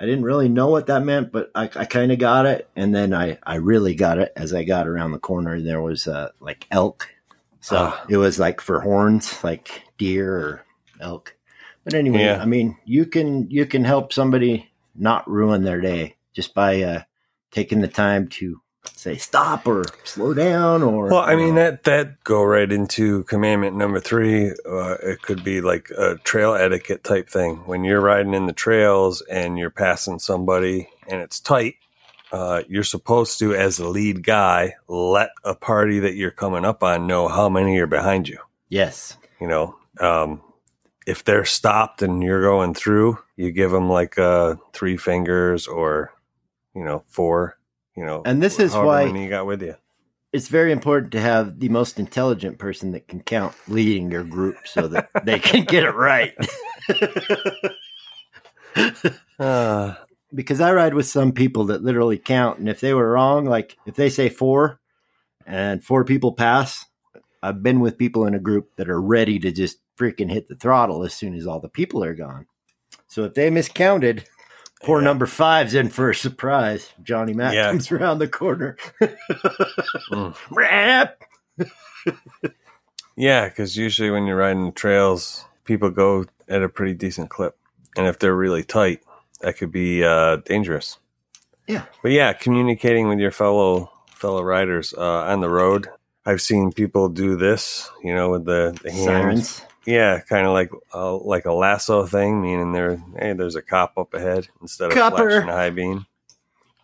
I 0.00 0.06
didn't 0.06 0.24
really 0.24 0.48
know 0.48 0.68
what 0.68 0.86
that 0.88 1.04
meant, 1.04 1.30
but 1.30 1.52
I, 1.54 1.70
I 1.76 1.84
kind 1.84 2.10
of 2.10 2.18
got 2.18 2.46
it. 2.46 2.68
And 2.74 2.92
then 2.92 3.14
I, 3.14 3.38
I 3.44 3.56
really 3.56 3.94
got 3.94 4.18
it 4.18 4.32
as 4.34 4.52
I 4.52 4.64
got 4.64 4.88
around 4.88 5.12
the 5.12 5.20
corner. 5.20 5.60
There 5.60 5.80
was 5.80 6.08
uh, 6.08 6.30
like 6.40 6.66
elk. 6.72 7.08
So 7.60 7.76
Ah. 7.78 8.04
it 8.08 8.16
was 8.16 8.40
like 8.40 8.60
for 8.60 8.80
horns, 8.80 9.42
like 9.44 9.82
deer 9.96 10.34
or 10.36 10.64
elk. 11.00 11.34
But 11.84 11.94
anyway, 11.94 12.24
Yeah. 12.24 12.40
I 12.40 12.46
mean, 12.46 12.76
you 12.84 13.06
can 13.06 13.50
you 13.50 13.66
can 13.66 13.84
help 13.84 14.12
somebody 14.12 14.70
not 14.94 15.28
ruin 15.28 15.64
their 15.64 15.80
day 15.80 16.16
just 16.32 16.54
by 16.54 16.82
uh, 16.82 17.02
taking 17.50 17.80
the 17.80 17.88
time 17.88 18.28
to 18.28 18.60
say 18.96 19.16
stop 19.16 19.66
or 19.66 19.84
slow 20.04 20.32
down 20.34 20.82
or. 20.82 21.08
Well, 21.08 21.20
I 21.22 21.36
mean 21.36 21.56
that 21.56 21.84
that 21.84 22.22
go 22.24 22.42
right 22.42 22.70
into 22.70 23.24
commandment 23.24 23.76
number 23.76 24.00
three. 24.00 24.50
Uh, 24.50 24.96
it 25.02 25.22
could 25.22 25.44
be 25.44 25.60
like 25.60 25.90
a 25.90 26.16
trail 26.24 26.54
etiquette 26.54 27.04
type 27.04 27.28
thing. 27.28 27.56
When 27.66 27.84
you're 27.84 28.00
riding 28.00 28.34
in 28.34 28.46
the 28.46 28.52
trails 28.52 29.22
and 29.30 29.58
you're 29.58 29.70
passing 29.70 30.18
somebody 30.18 30.88
and 31.08 31.20
it's 31.20 31.40
tight, 31.40 31.74
uh, 32.32 32.62
you're 32.68 32.82
supposed 32.82 33.38
to, 33.40 33.54
as 33.54 33.76
the 33.76 33.88
lead 33.88 34.22
guy, 34.22 34.74
let 34.88 35.30
a 35.44 35.54
party 35.54 36.00
that 36.00 36.14
you're 36.14 36.30
coming 36.30 36.64
up 36.64 36.82
on 36.82 37.06
know 37.06 37.28
how 37.28 37.48
many 37.48 37.78
are 37.78 37.86
behind 37.86 38.28
you. 38.28 38.38
yes, 38.68 39.16
You 39.40 39.48
know, 39.48 39.76
um, 40.00 40.40
if 41.06 41.24
they're 41.24 41.44
stopped 41.44 42.02
and 42.02 42.22
you're 42.22 42.42
going 42.42 42.74
through, 42.74 43.18
you 43.36 43.52
give 43.52 43.70
them 43.70 43.88
like 43.88 44.18
uh, 44.18 44.56
three 44.72 44.96
fingers 44.96 45.66
or 45.66 46.12
you 46.74 46.84
know 46.84 47.04
four. 47.08 47.58
You 47.96 48.04
know, 48.04 48.22
And 48.24 48.42
this 48.42 48.58
is 48.58 48.74
why- 48.74 49.04
you 49.04 49.28
got 49.28 49.46
with 49.46 49.62
you. 49.62 49.76
it's 50.32 50.48
very 50.48 50.72
important 50.72 51.12
to 51.12 51.20
have 51.20 51.60
the 51.60 51.68
most 51.68 52.00
intelligent 52.00 52.58
person 52.58 52.90
that 52.90 53.06
can 53.06 53.20
count 53.22 53.54
leading 53.68 54.10
your 54.10 54.24
group 54.24 54.56
so 54.66 54.88
that 54.88 55.08
they 55.24 55.38
can 55.38 55.64
get 55.64 55.84
it 55.84 55.94
right. 55.94 56.34
Uh, 59.38 59.94
because 60.32 60.60
I 60.60 60.72
ride 60.72 60.94
with 60.94 61.06
some 61.06 61.32
people 61.32 61.64
that 61.66 61.82
literally 61.82 62.18
count, 62.18 62.58
and 62.58 62.68
if 62.68 62.80
they 62.80 62.94
were 62.94 63.10
wrong, 63.10 63.44
like 63.44 63.76
if 63.86 63.94
they 63.94 64.10
say 64.10 64.28
four 64.28 64.80
and 65.46 65.82
four 65.82 66.04
people 66.04 66.32
pass, 66.32 66.84
I've 67.42 67.62
been 67.62 67.80
with 67.80 67.98
people 67.98 68.26
in 68.26 68.34
a 68.34 68.38
group 68.40 68.70
that 68.76 68.88
are 68.88 69.00
ready 69.00 69.38
to 69.40 69.52
just 69.52 69.78
freaking 69.98 70.30
hit 70.30 70.48
the 70.48 70.56
throttle 70.56 71.04
as 71.04 71.14
soon 71.14 71.34
as 71.34 71.46
all 71.46 71.60
the 71.60 71.68
people 71.68 72.02
are 72.04 72.14
gone. 72.14 72.46
So 73.06 73.24
if 73.24 73.34
they 73.34 73.50
miscounted, 73.50 74.24
poor 74.82 75.00
Yeah. 75.00 75.04
number 75.04 75.26
five's 75.26 75.74
in 75.74 75.88
for 75.88 76.10
a 76.10 76.14
surprise. 76.14 76.92
Johnny 77.02 77.32
Mac 77.32 77.54
Yeah. 77.54 77.70
comes 77.70 77.90
around 77.92 78.18
the 78.18 78.28
corner. 78.28 78.76
Mm. 80.10 80.34
Yeah, 83.16 83.48
because 83.48 83.76
usually 83.76 84.10
when 84.10 84.26
you're 84.26 84.36
riding 84.36 84.72
trails, 84.72 85.44
people 85.64 85.88
go 85.90 86.24
at 86.48 86.62
a 86.64 86.68
pretty 86.68 86.94
decent 86.94 87.30
clip, 87.30 87.56
and 87.96 88.08
if 88.08 88.18
they're 88.18 88.34
really 88.34 88.64
tight, 88.64 89.02
that 89.40 89.56
could 89.56 89.70
be 89.70 90.02
uh, 90.02 90.36
dangerous. 90.38 90.98
Yeah. 91.68 91.84
but 92.02 92.10
yeah, 92.10 92.32
communicating 92.32 93.06
with 93.08 93.20
your 93.20 93.30
fellow 93.30 93.90
fellow 94.08 94.42
riders 94.42 94.92
uh, 94.98 95.00
on 95.22 95.40
the 95.40 95.48
road. 95.48 95.86
I've 96.26 96.40
seen 96.42 96.72
people 96.72 97.08
do 97.08 97.36
this, 97.36 97.88
you 98.02 98.14
know, 98.14 98.30
with 98.30 98.46
the, 98.46 98.76
the 98.82 98.90
hands. 98.90 99.04
Sirens. 99.04 99.62
Yeah, 99.86 100.20
kind 100.20 100.46
of 100.46 100.52
like 100.52 100.70
uh, 100.94 101.16
like 101.18 101.44
a 101.44 101.52
lasso 101.52 102.06
thing, 102.06 102.40
meaning 102.40 102.72
there, 102.72 102.96
hey, 103.18 103.32
there's 103.34 103.56
a 103.56 103.62
cop 103.62 103.98
up 103.98 104.14
ahead 104.14 104.48
instead 104.62 104.88
of 104.90 104.94
Copper. 104.96 105.30
flashing 105.30 105.48
a 105.48 105.52
high 105.52 105.70
beam. 105.70 106.06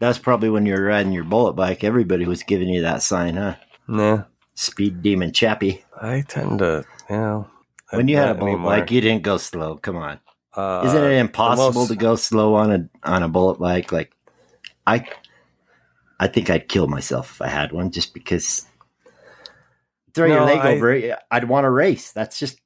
That's 0.00 0.18
probably 0.18 0.50
when 0.50 0.66
you 0.66 0.74
were 0.74 0.84
riding 0.84 1.12
your 1.12 1.24
bullet 1.24 1.54
bike. 1.54 1.82
Everybody 1.84 2.26
was 2.26 2.42
giving 2.42 2.68
you 2.68 2.82
that 2.82 3.02
sign, 3.02 3.36
huh? 3.36 3.56
Nah, 3.88 4.24
Speed 4.54 5.02
demon 5.02 5.32
chappy. 5.32 5.84
I 6.00 6.22
tend 6.26 6.58
to, 6.60 6.84
you 7.08 7.16
know, 7.16 7.50
When 7.90 8.08
you 8.08 8.16
had 8.16 8.30
a 8.30 8.34
bullet 8.34 8.52
anymore. 8.52 8.70
bike, 8.70 8.90
you 8.90 9.00
didn't 9.00 9.22
go 9.22 9.36
slow. 9.36 9.76
Come 9.76 9.96
on. 9.96 10.20
uh, 10.54 10.82
Isn't 10.86 11.04
it 11.04 11.18
impossible 11.18 11.80
most- 11.82 11.88
to 11.88 11.96
go 11.96 12.16
slow 12.16 12.54
on 12.54 12.70
a 12.72 12.88
on 13.08 13.22
a 13.22 13.28
bullet 13.28 13.58
bike? 13.58 13.92
Like, 13.92 14.12
I, 14.86 15.06
I 16.18 16.26
think 16.28 16.50
I'd 16.50 16.68
kill 16.68 16.86
myself 16.86 17.30
if 17.32 17.42
I 17.42 17.48
had 17.48 17.72
one, 17.72 17.90
just 17.90 18.12
because. 18.14 18.66
Throw 20.14 20.26
your 20.26 20.44
leg 20.44 20.58
I- 20.58 20.74
over 20.74 20.92
it. 20.92 21.18
I'd 21.30 21.44
want 21.48 21.64
to 21.64 21.70
race. 21.70 22.12
That's 22.12 22.38
just, 22.38 22.58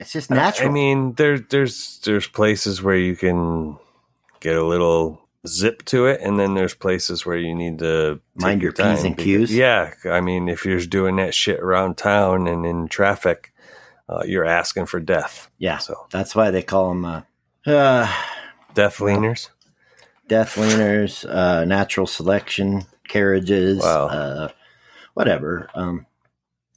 it's 0.00 0.12
just 0.12 0.30
natural. 0.30 0.68
I 0.68 0.72
mean, 0.72 1.14
there, 1.14 1.38
there's 1.38 1.98
there's 2.04 2.26
places 2.28 2.82
where 2.82 2.96
you 2.96 3.16
can 3.16 3.78
get 4.40 4.56
a 4.56 4.64
little 4.64 5.20
zip 5.46 5.84
to 5.86 6.06
it, 6.06 6.20
and 6.20 6.38
then 6.38 6.54
there's 6.54 6.74
places 6.74 7.24
where 7.26 7.36
you 7.36 7.54
need 7.54 7.78
to 7.80 8.20
Mind 8.34 8.62
your 8.62 8.72
P's 8.72 9.02
and 9.04 9.16
Q's? 9.16 9.54
Yeah, 9.54 9.92
I 10.04 10.20
mean, 10.20 10.48
if 10.48 10.64
you're 10.64 10.80
doing 10.80 11.16
that 11.16 11.34
shit 11.34 11.60
around 11.60 11.96
town 11.96 12.46
and 12.46 12.64
in 12.66 12.88
traffic, 12.88 13.52
uh, 14.08 14.22
you're 14.26 14.44
asking 14.44 14.86
for 14.86 15.00
death. 15.00 15.50
yeah, 15.58 15.78
So 15.78 15.94
that's 16.10 16.34
why 16.34 16.50
they 16.50 16.62
call 16.62 16.90
them 16.90 17.04
uh, 17.04 17.22
uh, 17.66 18.12
death 18.74 18.98
leaners. 18.98 19.48
death 20.28 20.56
leaners, 20.56 21.28
uh, 21.28 21.64
natural 21.64 22.06
selection 22.06 22.84
carriages, 23.08 23.78
Wow. 23.82 24.06
uh, 24.08 24.48
whatever. 25.14 25.68
Um, 25.74 26.06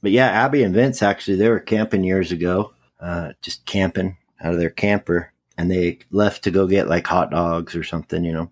but 0.02 0.10
yeah, 0.12 0.26
Abby 0.28 0.62
and 0.62 0.74
Vince 0.74 1.02
actually 1.02 1.36
they 1.36 1.48
were 1.48 1.60
camping 1.60 2.02
years 2.04 2.32
ago, 2.32 2.72
uh, 3.00 3.32
just 3.42 3.64
camping 3.66 4.16
out 4.40 4.52
of 4.54 4.58
their 4.58 4.70
camper, 4.70 5.32
and 5.56 5.70
they 5.70 5.98
left 6.10 6.44
to 6.44 6.50
go 6.50 6.66
get 6.66 6.88
like 6.88 7.06
hot 7.06 7.30
dogs 7.30 7.74
or 7.74 7.84
something, 7.84 8.24
you 8.24 8.32
know. 8.32 8.50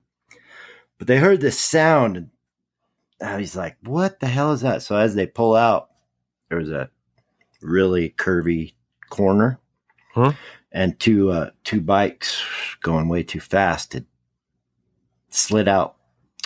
But 0.99 1.07
they 1.07 1.19
heard 1.19 1.41
this 1.41 1.59
sound, 1.59 2.31
and 3.21 3.41
he's 3.41 3.57
like, 3.57 3.77
"What 3.83 4.21
the 4.21 4.27
hell 4.29 4.53
is 4.53 4.61
that?" 4.63 4.83
So 4.83 4.97
as 4.97 5.15
they 5.15 5.27
pull 5.27 5.55
out, 5.55 5.91
there 6.49 6.59
was 6.59 6.71
a 6.71 6.91
really 7.61 8.11
curvy 8.11 8.75
corner, 9.09 9.59
Huh? 10.15 10.33
and 10.71 10.99
two 10.99 11.31
uh, 11.31 11.51
two 11.65 11.81
bikes 11.81 12.43
going 12.83 13.09
way 13.09 13.23
too 13.23 13.41
fast 13.41 13.95
had 13.95 14.07
slid 15.29 15.69
out, 15.69 15.97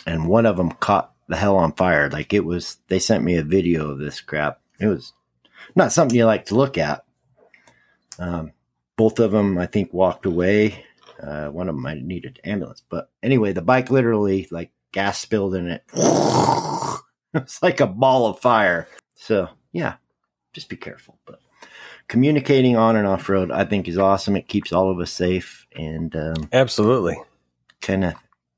and 0.06 0.28
one 0.28 0.46
of 0.46 0.56
them 0.56 0.70
caught 0.70 1.12
the 1.28 1.36
hell 1.36 1.56
on 1.56 1.72
fire. 1.72 2.08
Like 2.08 2.32
it 2.32 2.44
was, 2.44 2.78
they 2.88 2.98
sent 2.98 3.24
me 3.24 3.36
a 3.36 3.42
video 3.42 3.90
of 3.90 3.98
this 3.98 4.20
crap. 4.20 4.60
It 4.78 4.86
was 4.86 5.12
not 5.74 5.92
something 5.92 6.16
you 6.16 6.24
like 6.24 6.46
to 6.46 6.54
look 6.54 6.78
at. 6.78 7.04
Um, 8.18 8.52
both 8.96 9.18
of 9.18 9.32
them, 9.32 9.58
I 9.58 9.66
think, 9.66 9.92
walked 9.92 10.26
away. 10.26 10.84
Uh, 11.20 11.48
one 11.48 11.68
of 11.68 11.74
them 11.74 11.82
might 11.82 11.98
have 11.98 12.06
needed 12.06 12.40
ambulance, 12.44 12.82
but 12.88 13.10
anyway, 13.22 13.52
the 13.52 13.62
bike 13.62 13.90
literally 13.90 14.46
like 14.50 14.70
gas 14.92 15.18
spilled 15.18 15.54
in 15.54 15.68
it. 15.68 15.82
it's 17.34 17.62
like 17.62 17.80
a 17.80 17.86
ball 17.86 18.26
of 18.26 18.38
fire. 18.38 18.88
So 19.14 19.48
yeah, 19.72 19.94
just 20.52 20.68
be 20.68 20.76
careful. 20.76 21.18
But 21.26 21.40
communicating 22.08 22.76
on 22.76 22.96
and 22.96 23.06
off 23.06 23.28
road, 23.28 23.50
I 23.50 23.64
think, 23.64 23.88
is 23.88 23.98
awesome. 23.98 24.36
It 24.36 24.48
keeps 24.48 24.72
all 24.72 24.90
of 24.90 24.98
us 25.00 25.10
safe 25.10 25.66
and 25.74 26.14
um, 26.16 26.48
Absolutely. 26.52 27.16
kind 27.80 28.04
of 28.04 28.14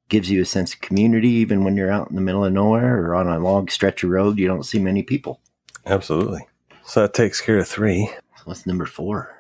gives 0.09 0.31
you 0.31 0.43
a 0.43 0.47
sense 0.47 0.75
of 0.75 0.81
community, 0.81 1.29
even 1.29 1.65
when 1.65 1.77
you're 1.77 1.91
out 1.91 2.09
in 2.09 2.17
the 2.17 2.23
middle 2.23 2.45
of 2.45 2.53
nowhere 2.53 3.05
or 3.05 3.15
on 3.15 3.29
a 3.29 3.39
long 3.39 3.69
stretch 3.69 4.03
of 4.03 4.11
road. 4.11 4.39
You 4.39 4.47
don't 4.47 4.65
see 4.65 4.79
many 4.79 5.03
people. 5.03 5.41
Absolutely. 5.87 6.47
So 6.85 7.03
that 7.03 7.15
takes 7.15 7.41
care 7.41 7.59
of 7.59 7.69
three. 7.69 8.11
What's 8.45 8.67
number 8.67 8.87
four? 8.87 9.38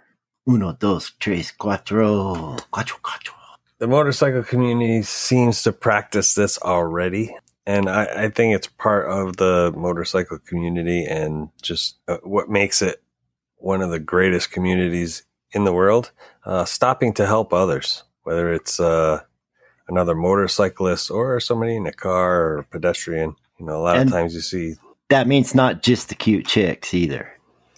Uno, 0.49 0.73
dos, 0.73 1.13
tres, 1.21 1.53
cuatro, 1.53 2.59
cuatro, 2.73 2.97
cuatro. 3.03 3.35
The 3.79 3.87
motorcycle 3.87 4.43
community 4.43 5.03
seems 5.03 5.63
to 5.65 5.73
practice 5.73 6.35
this 6.35 6.59
already. 6.63 7.37
And 7.67 7.89
I, 7.89 8.25
I 8.25 8.29
think 8.31 8.55
it's 8.55 8.67
part 8.67 9.11
of 9.11 9.37
the 9.37 9.73
motorcycle 9.77 10.39
community 10.39 11.05
and 11.05 11.51
just 11.61 11.99
uh, 12.09 12.17
what 12.23 12.49
makes 12.49 12.81
it 12.81 13.03
one 13.59 13.83
of 13.83 13.91
the 13.91 13.99
greatest 13.99 14.51
communities 14.51 15.23
in 15.53 15.65
the 15.65 15.73
world. 15.75 16.13
Uh, 16.47 16.65
stopping 16.65 17.13
to 17.15 17.27
help 17.27 17.53
others, 17.53 18.05
whether 18.23 18.51
it's 18.51 18.81
uh, 18.81 19.21
another 19.87 20.15
motorcyclist 20.15 21.11
or 21.11 21.39
somebody 21.41 21.77
in 21.77 21.87
a 21.87 21.93
car 21.93 22.41
or 22.43 22.59
a 22.61 22.65
pedestrian. 22.65 23.37
You 23.61 23.67
know, 23.67 23.77
a 23.77 23.83
lot 23.83 23.99
And- 23.99 24.09
of 24.09 24.15
times 24.15 24.35
you 24.35 24.41
see 24.41 24.77
That 25.11 25.29
means 25.29 25.55
not 25.55 25.83
just 25.83 26.09
the 26.09 26.15
cute 26.15 26.47
chicks 26.47 26.95
either. 26.95 27.33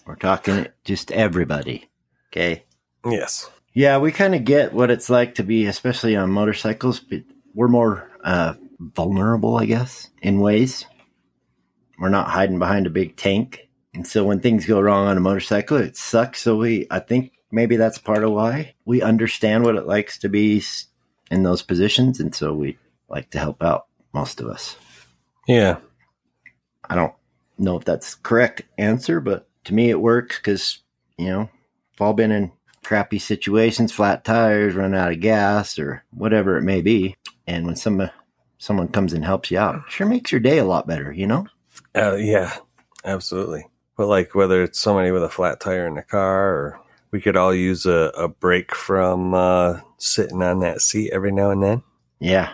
We're 0.07 0.15
talking 0.15 0.69
just 0.85 1.11
everybody. 1.11 1.89
Okay. 2.33 2.64
Yes. 3.05 3.51
Yeah, 3.73 3.99
we 3.99 4.12
kind 4.12 4.35
of 4.35 4.45
get 4.45 4.73
what 4.73 4.90
it's 4.90 5.11
like 5.11 5.37
to 5.37 5.43
be, 5.43 5.66
especially 5.66 6.16
on 6.16 6.31
motorcycles, 6.31 7.01
but 7.01 7.23
we're 7.55 7.69
more 7.69 8.11
uh, 8.23 8.55
vulnerable, 8.79 9.57
I 9.57 9.66
guess, 9.66 10.09
in 10.23 10.40
ways. 10.40 10.87
We're 11.99 12.09
not 12.09 12.31
hiding 12.31 12.59
behind 12.59 12.87
a 12.87 12.90
big 12.90 13.16
tank. 13.16 13.69
And 13.95 14.07
so 14.07 14.25
when 14.25 14.40
things 14.40 14.66
go 14.66 14.81
wrong 14.81 15.07
on 15.07 15.16
a 15.16 15.21
motorcycle, 15.21 15.77
it 15.77 15.97
sucks. 15.97 16.43
So 16.43 16.57
we, 16.57 16.87
I 16.90 17.01
think 17.01 17.33
maybe 17.51 17.77
that's 17.77 17.99
part 17.99 18.25
of 18.25 18.33
why 18.33 18.75
we 18.85 19.03
understand 19.03 19.64
what 19.64 19.77
it 19.77 19.87
likes 19.87 20.19
to 20.19 20.29
be 20.29 20.62
in 21.31 21.43
those 21.43 21.62
positions. 21.62 22.21
And 22.21 22.35
so 22.35 22.53
we 22.53 22.79
like 23.09 23.31
to 23.31 23.38
help 23.38 23.62
out 23.62 23.87
most 24.12 24.40
of 24.40 24.47
us. 24.47 24.77
Yeah. 25.47 25.79
I 26.88 26.95
don't 26.95 27.14
know 27.59 27.77
if 27.77 27.85
that's 27.85 28.14
the 28.14 28.23
correct 28.23 28.62
answer, 28.79 29.21
but 29.21 29.49
to 29.64 29.75
me 29.75 29.90
it 29.90 30.01
works 30.01 30.38
because, 30.38 30.79
you 31.19 31.29
know, 31.29 31.51
all 32.01 32.13
been 32.15 32.31
in 32.33 32.53
crappy 32.85 33.19
situations, 33.19 33.93
flat 33.93 34.25
tires, 34.25 34.75
run 34.75 34.95
out 34.95 35.13
of 35.13 35.21
gas, 35.21 35.79
or 35.79 36.03
whatever 36.11 36.57
it 36.57 36.63
may 36.63 36.81
be. 36.81 37.17
And 37.47 37.67
when 37.67 37.77
some, 37.77 38.09
someone 38.59 38.89
comes 38.89 39.13
and 39.13 39.25
helps 39.25 39.51
you 39.51 39.59
out, 39.59 39.75
it 39.77 39.83
sure 39.89 40.07
makes 40.07 40.33
your 40.33 40.41
day 40.41 40.59
a 40.59 40.65
lot 40.65 40.87
better, 40.87 41.13
you 41.13 41.27
know? 41.27 41.47
Uh, 41.95 42.15
yeah, 42.15 42.55
absolutely. 43.05 43.67
But 43.97 44.07
like 44.07 44.35
whether 44.35 44.63
it's 44.63 44.81
somebody 44.81 45.11
with 45.11 45.25
a 45.25 45.29
flat 45.29 45.61
tire 45.61 45.87
in 45.87 45.95
the 45.95 46.03
car 46.03 46.55
or 46.55 46.81
we 47.11 47.21
could 47.21 47.37
all 47.37 47.55
use 47.55 47.87
a, 47.87 48.13
a 48.17 48.29
break 48.29 48.75
from 48.75 49.35
uh, 49.35 49.81
sitting 49.99 50.43
on 50.43 50.61
that 50.61 50.81
seat 50.81 51.11
every 51.13 51.33
now 51.33 51.51
and 51.51 51.63
then. 51.63 51.83
Yeah. 52.21 52.53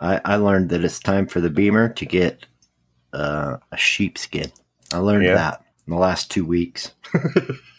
I, 0.00 0.20
I 0.24 0.36
learned 0.36 0.70
that 0.70 0.84
it's 0.84 0.98
time 0.98 1.26
for 1.28 1.40
the 1.40 1.48
Beamer 1.50 1.88
to 1.90 2.04
get 2.04 2.44
uh, 3.12 3.58
a 3.70 3.76
sheepskin. 3.76 4.50
I 4.92 4.98
learned 4.98 5.24
Yeah. 5.24 5.34
that 5.36 5.64
in 5.86 5.92
the 5.92 5.98
last 5.98 6.30
two 6.30 6.44
weeks. 6.44 6.92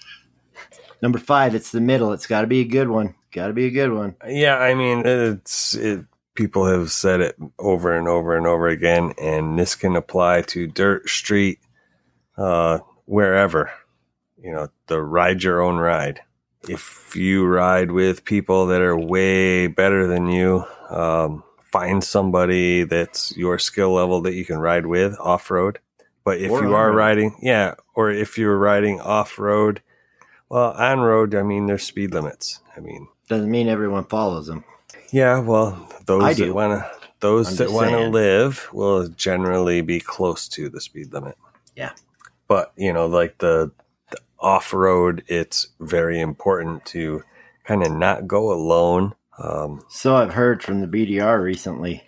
Number 1.03 1.19
five, 1.19 1.53
it's 1.53 1.73
the 1.73 1.81
middle. 1.81 2.13
It's 2.13 2.27
got 2.27 2.41
to 2.41 2.47
be 2.47 2.61
a 2.61 2.65
good 2.65 2.87
one. 2.87 3.13
Got 3.33 3.47
to 3.47 3.53
be 3.53 3.65
a 3.65 3.71
good 3.71 3.91
one. 3.91 4.15
Yeah, 4.25 4.55
I 4.55 4.73
mean, 4.73 5.03
it's 5.05 5.73
it. 5.73 6.05
People 6.33 6.65
have 6.65 6.93
said 6.93 7.19
it 7.19 7.35
over 7.59 7.95
and 7.95 8.07
over 8.07 8.37
and 8.37 8.47
over 8.47 8.69
again, 8.69 9.13
and 9.21 9.59
this 9.59 9.75
can 9.75 9.97
apply 9.97 10.43
to 10.43 10.65
dirt, 10.65 11.09
street, 11.09 11.59
uh, 12.37 12.79
wherever. 13.03 13.69
You 14.41 14.53
know, 14.53 14.69
the 14.87 15.01
ride 15.01 15.43
your 15.43 15.61
own 15.61 15.75
ride. 15.75 16.21
If 16.69 17.17
you 17.17 17.45
ride 17.45 17.91
with 17.91 18.23
people 18.23 18.67
that 18.67 18.81
are 18.81 18.97
way 18.97 19.67
better 19.67 20.07
than 20.07 20.29
you, 20.29 20.63
um, 20.89 21.43
find 21.65 22.01
somebody 22.01 22.85
that's 22.85 23.35
your 23.35 23.59
skill 23.59 23.91
level 23.91 24.21
that 24.21 24.35
you 24.35 24.45
can 24.45 24.57
ride 24.57 24.85
with 24.85 25.19
off 25.19 25.51
road. 25.51 25.79
But 26.23 26.39
if 26.39 26.49
Or 26.49 26.63
you 26.63 26.73
are 26.75 26.93
riding, 26.93 27.35
yeah, 27.41 27.75
or 27.93 28.09
if 28.09 28.37
you're 28.37 28.57
riding 28.57 29.01
off 29.01 29.37
road, 29.37 29.81
well, 30.53 30.71
on 30.73 30.99
road, 30.99 31.33
I 31.33 31.41
mean, 31.41 31.65
there's 31.65 31.83
speed 31.83 32.13
limits. 32.13 32.59
I 32.77 32.79
mean, 32.79 33.07
Doesn't 33.27 33.49
mean 33.49 33.67
everyone 33.67 34.05
follows 34.05 34.45
them. 34.47 34.63
yeah, 35.11 35.39
well, 35.39 35.89
those 36.05 36.37
that 36.37 36.53
want 36.53 36.79
to 36.79 36.91
those 37.19 37.49
I'm 37.49 37.55
that 37.55 37.71
want 37.73 37.91
to 37.91 38.07
live 38.09 38.69
will 38.73 39.07
generally 39.07 39.81
be 39.81 39.99
close 39.99 40.47
to 40.49 40.69
the 40.69 40.81
speed 40.81 41.11
limit. 41.13 41.37
Yeah. 41.75 41.93
But, 42.47 42.73
you 42.75 42.91
know, 42.93 43.07
like 43.07 43.37
the, 43.37 43.71
the 44.11 44.17
off-road, 44.39 45.23
it's 45.27 45.69
very 45.79 46.19
important 46.19 46.85
to 46.87 47.23
kind 47.63 47.81
of 47.81 47.91
not 47.93 48.27
go 48.27 48.51
alone. 48.51 49.15
Um 49.39 49.83
So 49.89 50.15
I've 50.17 50.33
heard 50.33 50.61
from 50.61 50.81
the 50.81 50.87
BDR 50.87 51.41
recently. 51.41 52.03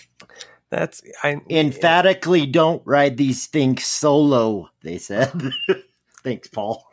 that's 0.69 1.01
I 1.23 1.41
Emphatically 1.49 2.45
don't 2.45 2.81
ride 2.85 3.17
these 3.17 3.47
things 3.47 3.85
solo, 3.85 4.69
they 4.83 4.97
said. 4.99 5.31
Thanks, 6.23 6.47
Paul. 6.49 6.84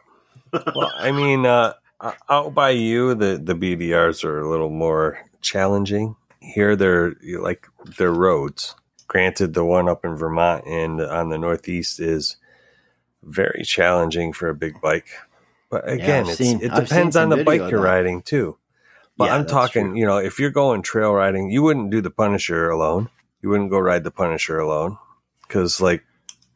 Well, 0.52 0.92
I 0.96 1.12
mean, 1.12 1.46
uh, 1.46 1.74
out 2.28 2.54
by 2.54 2.70
you, 2.70 3.14
the 3.14 3.40
the 3.42 3.54
BDRs 3.54 4.24
are 4.24 4.40
a 4.40 4.48
little 4.48 4.70
more 4.70 5.18
challenging. 5.40 6.16
Here, 6.40 6.74
they're 6.76 7.14
like 7.40 7.66
they're 7.98 8.12
roads. 8.12 8.74
Granted, 9.06 9.54
the 9.54 9.64
one 9.64 9.88
up 9.88 10.04
in 10.04 10.16
Vermont 10.16 10.64
and 10.66 11.00
on 11.00 11.28
the 11.28 11.38
Northeast 11.38 12.00
is 12.00 12.36
very 13.22 13.62
challenging 13.64 14.32
for 14.32 14.48
a 14.48 14.54
big 14.54 14.80
bike. 14.80 15.08
But 15.70 15.88
again, 15.88 16.26
it's, 16.26 16.38
seen- 16.38 16.62
it 16.62 16.74
depends 16.74 17.14
on 17.16 17.28
the 17.28 17.44
bike 17.44 17.70
you're 17.70 17.80
riding 17.80 18.22
too. 18.22 18.56
But 19.16 19.26
Yeah, 19.26 19.34
I'm 19.36 19.46
talking, 19.46 19.90
true. 19.90 19.98
you 19.98 20.06
know, 20.06 20.16
if 20.16 20.38
you're 20.40 20.50
going 20.50 20.82
trail 20.82 21.12
riding, 21.12 21.50
you 21.50 21.62
wouldn't 21.62 21.90
do 21.90 22.00
the 22.00 22.10
Punisher 22.10 22.70
alone. 22.70 23.10
You 23.42 23.50
wouldn't 23.50 23.70
go 23.70 23.78
ride 23.78 24.04
the 24.04 24.10
Punisher 24.10 24.58
alone 24.58 24.96
because, 25.46 25.80
like, 25.80 26.02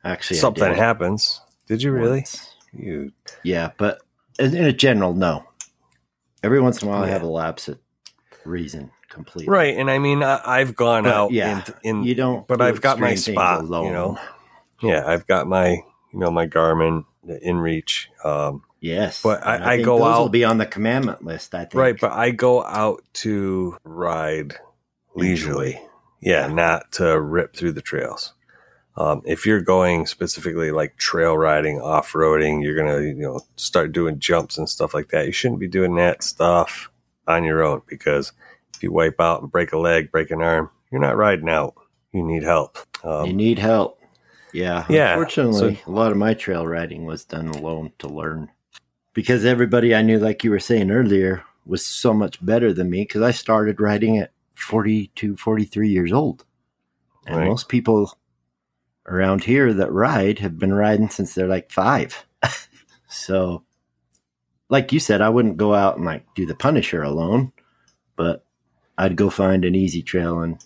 Actually, 0.02 0.38
something 0.38 0.72
happens. 0.74 1.40
Did 1.66 1.82
you 1.82 1.92
really? 1.92 2.18
once. 2.20 2.55
You 2.78 3.12
Yeah, 3.42 3.70
but 3.78 4.00
in 4.38 4.54
in 4.56 4.64
a 4.64 4.72
general, 4.72 5.14
no. 5.14 5.44
Every 6.42 6.60
once 6.60 6.82
in 6.82 6.88
a 6.88 6.90
while, 6.90 7.02
I 7.02 7.08
have 7.08 7.22
a 7.22 7.26
lapse 7.26 7.68
at 7.68 7.78
reason 8.44 8.90
completely. 9.08 9.50
right? 9.50 9.76
And 9.76 9.90
I 9.90 9.98
mean, 9.98 10.22
I, 10.22 10.40
I've 10.44 10.76
gone 10.76 11.04
But, 11.04 11.12
out 11.14 11.32
yeah, 11.32 11.64
in, 11.82 11.98
in 11.98 12.02
You 12.04 12.14
don't. 12.14 12.46
but 12.46 12.58
do 12.58 12.64
I've 12.64 12.80
got 12.80 13.00
my 13.00 13.12
extreme 13.12 13.36
things 13.36 13.66
spot, 13.68 13.84
you 13.84 13.90
know. 13.90 14.18
Yeah, 14.82 15.04
I've 15.06 15.26
got 15.26 15.46
my, 15.48 15.70
you 15.70 16.18
know, 16.18 16.30
my 16.30 16.46
Garmin 16.46 17.04
the 17.24 17.38
InReach. 17.44 18.06
Um, 18.24 18.62
Yes, 18.78 19.22
But 19.22 19.44
I- 19.44 19.54
And 19.56 19.64
I 19.64 19.76
think 19.76 19.86
go 19.86 19.92
those 19.98 20.02
Will 20.02 20.24
out- 20.26 20.32
be 20.32 20.44
on 20.44 20.58
the 20.58 20.66
commandment 20.66 21.24
list. 21.24 21.54
I 21.54 21.60
think. 21.64 21.74
right, 21.74 21.98
but 21.98 22.12
I 22.12 22.30
go 22.30 22.62
out 22.62 23.02
to 23.14 23.76
ride 23.84 24.54
leisurely. 25.16 25.80
Yeah, 26.20 26.46
Yeah. 26.46 26.52
not 26.52 26.92
to 26.92 27.18
rip 27.20 27.56
through 27.56 27.72
the 27.72 27.80
trails. 27.82 28.34
Um, 28.98 29.22
if 29.26 29.44
you're 29.44 29.60
going 29.60 30.06
specifically 30.06 30.70
like 30.70 30.96
trail 30.96 31.36
riding, 31.36 31.80
off 31.80 32.12
roading, 32.12 32.62
you're 32.62 32.76
gonna, 32.76 33.02
you 33.02 33.14
know, 33.14 33.40
start 33.56 33.92
doing 33.92 34.18
jumps 34.18 34.56
and 34.56 34.68
stuff 34.68 34.94
like 34.94 35.08
that. 35.10 35.26
You 35.26 35.32
shouldn't 35.32 35.60
be 35.60 35.68
doing 35.68 35.96
that 35.96 36.22
stuff 36.22 36.90
on 37.26 37.44
your 37.44 37.62
own 37.62 37.82
because 37.86 38.32
if 38.74 38.82
you 38.82 38.92
wipe 38.92 39.20
out 39.20 39.42
and 39.42 39.50
break 39.52 39.72
a 39.72 39.78
leg, 39.78 40.10
break 40.10 40.30
an 40.30 40.40
arm, 40.42 40.70
you're 40.90 41.00
not 41.00 41.16
riding 41.16 41.48
out. 41.48 41.74
You 42.12 42.22
need 42.22 42.42
help. 42.42 42.78
Um, 43.04 43.26
you 43.26 43.32
need 43.34 43.58
help. 43.58 44.00
Yeah. 44.52 44.86
Yeah, 44.88 45.10
Unfortunately, 45.10 45.82
a 45.86 45.90
lot 45.90 46.12
of 46.12 46.16
my 46.16 46.32
trail 46.32 46.66
riding 46.66 47.04
was 47.04 47.24
done 47.24 47.48
alone 47.48 47.92
to 47.98 48.08
learn 48.08 48.50
because 49.12 49.44
everybody 49.44 49.94
I 49.94 50.00
knew, 50.00 50.18
like 50.18 50.42
you 50.44 50.50
were 50.50 50.58
saying 50.60 50.90
earlier, 50.90 51.44
was 51.66 51.84
so 51.84 52.14
much 52.14 52.44
better 52.44 52.72
than 52.72 52.88
me 52.88 53.02
because 53.02 53.22
I 53.22 53.32
started 53.32 53.80
riding 53.80 54.16
at 54.16 54.30
42, 54.54 55.36
43 55.36 55.88
years 55.88 56.12
old. 56.12 56.44
And 57.26 57.36
Right. 57.36 57.48
most 57.48 57.68
people 57.68 58.16
around 59.06 59.44
here 59.44 59.72
that 59.72 59.92
ride 59.92 60.38
have 60.40 60.58
been 60.58 60.74
riding 60.74 61.08
since 61.08 61.34
they're 61.34 61.48
like 61.48 61.70
five. 61.70 62.26
so, 63.08 63.64
like 64.68 64.92
you 64.92 65.00
said, 65.00 65.20
I 65.20 65.28
wouldn't 65.28 65.56
go 65.56 65.74
out 65.74 65.96
and 65.96 66.04
like 66.04 66.24
do 66.34 66.46
the 66.46 66.54
Punisher 66.54 67.02
alone, 67.02 67.52
but 68.16 68.44
I'd 68.98 69.16
go 69.16 69.30
find 69.30 69.64
an 69.64 69.74
easy 69.74 70.02
trail 70.02 70.40
and 70.40 70.62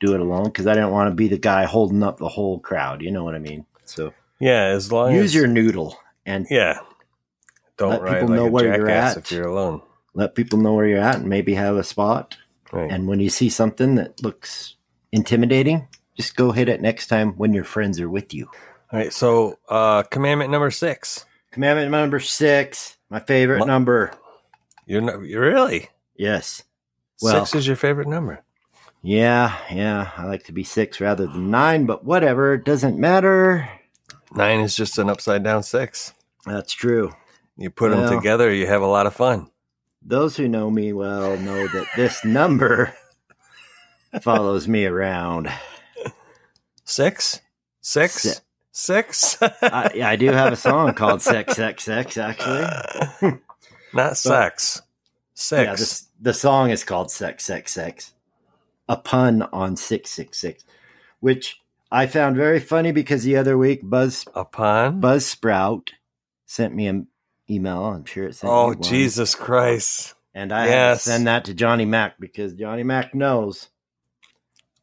do 0.00 0.14
it 0.14 0.20
alone 0.20 0.44
because 0.44 0.66
I 0.66 0.74
didn't 0.74 0.90
want 0.90 1.10
to 1.10 1.14
be 1.14 1.28
the 1.28 1.38
guy 1.38 1.64
holding 1.64 2.02
up 2.02 2.18
the 2.18 2.28
whole 2.28 2.58
crowd. 2.58 3.02
You 3.02 3.10
know 3.10 3.24
what 3.24 3.34
I 3.34 3.38
mean? 3.38 3.64
So 3.84 4.12
yeah, 4.40 4.64
as 4.64 4.92
long 4.92 5.12
as 5.12 5.16
use 5.16 5.30
as 5.30 5.34
your 5.34 5.46
noodle 5.46 5.98
and 6.26 6.46
yeah. 6.50 6.78
Don't 7.76 7.90
Let 7.90 8.02
ride 8.02 8.12
people 8.12 8.28
like 8.28 8.36
know 8.36 8.46
where 8.46 8.76
you're 8.76 8.88
at. 8.88 9.16
if 9.16 9.32
you're 9.32 9.48
alone. 9.48 9.82
let 10.14 10.36
people 10.36 10.58
know 10.60 10.74
where 10.74 10.86
you're 10.86 11.00
at 11.00 11.16
and 11.16 11.28
maybe 11.28 11.54
have 11.54 11.76
a 11.76 11.82
spot. 11.82 12.36
Right. 12.72 12.90
And 12.90 13.08
when 13.08 13.18
you 13.20 13.30
see 13.30 13.48
something 13.48 13.96
that 13.96 14.22
looks 14.22 14.76
intimidating, 15.10 15.88
just 16.16 16.36
go 16.36 16.52
hit 16.52 16.68
it 16.68 16.80
next 16.80 17.06
time 17.08 17.32
when 17.32 17.52
your 17.52 17.64
friends 17.64 18.00
are 18.00 18.08
with 18.10 18.32
you. 18.34 18.48
All 18.92 18.98
right. 18.98 19.12
So, 19.12 19.58
uh, 19.68 20.02
commandment 20.04 20.50
number 20.50 20.70
six. 20.70 21.24
Commandment 21.50 21.90
number 21.90 22.20
six, 22.20 22.96
my 23.10 23.20
favorite 23.20 23.66
number. 23.66 24.12
You're 24.86 25.00
not, 25.00 25.22
you 25.22 25.38
really 25.40 25.88
Yes. 26.16 26.64
Well- 27.22 27.46
six 27.46 27.54
is 27.60 27.66
your 27.66 27.76
favorite 27.76 28.08
number. 28.08 28.42
Yeah, 29.02 29.54
yeah. 29.70 30.10
I 30.16 30.24
like 30.24 30.44
to 30.44 30.52
be 30.52 30.64
six 30.64 30.98
rather 31.00 31.26
than 31.26 31.50
nine, 31.50 31.84
but 31.84 32.04
whatever. 32.04 32.54
It 32.54 32.64
doesn't 32.64 32.98
matter. 32.98 33.68
Nine 34.34 34.60
is 34.60 34.74
just 34.74 34.98
an 34.98 35.10
upside 35.10 35.44
down 35.44 35.62
six. 35.62 36.14
That's 36.46 36.72
true. 36.72 37.12
You 37.56 37.70
put 37.70 37.90
them 37.90 38.08
together, 38.10 38.52
you 38.52 38.66
have 38.66 38.82
a 38.82 38.86
lot 38.86 39.06
of 39.06 39.14
fun. 39.14 39.50
Those 40.02 40.36
who 40.36 40.48
know 40.48 40.70
me 40.70 40.92
well 40.92 41.36
know 41.36 41.68
that 41.68 41.86
this 41.96 42.24
number 42.24 42.94
follows 44.22 44.66
me 44.66 44.86
around. 44.86 45.50
Six, 46.84 47.40
six, 47.80 48.22
Si- 48.22 48.40
six. 48.72 49.38
I, 49.40 50.00
I 50.04 50.16
do 50.16 50.30
have 50.30 50.52
a 50.52 50.56
song 50.56 50.94
called 50.94 51.22
Sex, 51.22 51.56
Sex, 51.56 51.84
Sex, 51.84 52.18
actually. 52.18 53.38
Not 53.94 54.16
sex. 54.16 54.82
Six. 55.34 55.64
Yeah, 55.66 55.74
this, 55.74 56.08
the 56.20 56.34
song 56.34 56.70
is 56.70 56.84
called 56.84 57.10
Sex, 57.10 57.44
Sex, 57.44 57.72
Sex. 57.72 58.12
A 58.88 58.96
pun 58.96 59.42
on 59.52 59.76
666, 59.76 60.64
which 61.20 61.58
I 61.90 62.06
found 62.06 62.36
very 62.36 62.60
funny 62.60 62.92
because 62.92 63.24
the 63.24 63.36
other 63.36 63.56
week 63.56 63.80
Buzz 63.82 64.26
Upon. 64.34 65.00
Buzzsprout 65.00 65.88
sent 66.44 66.74
me 66.74 66.86
an 66.88 67.06
email. 67.48 67.82
I'm 67.84 68.04
sure 68.04 68.26
it 68.26 68.34
sent 68.34 68.52
oh. 68.52 68.74
Jesus 68.74 69.34
Christ. 69.34 70.14
And 70.34 70.52
I 70.52 70.66
Yes. 70.66 71.04
send 71.04 71.28
that 71.28 71.46
to 71.46 71.54
Johnny 71.54 71.84
Mac 71.86 72.20
because 72.20 72.52
Johnny 72.54 72.82
Mac 72.82 73.14
knows. 73.14 73.68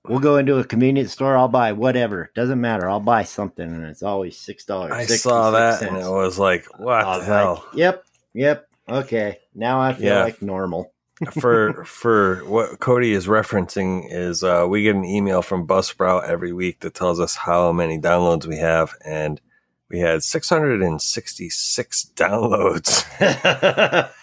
We'll 0.07 0.19
go 0.19 0.37
into 0.37 0.57
a 0.57 0.63
convenience 0.63 1.11
store. 1.11 1.37
I'll 1.37 1.47
buy 1.47 1.73
whatever. 1.73 2.31
Doesn't 2.33 2.59
matter. 2.59 2.89
I'll 2.89 2.99
buy 2.99 3.23
something, 3.23 3.65
and 3.65 3.85
it's 3.85 4.01
always 4.01 4.37
six 4.37 4.65
dollars. 4.65 4.93
I 4.93 5.05
saw 5.05 5.51
that, 5.51 5.79
cents. 5.79 5.91
and 5.91 6.01
it 6.01 6.09
was 6.09 6.39
like, 6.39 6.65
what 6.79 7.05
was 7.05 7.19
the 7.19 7.25
hell? 7.25 7.65
Like, 7.67 7.77
yep, 7.77 8.05
yep. 8.33 8.67
Okay, 8.89 9.39
now 9.53 9.79
I 9.79 9.93
feel 9.93 10.07
yeah. 10.07 10.23
like 10.23 10.41
normal. 10.41 10.91
for 11.39 11.85
for 11.85 12.37
what 12.45 12.79
Cody 12.79 13.13
is 13.13 13.27
referencing 13.27 14.11
is 14.11 14.43
uh, 14.43 14.65
we 14.67 14.81
get 14.83 14.95
an 14.95 15.05
email 15.05 15.43
from 15.43 15.67
Buzzsprout 15.67 16.27
every 16.27 16.51
week 16.51 16.79
that 16.79 16.95
tells 16.95 17.19
us 17.19 17.35
how 17.35 17.71
many 17.71 17.99
downloads 17.99 18.47
we 18.47 18.57
have, 18.57 18.95
and 19.05 19.39
we 19.87 19.99
had 19.99 20.23
666 20.23 22.11
downloads. 22.15 23.05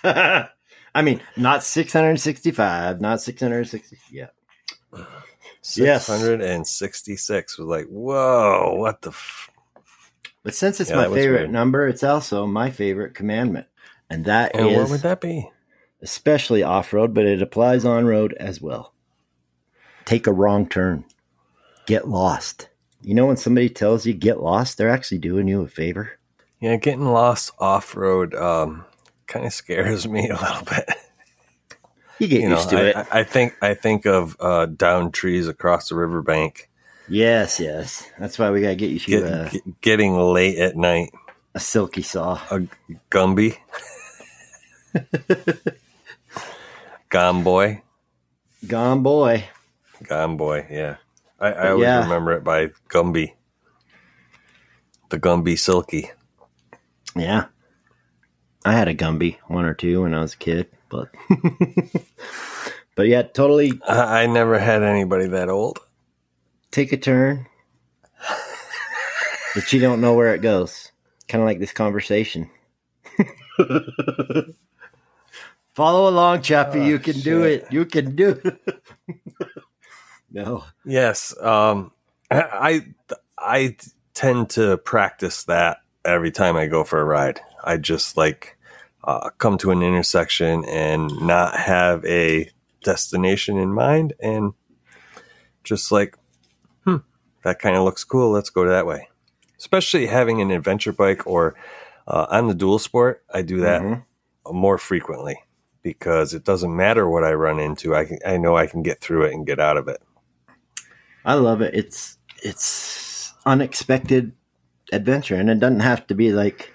I 0.94 1.02
mean, 1.02 1.20
not 1.36 1.62
665, 1.62 3.00
not 3.00 3.20
660. 3.20 3.98
Yeah. 4.10 4.28
666 5.68 7.52
yes. 7.52 7.59
was 7.59 7.66
like, 7.66 7.87
whoa, 7.87 8.74
what 8.76 9.02
the. 9.02 9.11
F-? 9.11 9.50
But 10.42 10.54
since 10.54 10.81
it's 10.81 10.90
yeah, 10.90 10.96
my 10.96 11.14
favorite 11.14 11.50
number, 11.50 11.87
it's 11.87 12.02
also 12.02 12.46
my 12.46 12.70
favorite 12.70 13.14
commandment. 13.14 13.66
And 14.09 14.24
that 14.24 14.54
and 14.54 14.66
is. 14.68 14.78
What 14.78 14.90
would 14.90 15.00
that 15.02 15.20
be? 15.20 15.50
Especially 16.00 16.62
off 16.62 16.92
road, 16.92 17.12
but 17.12 17.26
it 17.26 17.42
applies 17.42 17.85
on 17.85 18.07
road 18.07 18.35
as 18.40 18.61
well. 18.61 18.94
Take 20.04 20.26
a 20.26 20.33
wrong 20.33 20.66
turn, 20.66 21.04
get 21.87 22.09
lost. 22.09 22.68
You 23.02 23.14
know, 23.14 23.26
when 23.26 23.37
somebody 23.37 23.68
tells 23.68 24.07
you 24.07 24.14
get 24.14 24.40
lost, 24.40 24.78
they're 24.78 24.88
actually 24.88 25.18
doing 25.18 25.48
you 25.48 25.61
a 25.61 25.68
favor. 25.68 26.12
Yeah, 26.61 26.76
getting 26.76 27.04
lost 27.04 27.50
off 27.59 27.94
road 27.94 28.35
um, 28.35 28.87
kind 29.26 29.44
of 29.44 29.52
scares 29.52 30.09
me 30.09 30.31
a 30.31 30.35
little 30.35 30.64
bit. 30.64 30.88
You 32.18 32.26
get 32.28 32.40
You 32.42 32.48
know, 32.48 32.57
used 32.57 32.70
to 32.70 32.76
I, 32.78 32.83
it. 33.00 33.07
I- 33.12 33.24
think 33.24 33.57
I 33.62 33.74
think 33.74 34.07
of 34.07 34.37
uh, 34.40 34.66
down 34.66 35.12
trees 35.12 35.46
across 35.48 35.88
the 35.88 35.94
riverbank, 35.94 36.68
yes, 37.09 37.61
yes. 37.61 38.09
That's 38.18 38.38
why 38.38 38.50
we 38.50 38.61
gotta 38.61 38.74
get 38.74 38.90
you 38.90 38.98
to 38.98 39.11
get, 39.11 39.22
a, 39.22 39.61
getting 39.81 40.16
late 40.16 40.59
at 40.59 40.76
night. 40.76 41.12
a 41.54 41.61
silky 41.61 42.02
saw. 42.02 42.40
A 42.50 42.66
Gumby. 43.11 43.57
Gomboy. 47.11 47.81
Gone 48.66 49.02
boy. 49.02 49.44
Gomboy, 50.04 50.70
yeah. 50.70 50.96
I, 51.40 51.52
I 51.52 51.68
always 51.70 51.85
Yeah. 51.87 52.02
remember 52.02 52.33
it 52.33 52.44
by 52.44 52.68
Gumby. 52.88 53.33
The 55.11 55.18
Gumby 55.18 55.59
Silky. 55.59 56.11
Yeah. 57.16 57.46
I 58.64 58.72
had 58.72 58.88
a 58.88 58.94
Gumby, 58.94 59.38
one 59.46 59.64
or 59.64 59.72
two 59.74 60.02
when 60.02 60.12
I 60.14 60.20
was 60.20 60.35
a 60.35 60.38
kid, 60.38 60.68
but 60.88 61.09
but 62.94 63.07
yeah, 63.09 63.22
totally 63.22 63.81
I, 63.87 64.22
I 64.22 64.27
never 64.27 64.59
had 64.59 64.83
anybody 64.83 65.27
that 65.29 65.48
old. 65.48 65.79
take 66.70 66.92
a 66.92 66.96
turn, 66.96 67.46
but 69.55 69.72
you 69.72 69.81
don't 69.81 70.01
know 70.01 70.14
where 70.14 70.35
it 70.35 70.42
goes. 70.42 70.92
Kind 71.29 71.42
of 71.42 71.46
like 71.46 71.59
this 71.59 71.72
conversation. 71.72 72.51
Follow 75.74 76.09
along, 76.09 76.42
Chappie. 76.42 76.81
Oh, 76.81 76.85
you 76.85 76.98
can 76.98 77.20
do 77.20 77.44
it. 77.44 77.66
You 77.70 77.85
can 77.85 78.16
do 78.16 78.40
it. 78.42 78.83
no. 80.33 80.64
Yes. 80.85 81.35
Um 81.40 81.92
I 82.31 82.87
I 83.38 83.77
tend 84.14 84.51
to 84.51 84.77
practice 84.79 85.44
that 85.44 85.79
every 86.05 86.33
time 86.33 86.57
I 86.57 86.66
go 86.66 86.83
for 86.83 87.01
a 87.01 87.05
ride. 87.05 87.40
I 87.62 87.77
just 87.77 88.16
like 88.16 88.57
uh, 89.08 89.30
come 89.38 89.56
to 89.56 89.70
an 89.70 89.82
intersection 89.82 90.64
and 90.66 91.10
not 91.22 91.56
have 91.56 92.04
a 92.04 92.50
destination 92.84 93.56
in 93.56 93.72
mind 93.72 94.12
and 94.20 94.52
just 95.64 95.90
like 95.90 96.14
hmm 96.84 96.96
that 97.42 97.58
kind 97.58 97.76
of 97.76 97.84
looks 97.84 98.04
cool. 98.04 98.30
Let's 98.30 98.50
go 98.50 98.66
that 98.68 98.86
way. 98.86 99.08
Especially 99.58 100.06
having 100.06 100.40
an 100.40 100.50
adventure 100.50 100.92
bike 100.92 101.26
or 101.26 101.54
uh, 102.06 102.26
on 102.30 102.48
the 102.48 102.54
dual 102.54 102.78
sport. 102.78 103.22
I 103.32 103.42
do 103.42 103.60
that 103.60 103.80
Mhm. 103.80 104.04
more 104.52 104.76
frequently 104.78 105.36
because 105.82 106.34
it 106.34 106.44
doesn't 106.44 106.74
matter 106.76 107.08
what 107.08 107.24
i 107.24 107.32
run 107.32 107.58
into. 107.60 107.94
I 107.94 108.04
can 108.04 108.18
i 108.26 108.36
know 108.36 108.56
i 108.56 108.66
can 108.66 108.82
get 108.82 109.00
through 109.00 109.24
it 109.24 109.32
and 109.32 109.46
get 109.46 109.58
out 109.58 109.76
of 109.78 109.88
it. 109.88 110.02
I 111.24 111.34
love 111.34 111.60
it. 111.62 111.74
It's 111.74 112.18
it's 112.42 113.32
unexpected 113.46 114.32
adventure, 114.92 115.34
and 115.36 115.48
it 115.50 115.60
doesn't 115.60 115.80
have 115.80 116.06
to 116.08 116.14
be 116.14 116.32
like 116.32 116.72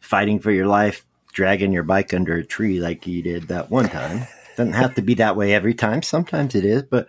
fighting 0.00 0.38
for 0.38 0.50
your 0.50 0.66
life, 0.66 1.04
dragging 1.36 1.70
your 1.70 1.82
bike 1.82 2.14
under 2.14 2.36
a 2.36 2.44
tree 2.44 2.80
like 2.80 3.06
you 3.06 3.20
did 3.20 3.48
that 3.48 3.70
one 3.70 3.86
time. 3.90 4.26
doesn't 4.56 4.72
have 4.72 4.94
to 4.94 5.02
be 5.02 5.12
that 5.12 5.36
way 5.36 5.52
every 5.52 5.74
time. 5.74 6.00
Sometimes 6.00 6.54
it 6.54 6.64
is, 6.64 6.82
but 6.82 7.08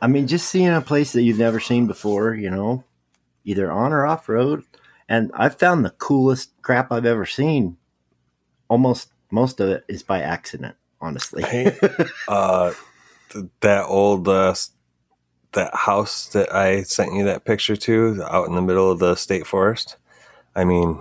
I 0.00 0.06
mean, 0.06 0.26
just 0.26 0.48
seeing 0.48 0.70
a 0.70 0.80
place 0.80 1.12
that 1.12 1.22
you've 1.22 1.38
never 1.38 1.60
seen 1.60 1.86
before, 1.86 2.34
you 2.34 2.48
know, 2.48 2.82
either 3.44 3.70
on 3.70 3.92
or 3.92 4.06
off 4.06 4.26
road, 4.26 4.64
and 5.06 5.30
I've 5.34 5.58
found 5.58 5.84
the 5.84 5.90
coolest 5.90 6.50
crap 6.62 6.90
I've 6.90 7.04
ever 7.04 7.26
seen. 7.26 7.76
Almost 8.68 9.12
most 9.30 9.60
of 9.60 9.68
it 9.68 9.84
is 9.86 10.02
by 10.02 10.22
accident, 10.22 10.76
honestly. 10.98 11.42
Hey. 11.42 11.76
uh 12.28 12.72
that 13.60 13.84
old 13.84 14.28
uh 14.28 14.54
that 15.52 15.74
house 15.74 16.26
that 16.28 16.54
i 16.54 16.82
sent 16.82 17.12
you 17.12 17.24
that 17.24 17.44
picture 17.44 17.76
to 17.76 18.22
out 18.30 18.48
in 18.48 18.54
the 18.54 18.62
middle 18.62 18.90
of 18.90 18.98
the 18.98 19.14
state 19.14 19.46
forest 19.46 19.96
i 20.54 20.64
mean 20.64 21.00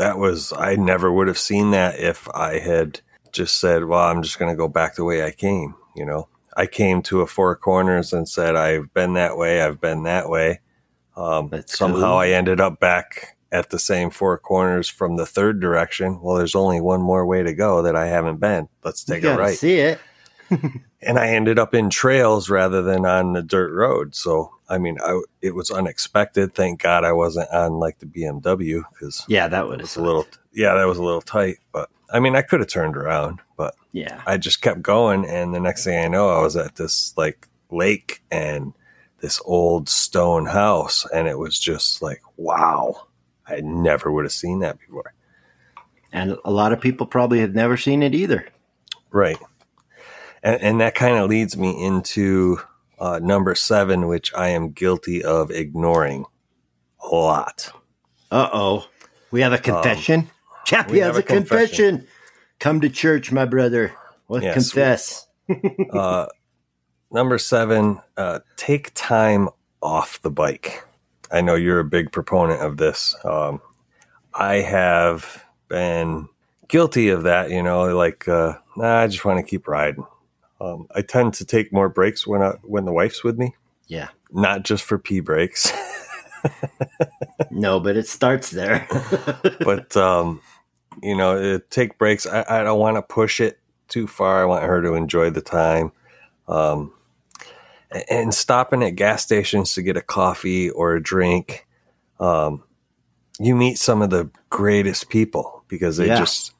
that 0.00 0.16
was 0.16 0.50
i 0.56 0.74
never 0.76 1.12
would 1.12 1.28
have 1.28 1.38
seen 1.38 1.72
that 1.72 1.98
if 2.00 2.26
i 2.30 2.58
had 2.58 3.00
just 3.32 3.60
said 3.60 3.84
well 3.84 4.00
i'm 4.00 4.22
just 4.22 4.38
going 4.38 4.50
to 4.50 4.56
go 4.56 4.66
back 4.66 4.94
the 4.94 5.04
way 5.04 5.22
i 5.22 5.30
came 5.30 5.74
you 5.94 6.06
know 6.06 6.26
i 6.56 6.64
came 6.64 7.02
to 7.02 7.20
a 7.20 7.26
four 7.26 7.54
corners 7.54 8.12
and 8.12 8.26
said 8.26 8.56
i've 8.56 8.92
been 8.94 9.12
that 9.12 9.36
way 9.36 9.60
i've 9.60 9.80
been 9.80 10.02
that 10.04 10.28
way 10.30 10.58
um, 11.16 11.52
somehow 11.66 12.12
cool. 12.12 12.18
i 12.18 12.28
ended 12.28 12.60
up 12.60 12.80
back 12.80 13.36
at 13.52 13.68
the 13.68 13.78
same 13.78 14.08
four 14.08 14.38
corners 14.38 14.88
from 14.88 15.16
the 15.16 15.26
third 15.26 15.60
direction 15.60 16.18
well 16.22 16.36
there's 16.36 16.54
only 16.54 16.80
one 16.80 17.02
more 17.02 17.26
way 17.26 17.42
to 17.42 17.52
go 17.52 17.82
that 17.82 17.94
i 17.94 18.06
haven't 18.06 18.40
been 18.40 18.68
let's 18.82 19.04
take 19.04 19.18
a 19.18 19.22
gotta 19.22 19.42
right 19.42 19.58
see 19.58 19.76
it. 19.76 20.00
and 21.02 21.18
I 21.18 21.28
ended 21.28 21.58
up 21.58 21.74
in 21.74 21.90
trails 21.90 22.50
rather 22.50 22.82
than 22.82 23.06
on 23.06 23.32
the 23.32 23.42
dirt 23.42 23.72
road. 23.72 24.14
So, 24.14 24.52
I 24.70 24.78
mean, 24.78 24.98
I, 25.04 25.20
it 25.42 25.54
was 25.54 25.70
unexpected. 25.70 26.54
Thank 26.54 26.80
God 26.80 27.04
I 27.04 27.12
wasn't 27.12 27.50
on 27.50 27.74
like 27.74 27.98
the 27.98 28.06
BMW 28.06 28.82
because 28.92 29.24
Yeah, 29.28 29.48
that 29.48 29.68
would 29.68 29.80
was 29.80 29.96
a 29.96 30.02
little, 30.02 30.26
yeah, 30.52 30.74
that 30.74 30.86
was 30.86 30.96
a 30.96 31.02
little 31.02 31.20
tight. 31.20 31.56
But 31.72 31.90
I 32.12 32.20
mean, 32.20 32.36
I 32.36 32.42
could 32.42 32.60
have 32.60 32.68
turned 32.68 32.96
around, 32.96 33.40
but 33.56 33.74
Yeah. 33.92 34.22
I 34.26 34.36
just 34.36 34.62
kept 34.62 34.80
going. 34.80 35.26
And 35.26 35.52
the 35.52 35.60
next 35.60 35.84
thing 35.84 36.02
I 36.02 36.08
know, 36.08 36.30
I 36.30 36.40
was 36.40 36.56
at 36.56 36.76
this 36.76 37.12
like 37.16 37.48
lake 37.70 38.22
and 38.30 38.72
this 39.20 39.42
old 39.44 39.88
stone 39.88 40.46
house. 40.46 41.04
And 41.12 41.26
it 41.26 41.38
was 41.38 41.58
just 41.58 42.00
like, 42.00 42.22
wow, 42.36 43.08
I 43.46 43.60
never 43.60 44.10
would 44.10 44.24
have 44.24 44.32
seen 44.32 44.60
that 44.60 44.78
before. 44.78 45.12
And 46.12 46.36
a 46.44 46.50
lot 46.50 46.72
of 46.72 46.80
people 46.80 47.06
probably 47.06 47.40
have 47.40 47.54
never 47.54 47.76
seen 47.76 48.02
it 48.02 48.14
either. 48.14 48.46
Right. 49.10 49.38
And, 50.42 50.60
and 50.62 50.80
that 50.80 50.94
kind 50.94 51.16
of 51.16 51.28
leads 51.28 51.56
me 51.56 51.84
into 51.84 52.60
uh, 53.00 53.18
number 53.22 53.54
seven, 53.54 54.06
which 54.06 54.32
I 54.34 54.48
am 54.50 54.70
guilty 54.72 55.24
of 55.24 55.50
ignoring 55.50 56.26
a 57.02 57.08
lot. 57.14 57.72
Uh 58.30 58.48
oh. 58.52 58.86
We 59.32 59.40
have 59.40 59.52
a 59.52 59.58
confession. 59.58 60.30
Chappie 60.66 60.88
Um, 60.90 60.92
we 60.92 60.98
has 61.00 61.16
a 61.16 61.22
confession. 61.22 61.96
confession. 61.96 62.08
Come 62.60 62.80
to 62.82 62.88
church, 62.90 63.32
my 63.32 63.44
brother. 63.46 63.92
Let's 64.28 64.44
Yes. 64.44 64.54
confess. 64.54 65.26
Uh, 65.92 66.26
number 67.10 67.36
seven, 67.38 68.00
uh, 68.16 68.38
take 68.56 68.92
time 68.94 69.48
off 69.82 70.22
the 70.22 70.30
bike. 70.30 70.84
I 71.32 71.40
know 71.40 71.56
you're 71.56 71.80
a 71.80 71.84
big 71.84 72.12
proponent 72.12 72.60
of 72.60 72.76
this. 72.76 73.16
Um, 73.24 73.60
I 74.32 74.56
have 74.56 75.44
been 75.68 76.28
guilty 76.68 77.08
of 77.08 77.24
that, 77.24 77.50
you 77.50 77.62
know, 77.64 77.96
like, 77.96 78.28
uh, 78.28 78.54
nah, 78.76 78.98
I 79.00 79.06
just 79.08 79.24
want 79.24 79.38
to 79.44 79.48
keep 79.48 79.66
riding. 79.66 80.04
Um, 80.60 80.86
I 80.94 81.02
tend 81.02 81.34
to 81.34 81.44
take 81.44 81.72
more 81.72 81.88
breaks 81.88 82.26
when 82.26 82.42
I, 82.42 82.50
when 82.62 82.84
the 82.84 82.92
wife's 82.92 83.24
with 83.24 83.38
me, 83.38 83.54
Yeah. 83.86 84.08
not 84.30 84.62
just 84.62 84.84
for 84.84 84.98
pee 84.98 85.20
breaks. 85.20 85.72
No, 87.50 87.80
but 87.80 87.96
it 87.96 88.06
starts 88.06 88.50
there. 88.50 88.86
but 89.60 89.96
um, 89.96 90.40
you 91.02 91.16
know, 91.16 91.56
uh, 91.56 91.58
take 91.68 91.98
breaks. 91.98 92.26
I, 92.26 92.44
I 92.48 92.62
don't 92.62 92.78
want 92.78 92.96
to 92.96 93.02
push 93.02 93.40
it 93.40 93.58
too 93.88 94.06
far. 94.06 94.40
I 94.42 94.44
want 94.46 94.64
her 94.64 94.80
to 94.82 94.94
enjoy 94.94 95.30
the 95.30 95.40
time. 95.40 95.92
Um, 96.48 96.92
and 98.08 98.32
stopping 98.32 98.82
at 98.82 98.90
gas 98.96 99.22
stations 99.22 99.74
to 99.74 99.82
get 99.82 99.96
a 99.96 100.00
coffee 100.02 100.70
or 100.70 100.94
a 100.94 101.02
drink, 101.02 101.66
um, 102.20 102.62
you 103.40 103.56
meet 103.56 103.78
some 103.78 104.00
of 104.00 104.10
the 104.10 104.30
greatest 104.48 105.08
people 105.08 105.64
because 105.68 105.96
they 105.96 106.06
Yeah. 106.06 106.18
just 106.18 106.52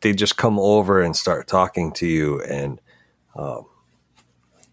they 0.00 0.12
just 0.14 0.36
come 0.38 0.58
over 0.58 1.02
and 1.02 1.14
start 1.14 1.46
talking 1.46 1.92
to 1.92 2.06
you, 2.06 2.40
and 2.42 2.80
um, 3.38 3.64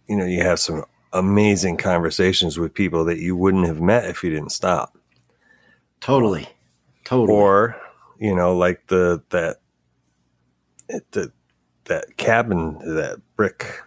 you 0.07 0.17
know 0.17 0.25
you 0.25 0.41
have 0.41 0.59
some 0.59 0.83
amazing 1.13 1.77
conversations 1.77 2.57
with 2.57 2.73
people 2.73 3.05
that 3.05 3.19
you 3.19 3.35
wouldn't 3.37 3.65
have 3.67 3.79
met 3.79 4.05
if 4.05 4.23
you 4.23 4.29
didn't 4.29 4.51
stop. 4.51 4.97
Totally. 6.01 6.47
Totally. 7.05 7.37
or 7.37 7.81
you 8.19 8.35
know 8.35 8.57
like 8.57 8.87
the 8.87 9.23
that 9.29 9.57
the 11.11 11.31
that 11.85 12.17
cabin 12.17 12.77
that 12.79 13.21
brick 13.35 13.79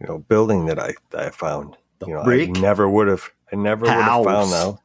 you 0.00 0.06
know 0.06 0.18
building 0.18 0.66
that 0.66 0.78
i 0.78 0.94
i 1.16 1.28
found 1.30 1.76
The 1.98 2.06
you 2.06 2.14
know 2.14 2.24
brick? 2.24 2.48
i 2.56 2.60
never 2.60 2.88
would 2.88 3.08
have 3.08 3.30
i 3.52 3.56
never 3.56 3.82
would 3.84 3.90
have 3.92 4.24
found 4.24 4.50
that. 4.52 4.78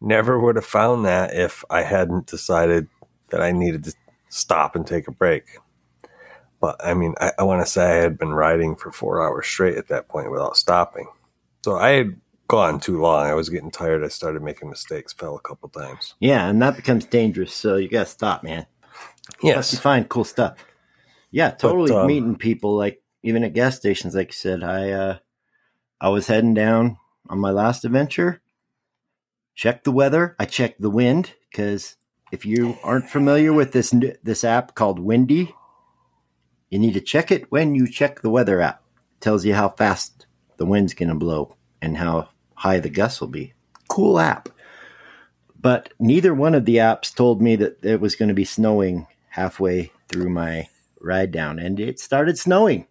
Never 0.00 0.38
would 0.38 0.56
have 0.56 0.66
found 0.66 1.04
that 1.06 1.32
if 1.34 1.64
i 1.70 1.82
hadn't 1.82 2.26
decided 2.26 2.88
that 3.30 3.40
i 3.40 3.52
needed 3.52 3.84
to 3.84 3.94
stop 4.28 4.74
and 4.76 4.86
take 4.86 5.08
a 5.08 5.12
break 5.12 5.44
but 6.62 6.82
i 6.82 6.94
mean 6.94 7.14
i, 7.20 7.32
I 7.38 7.42
want 7.42 7.64
to 7.64 7.70
say 7.70 7.84
i 7.84 8.02
had 8.02 8.16
been 8.16 8.32
riding 8.32 8.76
for 8.76 8.90
four 8.90 9.22
hours 9.22 9.46
straight 9.46 9.76
at 9.76 9.88
that 9.88 10.08
point 10.08 10.30
without 10.30 10.56
stopping 10.56 11.08
so 11.62 11.76
i 11.76 11.90
had 11.90 12.20
gone 12.48 12.80
too 12.80 13.00
long 13.00 13.26
i 13.26 13.34
was 13.34 13.50
getting 13.50 13.70
tired 13.70 14.02
i 14.02 14.08
started 14.08 14.42
making 14.42 14.70
mistakes 14.70 15.12
fell 15.12 15.36
a 15.36 15.40
couple 15.40 15.68
times 15.68 16.14
yeah, 16.22 16.48
and 16.48 16.62
that 16.62 16.76
becomes 16.76 17.04
dangerous. 17.04 17.52
So 17.52 17.74
you 17.74 17.88
got 17.88 18.06
to 18.06 18.12
stop, 18.12 18.44
man. 18.44 18.66
Unless 19.42 19.72
you 19.72 19.80
find 19.80 20.08
cool 20.08 20.22
stuff. 20.22 20.56
Yeah, 21.32 21.50
totally 21.50 21.92
um, 21.92 22.06
meeting 22.06 22.36
people 22.36 22.76
like 22.76 23.02
even 23.24 23.42
at 23.42 23.54
gas 23.54 23.76
stations, 23.76 24.14
like 24.14 24.28
you 24.28 24.34
said. 24.34 24.62
I 24.62 24.90
uh 24.90 25.18
I 26.00 26.10
was 26.10 26.28
heading 26.28 26.54
down 26.54 26.98
on 27.28 27.40
my 27.40 27.50
last 27.50 27.84
adventure. 27.84 28.40
Check 29.56 29.82
the 29.82 29.90
weather. 29.90 30.36
I 30.38 30.44
checked 30.44 30.80
the 30.80 30.90
wind 30.90 31.32
because 31.50 31.96
if 32.30 32.46
you 32.46 32.76
aren't 32.84 33.10
familiar 33.10 33.52
with 33.52 33.72
this 33.72 33.92
this 34.22 34.44
app 34.44 34.76
called 34.76 35.00
Windy, 35.00 35.54
you 36.72 36.78
need 36.78 36.94
to 36.94 37.00
check 37.02 37.30
it 37.30 37.52
when 37.52 37.74
you 37.74 37.86
check 37.86 38.22
the 38.22 38.30
weather 38.30 38.62
app. 38.62 38.82
It 39.18 39.20
tells 39.20 39.44
you 39.44 39.54
how 39.54 39.68
fast 39.68 40.24
the 40.56 40.64
wind's 40.64 40.94
gonna 40.94 41.14
blow 41.14 41.54
and 41.82 41.98
how 41.98 42.30
high 42.54 42.80
the 42.80 42.88
gusts 42.88 43.20
will 43.20 43.28
be. 43.28 43.52
Cool 43.88 44.18
app. 44.18 44.48
But 45.60 45.92
neither 46.00 46.34
one 46.34 46.54
of 46.54 46.64
the 46.64 46.76
apps 46.76 47.14
told 47.14 47.42
me 47.42 47.56
that 47.56 47.84
it 47.84 48.00
was 48.00 48.16
going 48.16 48.30
to 48.30 48.34
be 48.34 48.44
snowing 48.44 49.06
halfway 49.28 49.92
through 50.08 50.30
my 50.30 50.68
ride 50.98 51.30
down, 51.30 51.58
and 51.58 51.78
it 51.78 52.00
started 52.00 52.38
snowing. 52.38 52.86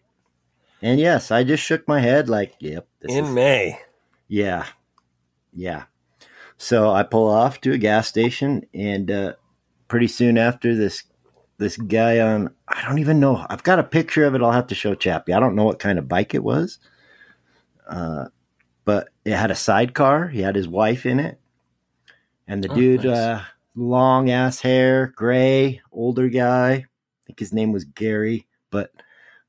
And 0.81 0.99
yes, 0.99 1.31
I 1.31 1.43
just 1.43 1.63
shook 1.63 1.87
my 1.87 2.01
head 2.01 2.29
like, 2.29 2.53
"Yep, 2.59 2.87
this 2.99 3.15
in 3.15 3.25
is 3.25 3.31
may 3.31 3.79
yeah, 4.27 4.67
yeah." 5.53 5.85
So 6.57 6.91
I 6.91 7.03
pull 7.03 7.27
off 7.27 7.59
to 7.61 7.73
a 7.73 7.77
gas 7.77 8.07
station, 8.07 8.67
and 8.73 9.09
uh, 9.09 9.33
pretty 9.87 10.07
soon 10.07 10.37
after 10.37 10.75
this, 10.75 11.03
this 11.61 11.77
guy 11.77 12.19
on 12.19 12.49
I 12.67 12.83
don't 12.85 12.97
even 12.97 13.19
know. 13.19 13.45
I've 13.49 13.61
got 13.63 13.77
a 13.79 13.83
picture 13.83 14.25
of 14.25 14.33
it. 14.33 14.41
I'll 14.41 14.51
have 14.51 14.67
to 14.67 14.75
show 14.75 14.95
Chappie. 14.95 15.31
I 15.33 15.39
don't 15.39 15.55
know 15.55 15.63
what 15.63 15.77
kind 15.79 15.99
of 15.99 16.07
bike 16.07 16.33
it 16.33 16.43
was, 16.43 16.79
uh, 17.87 18.25
but 18.83 19.09
it 19.25 19.33
had 19.33 19.51
a 19.51 19.55
sidecar. 19.55 20.27
He 20.27 20.41
had 20.41 20.55
his 20.55 20.67
wife 20.67 21.05
in 21.05 21.19
it, 21.19 21.39
and 22.47 22.63
the 22.63 22.71
Oh, 22.71 22.75
dude, 22.75 23.03
nice. 23.03 23.15
uh, 23.17 23.43
long 23.75 24.31
ass 24.31 24.59
hair, 24.59 25.13
gray, 25.15 25.81
older 25.91 26.29
guy. 26.29 26.71
I 26.73 26.85
think 27.27 27.37
his 27.39 27.53
name 27.53 27.71
was 27.71 27.83
Gary, 27.85 28.47
but 28.71 28.91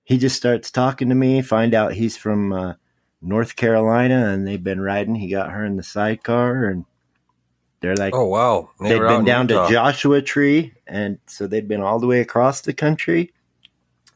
he 0.04 0.18
just 0.18 0.36
starts 0.36 0.70
talking 0.70 1.08
to 1.08 1.14
me. 1.14 1.40
Find 1.40 1.72
out 1.72 1.94
he's 1.94 2.18
from 2.18 2.52
uh, 2.52 2.74
North 3.22 3.56
Carolina, 3.56 4.26
and 4.28 4.46
they've 4.46 4.62
been 4.62 4.82
riding. 4.82 5.14
He 5.14 5.30
got 5.30 5.50
her 5.50 5.64
in 5.64 5.76
the 5.76 5.82
sidecar, 5.82 6.66
and 6.66 6.84
they're 7.82 7.96
like, 7.96 8.14
Oh 8.14 8.24
wow! 8.26 8.70
They 8.80 8.90
they'd 8.90 9.00
been 9.00 9.24
down 9.24 9.48
Utah, 9.48 9.66
to 9.66 9.72
Joshua 9.72 10.22
Tree, 10.22 10.72
and 10.86 11.18
so 11.26 11.46
they'd 11.46 11.68
been 11.68 11.82
all 11.82 11.98
the 11.98 12.06
way 12.06 12.20
across 12.20 12.62
the 12.62 12.72
country, 12.72 13.32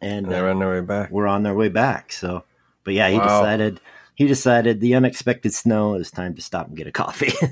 and 0.00 0.26
and 0.26 0.32
they 0.32 0.38
uh, 0.38 0.50
on 0.50 0.58
their 0.58 0.70
way 0.70 0.80
back. 0.80 1.10
we're 1.10 1.26
on 1.26 1.42
their 1.42 1.54
way 1.54 1.68
back. 1.68 2.12
So, 2.12 2.44
but 2.84 2.94
yeah, 2.94 3.08
he 3.10 3.18
Wow. 3.18 3.24
decided 3.24 3.80
he 4.14 4.26
decided 4.26 4.80
the 4.80 4.94
unexpected 4.94 5.52
snow 5.52 5.94
it 5.94 5.98
was 5.98 6.10
time 6.10 6.34
to 6.36 6.42
stop 6.42 6.68
and 6.68 6.76
get 6.76 6.86
a 6.86 6.92
coffee. 6.92 7.32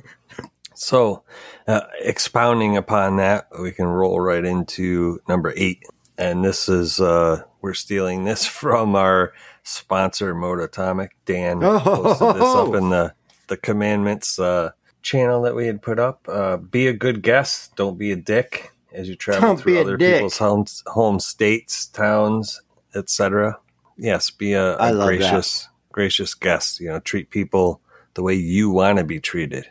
So, 0.76 1.22
uh, 1.68 1.82
expounding 2.00 2.76
upon 2.76 3.16
that, 3.18 3.46
we 3.60 3.70
can 3.70 3.86
roll 3.86 4.18
right 4.20 4.44
into 4.44 5.20
number 5.28 5.52
eight, 5.56 5.84
and 6.18 6.44
this 6.44 6.68
is 6.68 6.98
uh, 7.00 7.44
we're 7.62 7.74
stealing 7.74 8.24
this 8.24 8.44
from 8.60 8.96
our 8.96 9.32
sponsor, 9.62 10.34
Mototomic. 10.34 11.10
Dan 11.26 11.60
posted 11.60 12.34
this 12.34 12.42
up 12.42 12.74
in 12.74 12.90
the 12.90 13.14
the 13.46 13.56
commandments 13.56 14.38
uh, 14.40 14.72
channel 15.04 15.42
that 15.42 15.54
we 15.54 15.68
had 15.68 15.80
put 15.82 16.00
up. 16.00 16.26
Uh, 16.28 16.56
be 16.56 16.88
a 16.88 16.92
good 16.92 17.22
guest, 17.22 17.76
don't 17.76 17.98
be 17.98 18.10
a 18.10 18.16
dick 18.16 18.72
as 18.92 19.08
you 19.08 19.14
travel 19.14 19.50
Don't 19.50 19.58
through 19.60 19.80
other 19.80 19.96
dick. 19.96 20.16
people's 20.16 20.38
homes, 20.38 20.82
home 20.86 21.20
states, 21.20 21.86
towns, 21.86 22.60
etc. 22.94 23.58
Yes, 23.96 24.30
be 24.30 24.54
a 24.54 24.76
that. 24.76 24.94
gracious, 24.94 25.68
gracious 25.92 26.34
guest. 26.34 26.80
You 26.80 26.88
know, 26.88 27.00
treat 27.00 27.30
people 27.30 27.80
the 28.14 28.22
way 28.22 28.34
you 28.34 28.70
want 28.70 28.98
to 28.98 29.04
be 29.04 29.20
treated. 29.20 29.66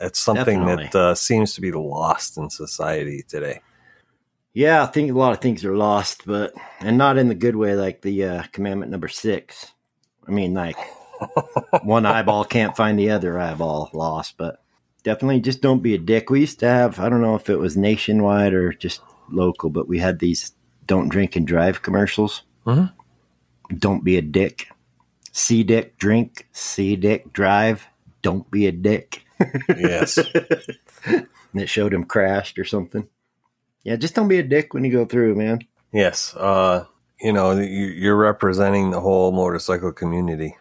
That's 0.00 0.18
something 0.18 0.60
Definitely. 0.60 0.90
that 0.92 0.94
uh, 0.94 1.14
seems 1.14 1.54
to 1.54 1.60
be 1.60 1.72
lost 1.72 2.38
in 2.38 2.50
society 2.50 3.24
today. 3.26 3.60
yeah, 4.52 4.82
I 4.82 4.86
think 4.86 5.10
a 5.10 5.14
lot 5.14 5.32
of 5.32 5.40
things 5.40 5.64
are 5.64 5.76
lost, 5.76 6.22
but 6.24 6.52
and 6.80 6.96
not 6.96 7.18
in 7.18 7.28
the 7.28 7.34
good 7.34 7.56
way, 7.56 7.74
like 7.74 8.02
the 8.02 8.24
uh, 8.24 8.42
commandment 8.52 8.92
number 8.92 9.08
six. 9.08 9.72
I 10.26 10.30
mean, 10.30 10.54
like 10.54 10.76
one 11.82 12.06
eyeball 12.06 12.44
can't 12.44 12.76
find 12.76 12.98
the 12.98 13.10
other 13.10 13.38
eyeball 13.40 13.90
lost, 13.92 14.36
but 14.36 14.62
definitely 15.02 15.40
just 15.40 15.60
don't 15.60 15.82
be 15.82 15.94
a 15.94 15.98
dick. 15.98 16.30
We 16.30 16.40
used 16.40 16.60
to 16.60 16.66
have, 16.68 16.98
I 17.00 17.08
don't 17.08 17.22
know 17.22 17.34
if 17.34 17.48
it 17.50 17.56
was 17.58 17.76
nationwide 17.76 18.52
or 18.54 18.72
just 18.72 19.00
local, 19.30 19.70
but 19.70 19.88
we 19.88 19.98
had 19.98 20.18
these 20.18 20.52
don't 20.86 21.08
drink 21.08 21.36
and 21.36 21.46
drive 21.46 21.82
commercials. 21.82 22.42
Mhm. 22.66 22.92
Don't 23.76 24.02
be 24.04 24.16
a 24.16 24.22
dick. 24.22 24.68
See 25.32 25.62
dick, 25.62 25.98
drink. 25.98 26.48
See 26.52 26.96
dick, 26.96 27.32
drive. 27.32 27.86
Don't 28.22 28.50
be 28.50 28.66
a 28.66 28.72
dick. 28.72 29.24
Yes. 29.68 30.18
and 31.04 31.26
it 31.54 31.68
showed 31.68 31.94
him 31.94 32.04
crashed 32.04 32.58
or 32.58 32.64
something. 32.64 33.06
Yeah, 33.84 33.96
just 33.96 34.14
don't 34.14 34.28
be 34.28 34.38
a 34.38 34.42
dick 34.42 34.74
when 34.74 34.84
you 34.84 34.90
go 34.92 35.04
through, 35.04 35.34
man. 35.36 35.60
yes. 35.92 36.34
Uh, 36.34 36.84
you 37.20 37.32
know, 37.32 37.52
you- 37.52 37.64
you're 37.86 38.16
representing 38.16 38.90
the 38.90 39.00
whole 39.00 39.30
motorcycle 39.32 39.92
community. 39.92 40.56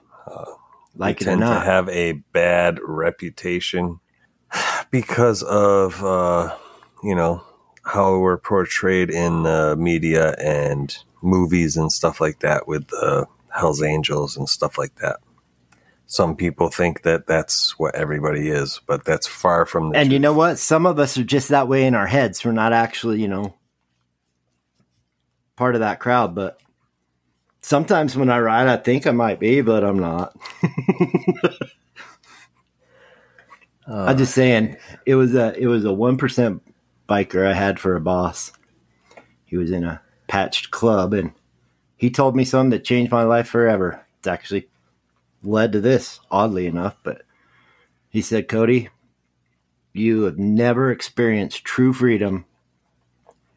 Like 0.96 1.20
we 1.20 1.26
it 1.26 1.28
or 1.28 1.30
tend 1.32 1.42
to 1.42 1.46
not. 1.48 1.66
have 1.66 1.90
a 1.90 2.14
bad 2.34 2.80
reputation 2.84 4.00
because 4.92 5.44
of 5.44 6.04
uh, 6.04 6.56
you 7.04 7.16
know 7.16 7.44
how 7.84 8.18
we're 8.20 8.38
portrayed 8.38 9.10
in 9.10 9.44
the 9.44 9.76
media 9.78 10.36
and 10.40 10.98
movies 11.22 11.78
and 11.78 11.92
stuff 11.92 12.20
like 12.20 12.40
that 12.40 12.68
with 12.68 12.88
the 12.88 13.28
Hell's 13.50 13.82
Angels 13.82 14.38
and 14.38 14.48
stuff 14.48 14.78
like 14.78 14.96
that. 14.96 15.18
Some 16.06 16.36
people 16.36 16.70
think 16.70 17.02
that 17.02 17.28
that's 17.28 17.78
what 17.78 17.96
everybody 17.96 18.50
is, 18.50 18.80
but 18.88 19.04
that's 19.04 19.28
far 19.28 19.66
from 19.66 19.90
the 19.90 19.98
and 19.98 20.12
you 20.12 20.20
know 20.20 20.34
what? 20.34 20.58
Some 20.58 20.86
of 20.86 21.00
us 21.00 21.18
are 21.18 21.24
just 21.24 21.50
that 21.50 21.68
way 21.68 21.86
in 21.86 21.96
our 21.96 22.08
heads. 22.08 22.46
We're 22.46 22.54
not 22.54 22.72
actually, 22.72 23.22
you 23.22 23.28
know, 23.28 23.56
part 25.58 25.76
of 25.76 25.82
that 25.82 26.00
crowd. 26.00 26.34
But 26.34 26.62
sometimes 27.60 28.16
when 28.16 28.30
I 28.30 28.40
ride, 28.40 28.68
I 28.68 28.78
think 28.78 29.06
I 29.06 29.12
might 29.12 29.40
be, 29.40 29.60
but 29.60 29.84
I'm 29.84 30.00
not. 30.00 30.38
Uh, 33.90 34.06
I'm 34.06 34.18
just 34.18 34.34
saying 34.34 34.78
it 35.06 35.16
was 35.16 35.34
a 35.34 35.58
it 35.58 35.68
was 35.68 35.86
a 35.86 35.94
one 35.94 36.18
percent 36.18 36.62
biker 37.08 37.46
I 37.46 37.54
had 37.54 37.80
for 37.80 37.96
a 37.96 38.02
boss. 38.02 38.52
He 39.46 39.58
was 39.58 39.72
in 39.72 39.84
a 39.84 40.02
patched 40.28 40.72
club 40.72 41.14
and 41.14 41.32
he 41.96 42.10
told 42.10 42.36
me 42.36 42.44
something 42.46 42.72
that 42.72 42.84
changed 42.84 43.12
my 43.12 43.24
life 43.24 43.48
forever. 43.48 44.06
It's 44.20 44.28
actually 44.28 44.68
led 45.42 45.72
to 45.72 45.82
this, 45.82 46.20
oddly 46.30 46.68
enough, 46.68 46.98
but 47.04 47.24
he 48.10 48.22
said, 48.22 48.48
Cody, 48.48 48.90
you 49.94 50.24
have 50.24 50.38
never 50.38 50.92
experienced 50.92 51.64
true 51.64 51.94
freedom 51.94 52.46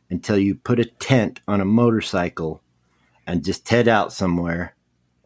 until 0.08 0.38
you 0.38 0.54
put 0.54 0.80
a 0.80 0.84
tent 0.84 1.40
on 1.46 1.60
a 1.60 1.64
motorcycle 1.66 2.62
and 3.26 3.44
just 3.44 3.68
head 3.68 3.88
out 3.88 4.12
somewhere 4.12 4.74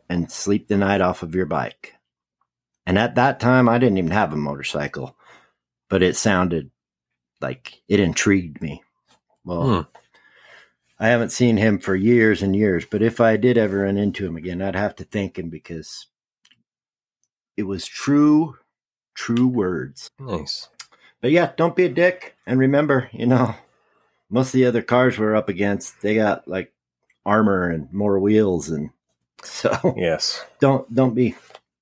and 0.08 0.30
sleep 0.30 0.68
the 0.68 0.76
night 0.76 1.00
off 1.00 1.22
of 1.22 1.34
your 1.34 1.46
bike. 1.46 1.93
And 2.86 2.98
at 2.98 3.14
that 3.14 3.40
time, 3.40 3.68
I 3.68 3.78
didn't 3.78 3.98
even 3.98 4.10
have 4.10 4.32
a 4.32 4.36
motorcycle, 4.36 5.16
but 5.88 6.02
it 6.02 6.16
sounded 6.16 6.70
like 7.40 7.82
it 7.88 8.00
intrigued 8.00 8.60
me. 8.60 8.82
Well, 9.44 9.62
Hmm. 9.66 9.90
I 10.98 11.08
haven't 11.08 11.30
seen 11.32 11.56
him 11.56 11.78
for 11.78 11.96
years 11.96 12.40
and 12.42 12.54
years, 12.54 12.84
but 12.88 13.02
if 13.02 13.20
I 13.20 13.36
did 13.36 13.58
ever 13.58 13.78
run 13.80 13.96
into 13.96 14.24
him 14.26 14.36
again, 14.36 14.62
I'd 14.62 14.76
have 14.76 14.94
to 14.96 15.04
thank 15.04 15.38
him 15.38 15.50
because 15.50 16.06
it 17.56 17.64
was 17.64 17.84
true, 17.86 18.56
true 19.14 19.46
words. 19.48 20.10
nice. 20.18 20.68
But 21.20 21.30
yeah, 21.32 21.52
don't 21.56 21.74
be 21.76 21.84
a 21.86 21.88
dick. 21.88 22.36
And 22.46 22.58
remember, 22.60 23.08
you 23.12 23.26
know, 23.26 23.54
most 24.30 24.48
of 24.48 24.52
the 24.52 24.66
other 24.66 24.82
cars 24.82 25.18
we're 25.18 25.34
up 25.34 25.48
against, 25.48 26.00
they 26.02 26.14
got 26.14 26.46
like 26.46 26.72
armor 27.26 27.70
and 27.70 27.92
more 27.92 28.18
wheels, 28.20 28.68
and 28.70 28.90
so 29.42 29.94
Yes. 29.96 30.44
don't 30.60 30.92
don't 30.94 31.14
be 31.14 31.34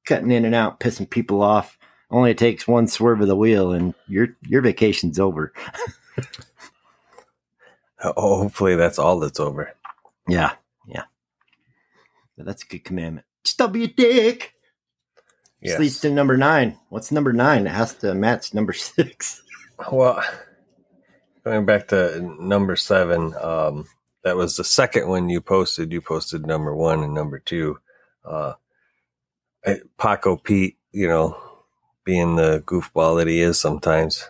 cutting 0.04 0.30
in 0.30 0.44
and 0.44 0.54
out, 0.54 0.80
pissing 0.80 1.08
people 1.08 1.42
off. 1.42 1.78
Only 2.10 2.34
takes 2.34 2.68
one 2.68 2.86
swerve 2.88 3.20
of 3.22 3.28
the 3.28 3.36
wheel, 3.36 3.72
and 3.72 3.94
your 4.06 4.28
your 4.42 4.62
vacation's 4.62 5.18
over. 5.18 5.52
Oh, 8.04 8.38
hopefully 8.42 8.74
that's 8.74 8.98
all 8.98 9.20
that's 9.20 9.38
over. 9.38 9.72
Yeah, 10.28 10.54
yeah. 10.88 11.04
That's 12.36 12.64
a 12.64 12.66
good 12.66 12.84
commandment. 12.84 13.26
Just 13.44 13.72
be 13.72 13.84
a 13.84 13.88
dick. 13.88 14.54
This 15.60 15.70
Yes. 15.70 15.78
leads 15.78 16.00
to 16.00 16.10
number 16.10 16.36
nine. 16.36 16.76
What's 16.88 17.12
number 17.12 17.32
nine? 17.32 17.66
It 17.66 17.70
has 17.70 17.94
to 17.98 18.14
match 18.14 18.52
number 18.54 18.72
six. 18.72 19.42
Well, 19.92 20.20
going 21.44 21.64
back 21.64 21.88
to 21.88 22.20
number 22.40 22.74
seven, 22.74 23.34
um, 23.40 23.86
that 24.24 24.36
was 24.36 24.56
the 24.56 24.64
second 24.64 25.08
one 25.08 25.28
you 25.28 25.40
posted. 25.40 25.92
You 25.92 26.00
posted 26.00 26.44
number 26.44 26.74
one 26.74 27.04
and 27.04 27.14
number 27.14 27.38
two. 27.38 27.78
Uh, 28.24 28.54
Paco 29.98 30.36
Pete, 30.36 30.78
you 30.92 31.08
know, 31.08 31.36
being 32.04 32.36
the 32.36 32.62
goofball 32.66 33.18
that 33.18 33.28
he 33.28 33.40
is 33.40 33.60
sometimes, 33.60 34.28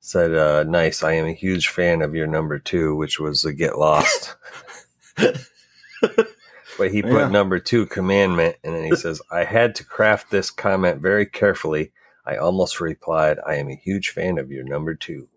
said, 0.00 0.34
uh, 0.34 0.64
nice. 0.64 1.02
I 1.02 1.12
am 1.12 1.26
a 1.26 1.32
huge 1.32 1.68
fan 1.68 2.02
of 2.02 2.14
your 2.14 2.26
number 2.26 2.58
two, 2.58 2.96
which 2.96 3.20
was 3.20 3.42
the 3.42 3.52
get 3.52 3.78
lost. 3.78 4.34
but 5.16 6.90
he 6.90 7.02
put 7.02 7.12
Yeah. 7.20 7.28
number 7.28 7.58
two 7.58 7.86
commandment 7.86 8.56
and 8.64 8.74
then 8.74 8.84
he 8.84 8.96
says, 8.96 9.20
I 9.30 9.44
had 9.44 9.74
to 9.76 9.84
craft 9.84 10.30
this 10.30 10.50
comment 10.50 11.00
very 11.00 11.26
carefully. 11.26 11.92
I 12.24 12.36
almost 12.36 12.80
replied, 12.80 13.38
I 13.46 13.56
am 13.56 13.68
a 13.68 13.76
huge 13.76 14.10
fan 14.10 14.38
of 14.38 14.50
your 14.50 14.64
number 14.64 14.94
two. 14.94 15.28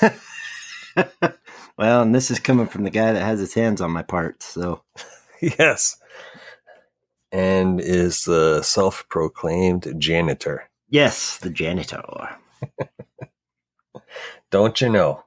well, 1.76 2.02
and 2.02 2.14
this 2.14 2.30
is 2.30 2.38
coming 2.40 2.66
from 2.68 2.84
the 2.84 2.90
guy 2.90 3.12
that 3.12 3.22
has 3.22 3.40
his 3.40 3.54
hands 3.54 3.80
on 3.80 3.90
my 3.90 4.02
parts. 4.02 4.46
So 4.46 4.82
Yes. 5.40 5.96
And 7.32 7.80
is 7.80 8.24
the 8.24 8.62
self 8.62 9.08
proclaimed 9.08 9.94
janitor. 9.98 10.68
yes, 10.88 11.38
the 11.38 11.50
janitor. 11.50 12.02
Don't 14.50 14.80
you 14.80 14.88
know? 14.88 15.24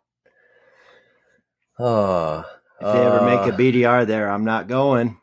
Oh, 1.79 2.43
If 2.81 2.93
they 2.93 3.05
ever 3.05 3.21
make 3.25 3.39
a 3.49 3.53
ah. 3.53 3.57
BDR 3.57 4.05
there, 4.05 4.29
I'm 4.29 4.43
not 4.43 4.67
going. 4.67 5.17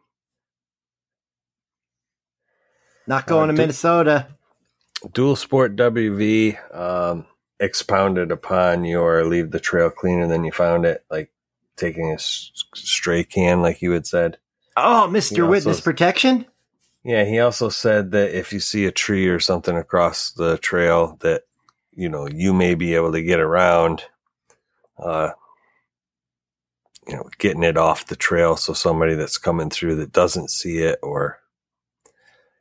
Not 3.07 3.27
going 3.27 3.49
to 3.49 3.53
uh, 3.53 3.57
do- 3.57 3.63
Minnesota. 3.63 4.27
Dual 5.13 5.37
Sport 5.37 5.77
WV 5.77 6.75
um, 6.77 7.27
expounded 7.59 8.31
upon 8.31 8.85
your 8.85 9.25
leave 9.25 9.51
the 9.51 9.61
trail 9.61 9.91
cleaner 9.91 10.27
than 10.27 10.45
you 10.45 10.53
found 10.53 10.85
it, 10.85 11.05
like 11.11 11.31
taking 11.77 12.11
a 12.11 12.15
s- 12.15 12.51
stray 12.75 13.25
can, 13.25 13.63
like 13.63 13.81
you 13.83 13.93
had 13.93 14.07
said. 14.07 14.39
Oh, 14.77 15.09
He 15.09 15.15
Mr. 15.17 15.31
also- 15.41 15.47
Witness 15.47 15.81
Protection? 15.81 16.47
Yeah, 17.05 17.25
he 17.25 17.41
also 17.41 17.69
said 17.71 18.11
that 18.13 18.37
if 18.37 18.53
you 18.53 18.61
see 18.61 18.85
a 18.87 18.93
tree 18.93 19.29
or 19.29 19.41
something 19.41 19.77
across 19.77 20.31
the 20.33 20.59
trail 20.59 21.17
that 21.21 21.45
you 21.93 22.09
know 22.09 22.27
you 22.29 22.53
may 22.53 22.75
be 22.75 22.95
able 22.95 23.13
to 23.13 23.23
get 23.23 23.41
around, 23.41 24.05
uh, 24.99 25.31
you 27.09 27.17
know, 27.17 27.29
getting 27.39 27.63
it 27.63 27.77
off 27.77 28.07
the 28.07 28.17
trail 28.17 28.57
so 28.57 28.73
somebody 28.73 29.15
that's 29.15 29.39
coming 29.39 29.71
through 29.71 29.97
that 29.97 30.13
doesn't 30.13 30.51
see 30.51 30.79
it 30.79 30.99
or 31.03 31.39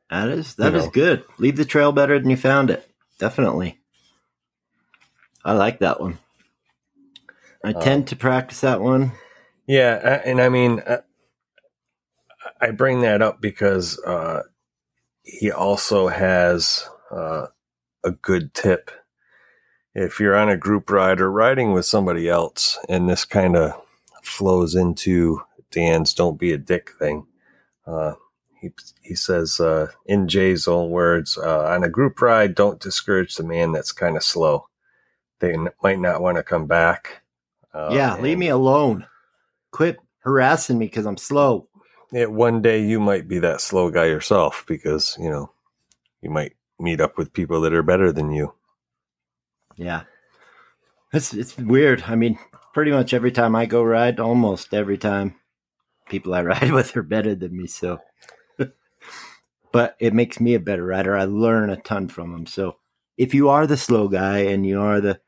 that 0.10 0.30
is 0.30 0.56
that 0.56 0.76
is 0.76 0.88
know. 0.88 0.92
good. 0.92 1.24
Leave 1.38 1.58
the 1.58 1.66
trail 1.66 1.92
better 1.92 2.20
than 2.20 2.30
you 2.30 2.38
found 2.38 2.70
it. 2.70 2.90
Definitely. 3.20 3.80
I 5.46 5.54
like 5.54 5.80
that 5.80 6.02
one. 6.02 6.20
I 7.64 7.74
Um, 7.74 7.82
tend 7.84 8.08
to 8.10 8.16
practice 8.16 8.62
that 8.62 8.82
one. 8.82 9.12
yeah, 9.68 10.22
and 10.26 10.42
I 10.42 10.50
mean, 10.50 10.80
uh, 10.86 11.02
I 12.62 12.72
bring 12.72 13.02
that 13.02 13.22
up 13.22 13.42
because 13.42 14.00
uh, 14.00 14.44
he 15.24 15.52
also 15.52 16.08
has 16.08 16.88
uh, 17.12 17.48
a 18.04 18.12
good 18.12 18.54
tip. 18.54 18.92
If 19.96 20.20
you're 20.20 20.36
on 20.36 20.50
a 20.50 20.58
group 20.58 20.90
ride 20.90 21.22
or 21.22 21.32
riding 21.32 21.74
with 21.74 21.86
somebody 21.86 22.30
else, 22.30 22.78
and 22.88 23.10
this 23.10 23.26
kind 23.26 23.56
of 23.56 23.74
flows 24.24 24.76
into 24.76 25.42
Dan's 25.72 26.14
"Don't 26.14 26.40
be 26.40 26.52
a 26.52 26.58
dick" 26.58 26.92
thing. 27.00 27.26
Uh, 27.88 28.14
he 28.62 28.72
he 29.02 29.16
says 29.16 29.60
uh, 29.60 29.88
in 30.06 30.28
Jay's 30.28 30.68
own 30.68 30.90
words, 30.92 31.38
uh, 31.38 31.66
on 31.66 31.84
a 31.84 31.90
group 31.90 32.22
ride, 32.22 32.56
don't 32.56 32.80
discourage 32.80 33.36
the 33.36 33.44
man 33.44 33.72
that's 33.72 33.92
kind 33.92 34.16
of 34.18 34.24
slow. 34.24 34.68
They 35.40 35.54
n- 35.54 35.70
might 35.82 36.00
not 36.00 36.22
want 36.22 36.38
to 36.38 36.44
come 36.44 36.68
back. 36.68 37.24
Uh, 37.74 37.90
yeah, 37.94 38.20
leave 38.20 38.38
me 38.38 38.50
alone. 38.50 39.06
Quit 39.72 39.98
harassing 40.20 40.78
me 40.78 40.86
because 40.86 41.06
I'm 41.06 41.18
slow. 41.18 41.69
It, 42.14 42.32
one 42.32 42.62
day 42.62 42.84
you 42.84 43.00
might 43.00 43.28
be 43.28 43.40
that 43.40 43.62
slow 43.62 43.90
guy 43.92 44.06
yourself 44.06 44.66
because 44.68 45.18
you 45.20 45.30
know 45.30 45.52
you 46.22 46.30
might 46.30 46.54
meet 46.80 47.02
up 47.02 47.18
with 47.18 47.34
people 47.34 47.62
that 47.62 47.74
are 47.74 47.84
better 47.84 48.12
than 48.12 48.32
you. 48.32 48.54
Yeah. 49.76 50.04
It's 51.14 51.34
it's 51.34 51.58
weird. 51.58 52.04
I 52.08 52.16
mean, 52.16 52.38
pretty 52.74 52.92
much 52.92 53.14
every 53.14 53.32
time 53.32 53.56
I 53.56 53.66
go 53.66 53.84
ride, 53.84 54.20
almost 54.20 54.74
every 54.74 54.98
time 54.98 55.36
people 56.08 56.34
I 56.34 56.44
ride 56.44 56.72
with 56.72 56.96
are 56.96 57.04
better 57.04 57.36
than 57.36 57.58
me, 57.58 57.68
so 57.68 58.00
but 59.72 59.96
it 60.00 60.14
makes 60.14 60.40
me 60.40 60.54
a 60.54 60.60
better 60.60 60.86
rider. 60.86 61.16
I 61.16 61.26
learn 61.26 61.70
a 61.70 61.78
ton 61.78 62.08
from 62.08 62.32
them. 62.32 62.46
So 62.46 62.78
if 63.18 63.34
you 63.34 63.50
are 63.50 63.66
the 63.66 63.78
slow 63.78 64.08
guy 64.08 64.40
and 64.40 64.66
you 64.66 64.82
are 64.82 65.02
the 65.02 65.20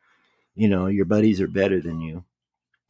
you 0.53 0.67
know, 0.67 0.87
your 0.87 1.05
buddies 1.05 1.39
are 1.39 1.47
better 1.47 1.79
than 1.79 2.01
you, 2.01 2.25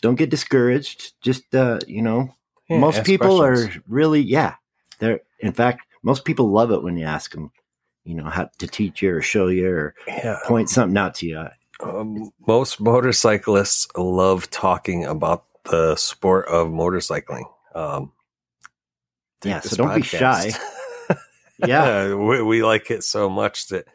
don't 0.01 0.15
get 0.15 0.29
discouraged. 0.29 1.13
Just 1.21 1.53
uh, 1.55 1.79
you 1.87 2.01
know, 2.01 2.35
Yeah, 2.71 2.79
most 2.79 3.03
people 3.03 3.39
questions. 3.39 3.75
are 3.75 3.83
really 3.87 4.21
yeah. 4.21 4.55
They're 4.99 5.19
in 5.39 5.51
fact, 5.51 5.85
most 6.03 6.25
people 6.25 6.49
love 6.49 6.71
it 6.71 6.83
when 6.83 6.97
you 6.97 7.05
ask 7.05 7.31
them, 7.31 7.51
you 8.05 8.15
know, 8.15 8.25
how 8.25 8.49
to 8.59 8.67
teach 8.67 9.01
you 9.01 9.15
or 9.15 9.21
show 9.21 9.47
you 9.47 9.67
or 9.69 9.95
yeah. 10.07 10.39
point 10.45 10.69
something 10.69 10.97
out 10.97 11.15
to 11.15 11.25
you. 11.27 11.45
Um, 11.83 12.31
most 12.47 12.79
motorcyclists 12.79 13.87
love 13.97 14.49
talking 14.51 15.05
about 15.05 15.45
the 15.65 15.95
sport 15.95 16.47
of 16.47 16.67
motorcycling. 16.69 17.43
Um, 17.75 18.13
Yeah, 19.43 19.59
so 19.61 19.75
don't 19.75 19.95
be 19.95 20.01
shy. 20.01 20.51
Yeah, 21.67 22.15
we, 22.15 22.41
we 22.41 22.63
like 22.63 22.89
it 22.89 23.03
so 23.03 23.29
much 23.29 23.67
that 23.67 23.85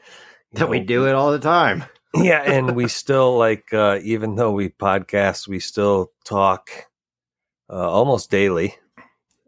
that 0.53 0.69
we 0.69 0.81
do 0.81 1.09
it 1.09 1.15
all 1.15 1.33
the 1.33 1.39
time. 1.39 1.85
yeah, 2.15 2.41
and 2.41 2.77
we 2.77 2.87
still 2.89 3.37
like, 3.37 3.73
uh, 3.73 3.99
even 4.03 4.37
though 4.37 4.53
we 4.53 4.69
podcast, 4.69 5.49
we 5.49 5.59
still 5.59 6.13
talk 6.25 6.71
uh, 7.71 7.91
almost 7.91 8.31
daily 8.31 8.77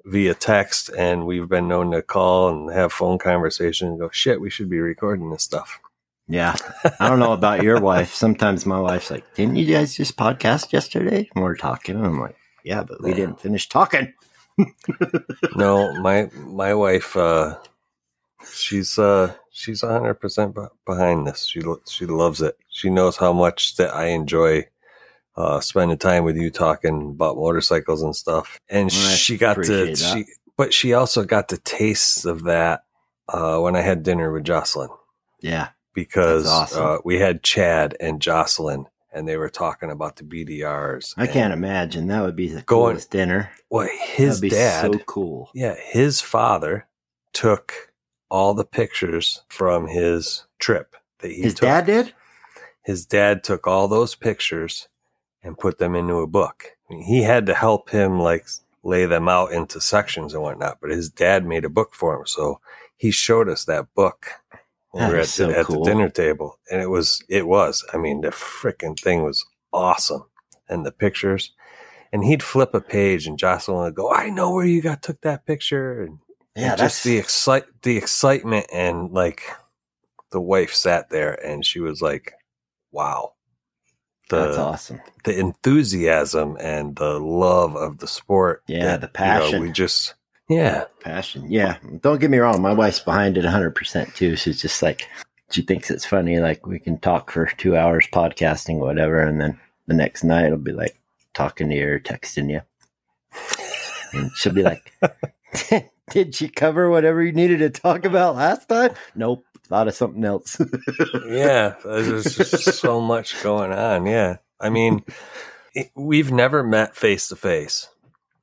via 0.04 0.34
text, 0.34 0.88
and 0.96 1.26
we've 1.26 1.48
been 1.48 1.68
known 1.68 1.90
to 1.92 2.02
call 2.02 2.48
and 2.48 2.72
have 2.72 2.92
phone 2.92 3.18
conversation 3.18 3.88
and 3.88 3.98
go, 3.98 4.08
"Shit, 4.10 4.40
we 4.40 4.50
should 4.50 4.68
be 4.70 4.80
recording 4.80 5.30
this 5.30 5.42
stuff." 5.42 5.80
Yeah, 6.30 6.54
I 7.00 7.08
don't 7.08 7.20
know 7.20 7.32
about 7.32 7.62
your 7.62 7.80
wife. 7.80 8.12
Sometimes 8.14 8.66
my 8.66 8.80
wife's 8.80 9.10
like, 9.10 9.34
"Didn't 9.34 9.56
you 9.56 9.72
guys 9.72 9.96
just 9.96 10.16
podcast 10.16 10.72
yesterday?" 10.72 11.28
And 11.34 11.42
we're 11.44 11.56
talking, 11.56 11.96
and 11.96 12.06
I'm 12.06 12.20
like, 12.20 12.36
"Yeah, 12.64 12.82
but 12.84 13.02
we 13.02 13.10
Yeah. 13.10 13.16
didn't 13.16 13.40
finish 13.40 13.68
talking." 13.68 14.12
no, 15.56 15.92
my 16.00 16.28
my 16.34 16.74
wife, 16.74 17.16
uh, 17.16 17.56
she's 18.52 18.98
uh, 18.98 19.34
she's 19.50 19.82
hundred 19.82 20.14
percent 20.14 20.56
behind 20.84 21.26
this. 21.26 21.46
She 21.46 21.60
lo- 21.60 21.80
she 21.88 22.06
loves 22.06 22.40
it. 22.42 22.56
She 22.68 22.90
knows 22.90 23.16
how 23.16 23.32
much 23.32 23.76
that 23.76 23.94
I 23.94 24.06
enjoy 24.06 24.66
uh, 25.38 25.60
spending 25.60 25.96
time 25.96 26.24
with 26.24 26.36
you 26.36 26.50
talking 26.50 27.10
about 27.10 27.36
motorcycles 27.36 28.02
and 28.02 28.14
stuff. 28.16 28.58
And 28.68 28.90
she 28.92 29.36
got 29.38 29.54
to 29.62 29.86
that. 29.86 29.96
she, 29.96 30.24
but 30.56 30.74
she 30.74 30.92
also 30.94 31.24
got 31.24 31.46
the 31.48 31.58
taste 31.58 32.26
of 32.26 32.42
that 32.44 32.82
uh, 33.28 33.58
when 33.60 33.76
I 33.76 33.80
had 33.82 34.02
dinner 34.02 34.32
with 34.32 34.42
Jocelyn 34.44 34.88
Yeah, 35.40 35.68
because 35.94 36.46
awesome. 36.48 36.84
uh, 36.84 36.98
we 37.04 37.20
had 37.20 37.42
Chad 37.44 37.96
and 38.00 38.20
Jocelyn. 38.20 38.86
And 39.10 39.26
they 39.26 39.36
were 39.38 39.48
talking 39.48 39.90
about 39.90 40.16
the 40.16 40.22
BDRs. 40.24 41.14
I 41.16 41.26
can't 41.26 41.52
imagine 41.52 42.08
that 42.08 42.22
would 42.22 42.36
be 42.36 42.48
the 42.48 42.60
Going- 42.62 42.90
coolest 42.92 43.10
dinner. 43.10 43.50
Well, 43.70 43.88
his 43.90 44.40
be 44.40 44.50
dad, 44.50 44.92
so 44.92 44.98
cool. 45.06 45.50
Yeah, 45.54 45.76
his 45.82 46.20
father 46.20 46.86
took 47.32 47.92
all 48.30 48.52
the 48.54 48.66
pictures 48.66 49.42
from 49.48 49.86
his 49.86 50.44
trip 50.58 50.94
that 51.20 51.30
he 51.30 51.40
His 51.42 51.54
took. 51.54 51.62
dad 51.62 51.86
did. 51.86 52.12
His 52.82 53.06
dad 53.06 53.42
took 53.44 53.66
all 53.66 53.88
those 53.88 54.14
pictures 54.14 54.87
and 55.42 55.58
put 55.58 55.78
them 55.78 55.94
into 55.94 56.16
a 56.16 56.26
book. 56.26 56.64
I 56.88 56.94
mean, 56.94 57.04
he 57.04 57.22
had 57.22 57.46
to 57.46 57.54
help 57.54 57.90
him 57.90 58.18
like 58.18 58.46
lay 58.82 59.06
them 59.06 59.28
out 59.28 59.52
into 59.52 59.80
sections 59.80 60.34
and 60.34 60.42
whatnot, 60.42 60.78
but 60.80 60.90
his 60.90 61.10
dad 61.10 61.46
made 61.46 61.64
a 61.64 61.68
book 61.70 61.94
for 61.94 62.16
him. 62.16 62.26
So 62.26 62.60
he 62.96 63.10
showed 63.10 63.48
us 63.48 63.64
that 63.64 63.94
book 63.94 64.26
That 64.94 65.08
we 65.08 65.14
were 65.14 65.20
at, 65.20 65.26
so 65.28 65.48
the, 65.48 65.58
at 65.58 65.66
cool. 65.66 65.84
the 65.84 65.90
dinner 65.90 66.08
table. 66.08 66.58
And 66.70 66.80
it 66.80 66.88
was, 66.88 67.22
it 67.28 67.46
was, 67.46 67.84
I 67.92 67.96
mean, 67.98 68.20
the 68.22 68.28
freaking 68.28 68.98
thing 68.98 69.22
was 69.22 69.44
awesome. 69.72 70.24
And 70.68 70.84
the 70.84 70.92
pictures. 70.92 71.52
And 72.12 72.24
he'd 72.24 72.42
flip 72.42 72.74
a 72.74 72.80
page 72.80 73.26
and 73.26 73.38
Jocelyn 73.38 73.78
would 73.84 73.94
go, 73.94 74.10
I 74.10 74.30
know 74.30 74.52
where 74.52 74.64
you 74.64 74.80
got 74.80 75.02
took 75.02 75.20
that 75.22 75.44
picture. 75.46 76.02
And 76.02 76.18
Yeah, 76.56 76.72
and 76.72 76.80
that's 76.80 76.94
just 76.94 77.04
the 77.04 77.18
excite 77.18 77.64
the 77.82 77.96
excitement 77.96 78.66
and 78.72 79.12
like 79.12 79.42
the 80.32 80.40
wife 80.40 80.72
sat 80.74 81.10
there 81.10 81.32
and 81.32 81.64
she 81.64 81.80
was 81.80 82.00
like, 82.02 82.32
"Wow, 82.92 83.34
the 84.28 84.44
That's 84.44 84.58
awesome. 84.58 85.00
the 85.24 85.38
enthusiasm 85.38 86.56
and 86.60 86.96
the 86.96 87.18
love 87.18 87.76
of 87.76 87.98
the 87.98 88.06
sport. 88.06 88.62
Yeah, 88.66 88.96
that, 88.96 89.00
the 89.00 89.06
you 89.06 89.08
know, 89.08 89.40
passion. 89.40 89.62
we 89.62 89.72
just 89.72 90.14
yeah, 90.48 90.84
Passion. 91.00 91.50
Yeah. 91.50 91.76
Don't 92.00 92.20
get 92.20 92.30
me 92.30 92.38
wrong. 92.38 92.62
My 92.62 92.72
wife's 92.72 93.00
behind 93.00 93.36
it 93.36 93.44
100% 93.44 94.14
too. 94.14 94.34
She's 94.34 94.60
just 94.60 94.82
like, 94.82 95.06
she 95.50 95.62
thinks 95.62 95.90
it's 95.90 96.06
funny. 96.06 96.38
Like, 96.38 96.66
we 96.66 96.78
can 96.78 96.98
talk 96.98 97.30
for 97.30 97.46
two 97.46 97.76
hours 97.76 98.08
podcasting, 98.10 98.78
whatever. 98.78 99.20
And 99.20 99.40
then 99.40 99.60
the 99.86 99.94
next 99.94 100.24
night, 100.24 100.46
it'll 100.46 100.58
be 100.58 100.72
like 100.72 100.98
talking 101.34 101.68
to 101.68 101.76
you 101.76 101.88
or 101.88 102.00
texting 102.00 102.50
you. 102.50 102.62
And 104.14 104.30
she'll 104.36 104.54
be 104.54 104.62
like, 104.62 104.90
Did 106.10 106.34
she 106.34 106.48
cover 106.48 106.88
whatever 106.88 107.22
you 107.22 107.32
needed 107.32 107.58
to 107.58 107.68
talk 107.68 108.06
about 108.06 108.36
last 108.36 108.68
time? 108.70 108.92
Nope. 109.14 109.44
Thought 109.68 109.88
of 109.88 109.94
something 109.94 110.24
else. 110.24 110.60
yeah. 111.28 111.74
There's 111.84 112.36
just 112.36 112.80
so 112.80 113.00
much 113.00 113.42
going 113.42 113.72
on. 113.72 114.06
Yeah, 114.06 114.38
I 114.60 114.70
mean, 114.70 115.04
it, 115.74 115.90
we've 115.94 116.32
never 116.32 116.62
met 116.62 116.96
face 116.96 117.28
to 117.28 117.36
face, 117.36 117.88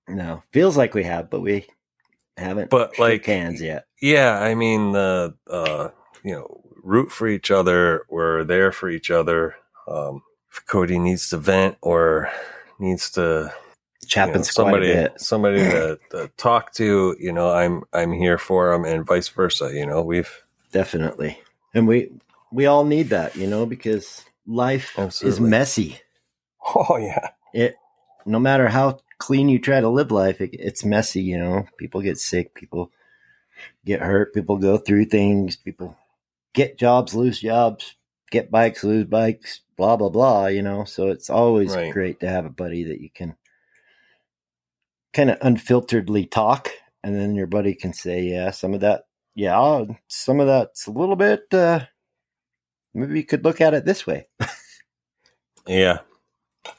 no. 0.07 0.43
Feels 0.51 0.77
like 0.77 0.93
we 0.93 1.03
have, 1.03 1.29
but 1.29 1.41
we 1.41 1.67
haven't 2.37 2.69
but 2.69 2.97
like 2.99 3.25
hands 3.25 3.61
yet. 3.61 3.87
Yeah, 4.01 4.39
I 4.39 4.55
mean 4.55 4.91
the 4.91 5.35
uh, 5.49 5.89
you 6.23 6.33
know 6.33 6.61
root 6.83 7.11
for 7.11 7.27
each 7.27 7.51
other. 7.51 8.05
We're 8.09 8.43
there 8.43 8.71
for 8.71 8.89
each 8.89 9.09
other. 9.09 9.55
Um, 9.87 10.21
if 10.51 10.65
Cody 10.65 10.99
needs 10.99 11.29
to 11.29 11.37
vent 11.37 11.77
or 11.81 12.31
needs 12.79 13.09
to 13.11 13.51
Which 14.01 14.15
you 14.15 14.21
know, 14.21 14.27
happens 14.27 14.51
quite 14.51 14.83
a 14.83 15.13
somebody 15.17 15.17
somebody 15.17 15.57
to, 15.57 15.99
to 16.11 16.31
talk 16.37 16.73
to, 16.73 17.15
you 17.19 17.31
know, 17.31 17.51
I'm 17.51 17.83
I'm 17.93 18.11
here 18.11 18.37
for 18.37 18.73
him, 18.73 18.85
and 18.85 19.05
vice 19.05 19.29
versa. 19.29 19.71
You 19.73 19.85
know, 19.85 20.03
we've 20.03 20.44
Definitely. 20.75 21.39
And 21.73 21.87
we 21.87 22.11
we 22.51 22.65
all 22.65 22.83
need 22.83 23.07
that, 23.11 23.37
you 23.37 23.47
know, 23.47 23.65
because 23.65 24.25
life 24.45 24.91
is 25.23 25.39
messy. 25.39 26.01
oh 26.75 26.97
yeah, 26.97 27.29
It 27.53 27.77
no 28.25 28.39
matter 28.41 28.67
how 28.67 28.99
clean 29.17 29.47
you 29.47 29.57
try 29.57 29.79
to 29.79 29.87
live 29.87 30.11
life, 30.11 30.41
it, 30.41 30.49
it's 30.51 30.83
messy, 30.83 31.21
you 31.21 31.37
know. 31.37 31.65
People 31.77 32.01
get 32.01 32.17
sick, 32.17 32.53
people 32.53 32.91
get 33.85 34.01
hurt, 34.01 34.33
people 34.33 34.57
go 34.57 34.77
through 34.77 35.05
things, 35.05 35.55
people 35.55 35.95
get 36.53 36.77
jobs, 36.77 37.15
lose 37.15 37.39
jobs, 37.39 37.95
get 38.29 38.51
bikes, 38.51 38.83
lose 38.83 39.05
bikes, 39.05 39.61
blah 39.77 39.95
blah 39.95 40.09
blah, 40.09 40.47
you 40.47 40.61
know. 40.61 40.83
So 40.83 41.07
it's 41.07 41.29
always 41.29 41.73
Right. 41.73 41.93
great 41.93 42.19
to 42.19 42.27
have 42.27 42.45
a 42.45 42.49
buddy 42.49 42.83
that 42.83 42.99
you 42.99 43.09
can 43.09 43.37
kind 45.13 45.29
of 45.29 45.39
unfilteredly 45.39 46.29
talk 46.29 46.67
and 47.01 47.15
then 47.15 47.33
your 47.33 47.47
buddy 47.47 47.73
can 47.75 47.93
say, 47.93 48.23
yeah, 48.23 48.51
some 48.51 48.73
of 48.73 48.81
that 48.81 49.05
yeah, 49.35 49.83
some 50.07 50.39
of 50.39 50.47
that's 50.47 50.87
a 50.87 50.91
little 50.91 51.15
bit 51.15 51.53
uh 51.53 51.81
maybe 52.93 53.19
you 53.19 53.25
could 53.25 53.43
look 53.43 53.61
at 53.61 53.73
it 53.73 53.85
this 53.85 54.07
way. 54.07 54.27
yeah, 55.67 55.99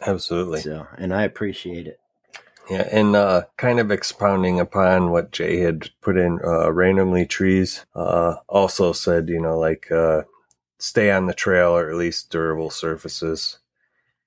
absolutely. 0.01 0.61
So, 0.61 0.87
and 0.99 1.15
I 1.15 1.23
appreciate 1.23 1.87
it. 1.87 2.01
Yeah, 2.69 2.89
and 2.91 3.15
uh, 3.15 3.43
kind 3.57 3.79
of 3.79 3.93
expounding 3.93 4.59
upon 4.59 5.13
what 5.13 5.31
Jay 5.31 5.59
had 5.59 5.89
put 6.01 6.17
in, 6.17 6.41
uh, 6.45 6.73
randomly 6.73 7.25
trees 7.25 7.87
uh, 7.95 8.37
also 8.49 8.93
said, 8.93 9.29
you 9.29 9.41
know, 9.41 9.57
like 9.57 9.91
uh, 9.93 10.23
stay 10.79 11.13
on 11.13 11.27
the 11.27 11.35
trail 11.35 11.77
or 11.77 11.89
at 11.89 11.97
least 11.97 12.31
durable 12.31 12.71
surfaces. 12.71 13.59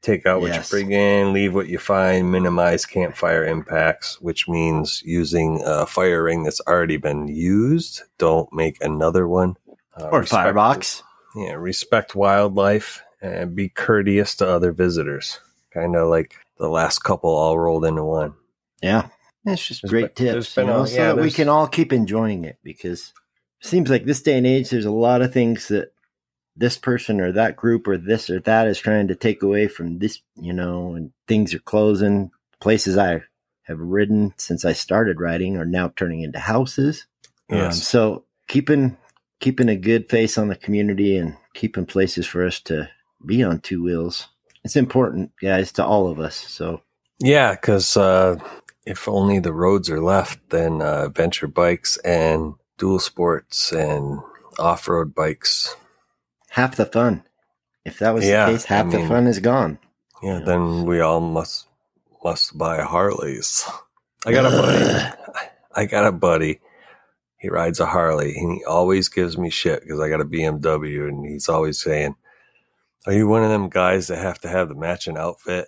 Take 0.02 0.26
out 0.26 0.40
what 0.42 0.52
Yes. 0.52 0.72
you 0.72 0.78
bring 0.78 0.92
in, 0.92 1.34
leave 1.34 1.54
what 1.54 1.68
you 1.68 1.78
find, 1.78 2.32
minimize 2.32 2.86
campfire 2.86 3.44
impacts, 3.46 4.20
which 4.22 4.48
means 4.48 5.02
using 5.04 5.62
a 5.66 5.86
fire 5.86 6.24
ring 6.24 6.44
that's 6.44 6.62
already 6.62 6.96
been 6.98 7.28
used. 7.28 8.04
Don't 8.18 8.52
make 8.54 8.82
another 8.82 9.28
one. 9.28 9.58
Uh, 10.00 10.08
Or 10.12 10.20
respect- 10.22 10.44
firebox. 10.46 11.04
Yeah, 11.36 11.54
respect 11.54 12.16
wildlife 12.16 13.02
and 13.22 13.56
be 13.56 13.68
courteous 13.68 14.36
to 14.38 14.48
other 14.48 14.72
visitors. 14.72 15.40
Kind 15.74 15.96
of 15.98 16.08
like 16.08 16.34
the 16.58 16.70
last 16.70 17.00
couple 17.00 17.30
all 17.36 17.60
rolled 17.60 17.84
into 17.86 18.04
one. 18.04 18.34
Yeah. 18.82 19.08
It's 19.46 19.66
just 19.68 19.82
There's 19.82 19.90
great 19.92 20.16
been- 20.16 20.34
tips, 20.34 20.56
you 20.56 20.64
know, 20.66 20.82
a- 20.84 20.88
so 20.88 20.96
yeah, 20.96 21.14
that 21.14 21.22
we 21.22 21.30
can 21.32 21.50
all 21.50 21.68
keep 21.68 21.92
enjoying 21.92 22.46
it 22.46 22.58
because 22.64 23.14
it 23.62 23.68
seems 23.68 23.90
like 23.90 24.06
this 24.06 24.22
day 24.22 24.38
and 24.38 24.48
age, 24.48 24.70
there's 24.70 24.86
a 24.86 24.92
lot 24.92 25.22
of 25.22 25.34
things 25.34 25.68
that 25.68 25.92
this 26.60 26.78
person 26.78 27.22
or 27.22 27.32
that 27.32 27.56
group 27.56 27.88
or 27.88 27.98
this 27.98 28.30
or 28.30 28.40
that 28.42 28.68
is 28.68 28.78
trying 28.78 29.08
to 29.08 29.16
take 29.16 29.42
away 29.42 29.68
from 29.68 30.00
this, 30.00 30.22
you 30.36 30.54
know, 30.54 30.94
and 30.94 31.12
things 31.28 31.54
are 31.54 31.60
closing. 31.60 32.32
Places 32.60 32.98
I 32.98 33.24
have 33.64 33.80
ridden 33.80 34.34
since 34.38 34.66
I 34.66 34.74
started 34.74 35.22
riding 35.22 35.58
are 35.58 35.66
now 35.66 35.94
turning 35.96 36.22
into 36.22 36.40
houses. 36.40 37.08
Um, 37.50 37.72
so 37.72 38.26
keeping 38.48 38.98
keeping 39.40 39.70
a 39.70 39.76
good 39.78 40.10
face 40.10 40.38
on 40.38 40.50
the 40.50 40.56
community 40.56 41.18
and 41.18 41.38
keeping 41.54 41.86
places 41.86 42.28
for 42.28 42.46
us 42.46 42.60
to 42.62 42.90
be 43.26 43.42
on 43.42 43.62
two 43.62 43.82
wheels. 43.82 44.28
It's 44.66 44.76
important, 44.76 45.32
guys, 45.42 45.72
to 45.74 45.86
all 45.86 46.08
of 46.08 46.20
us. 46.20 46.36
So 46.36 46.82
Yeah, 47.20 47.52
because 47.52 47.96
uh, 47.96 48.38
if 48.86 49.08
only 49.08 49.40
the 49.40 49.54
roads 49.54 49.90
are 49.90 50.02
left, 50.02 50.50
then 50.50 50.82
uh, 50.82 51.10
venture 51.10 51.48
bikes 51.48 51.96
and 51.98 52.56
dual 52.78 53.00
sports 53.00 53.72
and 53.72 54.20
off 54.58 54.88
road 54.88 55.16
bikes. 55.16 55.76
Half 56.60 56.76
the 56.76 56.86
fun. 56.86 57.24
If 57.86 58.00
that 58.00 58.14
was 58.14 58.28
Yeah, 58.28 58.46
the 58.46 58.52
case, 58.54 58.66
half 58.66 58.88
I 58.88 58.90
the 58.90 59.08
fun 59.08 59.28
is 59.28 59.40
gone. 59.40 59.80
Yeah, 60.22 60.40
then 60.46 60.86
we 60.86 61.00
all 61.00 61.22
must 61.22 61.68
must 62.24 62.58
buy 62.58 62.82
Harleys. 62.82 63.66
I 64.26 64.32
got 64.34 64.46
a 64.46 64.50
buddy. 64.50 65.16
I 65.74 65.86
got 65.86 66.06
a 66.06 66.12
buddy. 66.12 66.60
He 67.38 67.50
rides 67.50 67.80
a 67.80 67.86
Harley, 67.86 68.36
and 68.36 68.54
he 68.58 68.66
always 68.66 69.08
gives 69.08 69.38
me 69.38 69.50
shit 69.50 69.82
because 69.82 70.02
I 70.02 70.10
got 70.10 70.20
a 70.20 70.26
BMW, 70.26 71.08
and 71.08 71.26
he's 71.26 71.48
always 71.48 71.80
saying, 71.82 72.16
"Are 73.08 73.14
you 73.14 73.30
one 73.30 73.44
of 73.44 73.50
them 73.50 73.70
guys 73.70 74.08
that 74.08 74.18
have 74.18 74.40
to 74.40 74.50
have 74.50 74.68
the 74.68 74.76
matching 74.76 75.18
outfit?" 75.18 75.68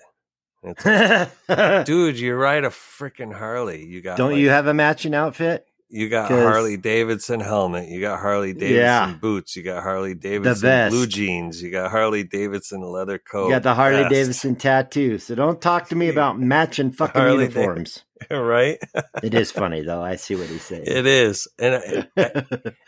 Like, 0.64 0.84
Dude, 1.86 2.20
you 2.20 2.36
ride 2.36 2.66
a 2.66 2.70
freaking 2.70 3.34
Harley. 3.34 3.86
You 3.86 4.02
got 4.02 4.18
Don't 4.18 4.32
like, 4.32 4.40
you 4.42 4.50
have 4.50 4.68
a 4.68 4.74
matching 4.74 5.16
outfit? 5.16 5.66
You 5.94 6.08
got 6.08 6.32
Harley 6.32 6.78
Davidson 6.78 7.42
helmet. 7.42 7.90
You 7.90 8.00
got 8.00 8.20
Harley 8.20 8.54
Davidson 8.54 8.76
Yeah. 8.80 9.14
boots. 9.20 9.56
You 9.58 9.64
got 9.64 9.84
Harley 9.84 10.16
Davidson 10.16 10.90
blue 10.90 11.06
jeans. 11.06 11.62
You 11.62 11.70
got 11.70 11.92
Harley 11.92 12.24
Davidson 12.24 12.82
leather 12.82 13.18
coat. 13.20 13.48
You 13.48 13.54
got 13.56 13.64
the 13.64 13.74
Harley 13.76 14.04
vest. 14.04 14.10
Davidson 14.14 14.56
tattoo. 14.56 15.18
So 15.18 15.36
don't 15.36 15.62
talk 15.62 15.90
to 15.90 15.96
me 15.96 16.08
about 16.16 16.40
matching 16.40 16.92
fucking 16.92 17.22
Harley 17.22 17.44
uniforms. 17.44 18.06
right? 18.32 18.78
it 19.24 19.34
is 19.34 19.52
funny 19.52 19.82
though. 19.82 20.02
I 20.02 20.16
see 20.16 20.36
what 20.36 20.48
he's 20.48 20.64
saying. 20.64 20.84
It 20.86 21.06
is, 21.06 21.48
and 21.60 22.08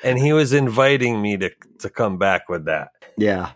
and 0.03 0.17
he 0.17 0.31
was 0.31 0.53
inviting 0.53 1.21
me 1.21 1.35
to 1.37 1.49
to 1.79 1.89
come 1.89 2.17
back 2.17 2.47
with 2.49 2.65
that. 2.65 2.89
yeah. 3.17 3.51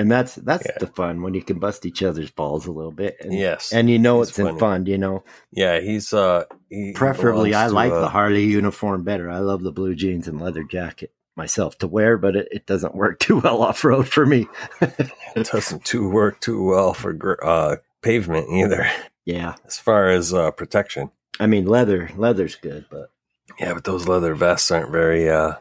And 0.00 0.10
that's 0.10 0.34
that's 0.36 0.64
Yeah. 0.66 0.78
the 0.80 0.86
fun 0.86 1.20
when 1.22 1.34
you 1.34 1.42
can 1.42 1.58
bust 1.58 1.84
each 1.84 2.02
other's 2.02 2.30
balls 2.30 2.66
a 2.66 2.72
little 2.72 2.90
bit. 2.92 3.16
And, 3.20 3.32
Yes, 3.34 3.70
And 3.72 3.90
you 3.90 3.98
know 3.98 4.22
It's 4.22 4.30
it's 4.30 4.38
in 4.38 4.58
fun, 4.58 4.86
you 4.86 4.96
know. 4.98 5.24
yeah. 5.52 5.78
He's 5.80 6.12
uh, 6.14 6.44
he, 6.70 6.92
Preferably, 6.94 7.52
I 7.54 7.66
like 7.66 7.92
uh, 7.92 8.00
the 8.00 8.08
Harley 8.08 8.44
uniform 8.44 9.04
better. 9.04 9.28
I 9.30 9.38
love 9.40 9.62
the 9.62 9.72
blue 9.72 9.94
jeans 9.94 10.26
and 10.26 10.40
leather 10.40 10.62
jacket 10.64 11.12
myself 11.36 11.76
to 11.78 11.86
wear, 11.86 12.16
but 12.18 12.34
it, 12.36 12.48
it 12.50 12.66
doesn't 12.66 12.94
work 12.94 13.18
too 13.26 13.38
well 13.40 13.62
off 13.62 13.84
road 13.84 14.08
for 14.08 14.24
me. 14.26 14.46
It 14.80 15.48
doesn't 15.52 15.84
too 15.84 16.08
work 16.08 16.40
too 16.40 16.64
well 16.64 16.94
for 16.94 17.38
uh 17.44 17.76
pavement 18.02 18.48
either, 18.50 18.88
yeah, 19.26 19.54
as 19.66 19.78
far 19.78 20.08
as 20.08 20.32
uh 20.32 20.50
protection. 20.50 21.10
I 21.38 21.46
mean 21.46 21.66
leather, 21.66 22.10
leather's 22.16 22.56
good, 22.56 22.86
but 22.90 23.10
Yeah, 23.58 23.74
but 23.74 23.84
those 23.84 24.08
leather 24.08 24.34
vests 24.34 24.70
aren't 24.70 24.90
very. 24.92 25.28
uh 25.30 25.54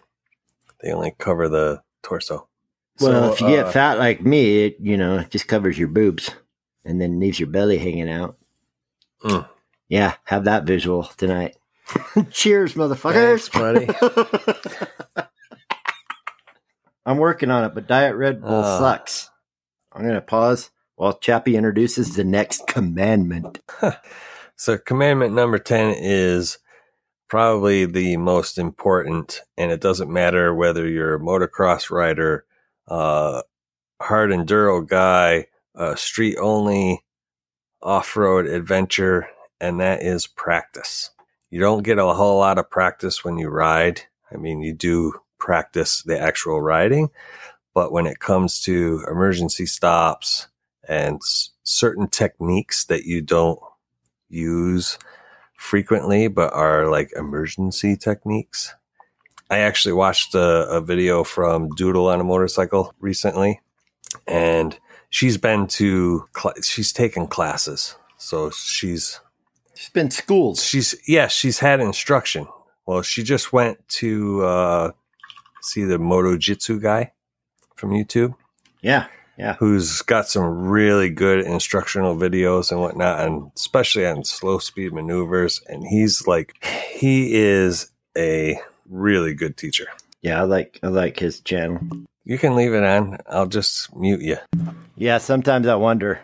They 0.82 0.92
only 0.92 1.14
cover 1.18 1.48
the 1.50 1.82
torso. 2.04 2.48
Well, 3.02 3.28
So, 3.28 3.34
if 3.34 3.42
you 3.42 3.48
uh, 3.48 3.64
get 3.64 3.74
fat 3.74 3.98
like 4.00 4.22
me, 4.22 4.66
it 4.66 4.78
you 4.80 4.98
know 4.98 5.20
it 5.20 5.30
just 5.30 5.48
covers 5.48 5.78
your 5.78 5.88
boobs 5.88 6.30
and 6.86 7.00
then 7.02 7.20
leaves 7.20 7.40
your 7.40 7.50
belly 7.50 7.78
hanging 7.78 8.10
out. 8.10 8.38
Mm. 9.24 9.48
Yeah, 9.90 10.16
have 10.26 10.46
that 10.46 10.66
visual 10.66 11.04
tonight. 11.18 11.56
Cheers, 12.32 12.76
motherfuckers, 12.76 13.50
Thanks, 13.50 15.30
I'm 17.06 17.18
working 17.18 17.50
on 17.50 17.64
it, 17.66 17.74
but 17.74 17.88
Diet 17.88 18.16
Red 18.16 18.42
Bull 18.42 18.52
Uh. 18.64 18.80
sucks. 18.80 19.30
I'm 19.94 20.06
gonna 20.06 20.22
pause 20.22 20.70
while 20.96 21.18
Chappie 21.18 21.56
introduces 21.56 22.16
the 22.16 22.24
next 22.24 22.68
commandment. 22.68 23.60
So, 24.56 24.78
commandment 24.78 25.34
number 25.34 25.58
10 25.58 25.96
is 25.98 26.58
probably 27.30 27.86
the 27.86 28.18
most 28.18 28.58
important, 28.58 29.42
and 29.58 29.72
it 29.72 29.80
doesn't 29.80 30.12
matter 30.12 30.54
whether 30.54 30.88
you're 30.88 31.16
a 31.16 31.20
motocross 31.20 31.90
rider, 31.90 32.46
uh, 32.90 33.44
hard 34.02 34.32
enduro 34.32 34.88
guy, 34.88 35.48
uh, 35.76 35.96
street 35.96 36.38
only, 36.40 37.04
off 37.82 38.16
road 38.18 38.48
adventure, 38.48 39.30
and 39.62 39.80
that 39.80 40.04
is 40.04 40.28
practice. 40.28 41.12
You 41.50 41.60
don't 41.60 41.84
get 41.84 42.00
a 42.00 42.14
whole 42.14 42.40
lot 42.40 42.58
of 42.60 42.70
practice 42.70 43.24
when 43.24 43.38
you 43.38 43.50
ride. 43.50 44.02
I 44.34 44.38
mean, 44.38 44.62
you 44.62 44.74
do 44.74 45.14
practice 45.40 46.04
the 46.04 46.20
actual 46.20 46.62
riding, 46.62 47.10
but 47.74 47.92
when 47.92 48.08
it 48.08 48.20
comes 48.20 48.62
to 48.64 49.04
emergency 49.10 49.66
stops 49.66 50.48
and 50.88 51.18
s- 51.18 51.52
certain 51.64 52.08
techniques 52.10 52.86
that 52.86 53.06
you 53.06 53.22
don't 53.22 53.60
use 54.30 54.98
frequently, 55.58 56.28
but 56.28 56.54
are 56.54 56.90
like 56.90 57.12
emergency 57.16 57.98
techniques. 57.98 58.76
I 59.50 59.60
actually 59.60 59.94
watched 59.94 60.36
a, 60.36 60.68
a 60.70 60.82
video 60.82 61.24
from 61.24 61.70
Doodle 61.70 62.08
on 62.08 62.20
a 62.20 62.24
motorcycle 62.24 62.94
recently, 63.00 63.62
and 64.28 64.78
she's 65.10 65.38
been 65.38 65.68
to 65.68 66.26
cl- 66.38 66.54
she's 66.62 66.92
taken 66.94 67.28
classes, 67.28 67.96
so 68.18 68.50
she's 68.52 69.20
She's 69.76 69.90
been 69.90 70.12
schooled. 70.12 70.60
she's 70.60 70.94
yeah 71.08 71.28
she's 71.28 71.60
had 71.60 71.80
instruction. 71.80 72.48
Well, 72.86 73.02
she 73.02 73.24
just 73.24 73.54
went 73.54 73.88
to 74.00 74.44
uh, 74.44 74.92
see 75.62 75.84
the 75.86 75.98
Moto 76.00 76.38
Jitsu 76.38 76.80
guy 76.80 77.14
from 77.76 77.92
YouTube. 77.92 78.36
Yeah, 78.82 79.08
yeah. 79.38 79.56
who's 79.60 80.02
got 80.02 80.28
some 80.28 80.68
really 80.68 81.10
good 81.10 81.46
instructional 81.46 82.16
videos 82.16 82.72
and 82.72 82.82
whatnot, 82.82 83.22
and 83.26 83.52
especially 83.56 84.06
on 84.06 84.24
slow 84.26 84.60
speed 84.60 84.92
maneuvers. 84.94 85.62
And 85.68 85.86
he's 85.88 86.28
like, 86.28 86.54
he 86.92 87.36
is 87.36 87.92
a 88.18 88.60
really 88.90 89.34
good 89.34 89.58
teacher. 89.58 89.88
Yeah, 90.22 90.42
I 90.42 90.44
like 90.44 90.80
I 90.84 90.88
like 90.88 91.20
his 91.20 91.40
channel. 91.40 91.80
You 92.26 92.38
can 92.38 92.56
leave 92.56 92.74
it 92.74 92.84
on. 92.84 93.18
I'll 93.28 93.48
just 93.48 93.96
mute 93.96 94.22
you. 94.22 94.38
Yeah, 94.98 95.18
sometimes 95.18 95.68
I 95.68 95.76
wonder 95.76 96.20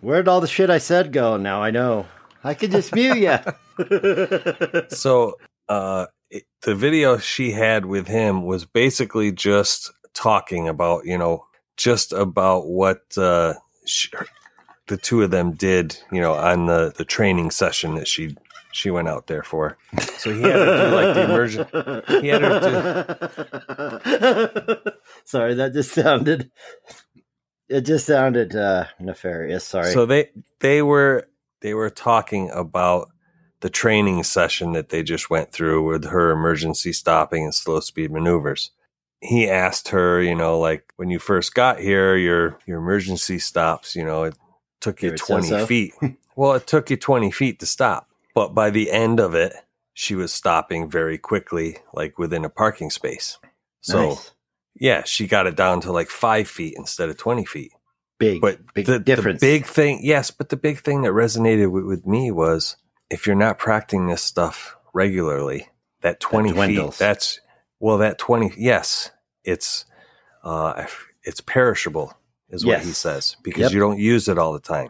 where'd 0.00 0.28
all 0.28 0.40
the 0.40 0.46
shit 0.46 0.70
I 0.70 0.78
said 0.78 1.12
go. 1.12 1.36
Now 1.36 1.62
I 1.62 1.70
know 1.70 2.06
I 2.42 2.54
could 2.54 2.70
just 2.70 2.94
mute 2.94 3.18
you. 3.18 3.38
So, 4.88 5.34
uh, 5.68 6.06
it, 6.30 6.44
the 6.62 6.76
video 6.76 7.18
she 7.18 7.50
had 7.50 7.86
with 7.86 8.06
him 8.06 8.44
was 8.44 8.64
basically 8.64 9.32
just 9.32 9.90
talking 10.12 10.68
about, 10.68 11.06
you 11.06 11.18
know, 11.18 11.44
just 11.76 12.12
about 12.12 12.68
what 12.68 13.02
uh, 13.18 13.54
she, 13.84 14.08
the 14.86 14.96
two 14.96 15.22
of 15.22 15.32
them 15.32 15.54
did, 15.54 15.98
you 16.12 16.20
know, 16.20 16.34
on 16.34 16.66
the 16.66 16.92
the 16.96 17.04
training 17.04 17.50
session 17.50 17.96
that 17.96 18.06
she 18.06 18.36
she 18.74 18.90
went 18.90 19.08
out 19.08 19.26
there 19.28 19.42
for. 19.42 19.78
So 20.18 20.32
he 20.32 20.42
had 20.42 20.56
to 20.56 20.64
do 20.64 20.94
like 20.94 21.14
the 21.14 21.24
immersion. 21.24 21.66
He 22.22 22.28
had 22.28 22.42
her 22.42 22.58
Sorry, 25.24 25.54
that 25.54 25.72
just 25.72 25.92
sounded. 25.92 26.50
It 27.68 27.82
just 27.82 28.06
sounded 28.06 28.54
uh, 28.54 28.86
nefarious. 29.00 29.64
Sorry. 29.64 29.92
So 29.92 30.06
they 30.06 30.30
they 30.60 30.82
were 30.82 31.28
they 31.60 31.74
were 31.74 31.90
talking 31.90 32.50
about 32.50 33.10
the 33.60 33.70
training 33.70 34.22
session 34.24 34.72
that 34.72 34.90
they 34.90 35.02
just 35.02 35.30
went 35.30 35.50
through 35.52 35.82
with 35.84 36.04
her 36.06 36.30
emergency 36.30 36.92
stopping 36.92 37.44
and 37.44 37.54
slow 37.54 37.80
speed 37.80 38.10
maneuvers. 38.10 38.70
He 39.20 39.48
asked 39.48 39.88
her, 39.88 40.20
you 40.20 40.34
know, 40.34 40.58
like 40.58 40.92
when 40.96 41.08
you 41.08 41.18
first 41.18 41.54
got 41.54 41.78
here, 41.80 42.16
your 42.16 42.58
your 42.66 42.78
emergency 42.78 43.38
stops, 43.38 43.94
you 43.96 44.04
know, 44.04 44.24
it 44.24 44.34
took 44.80 45.02
you 45.02 45.10
They 45.12 45.16
twenty 45.16 45.48
so-so. 45.48 45.66
feet. 45.66 45.94
well, 46.36 46.52
it 46.52 46.66
took 46.66 46.90
you 46.90 46.96
twenty 46.98 47.30
feet 47.30 47.60
to 47.60 47.66
stop, 47.66 48.10
but 48.34 48.54
by 48.54 48.70
the 48.70 48.90
end 48.90 49.20
of 49.20 49.34
it, 49.34 49.54
she 49.92 50.14
was 50.14 50.32
stopping 50.32 50.90
very 50.90 51.18
quickly, 51.18 51.78
like 51.92 52.18
within 52.18 52.44
a 52.44 52.50
parking 52.50 52.90
space. 52.90 53.38
So 53.80 54.08
Nice. 54.10 54.32
yeah, 54.74 55.04
she 55.04 55.26
got 55.26 55.46
it 55.46 55.56
down 55.56 55.80
to 55.82 55.92
like 55.92 56.08
five 56.10 56.48
feet 56.48 56.74
instead 56.76 57.08
of 57.08 57.16
twenty 57.16 57.44
feet. 57.44 57.72
big, 58.18 58.40
But 58.40 58.74
big 58.74 58.86
the, 58.86 58.98
difference. 58.98 59.40
The 59.40 59.46
big 59.58 59.66
thing, 59.66 60.00
yes, 60.02 60.30
but 60.30 60.48
the 60.48 60.56
big 60.56 60.80
thing 60.80 61.02
that 61.02 61.12
resonated 61.12 61.70
with, 61.70 61.84
with 61.84 62.06
me 62.06 62.30
was 62.30 62.76
if 63.10 63.26
you're 63.26 63.36
not 63.36 63.58
practicing 63.58 64.06
this 64.06 64.22
stuff 64.22 64.76
regularly, 64.92 65.68
that 66.00 66.20
20 66.20 66.52
feet, 66.52 66.92
that's, 66.92 67.40
well, 67.80 67.98
that 67.98 68.18
20, 68.18 68.52
yes, 68.56 69.10
it's, 69.42 69.84
uh, 70.44 70.86
it's 71.22 71.40
perishable 71.40 72.14
is 72.50 72.64
what 72.64 72.80
he 72.82 72.92
says 72.92 73.36
because 73.42 73.62
Yep. 73.62 73.72
you 73.72 73.80
don't 73.80 73.98
use 73.98 74.28
it 74.28 74.38
all 74.38 74.52
the 74.52 74.60
time. 74.60 74.88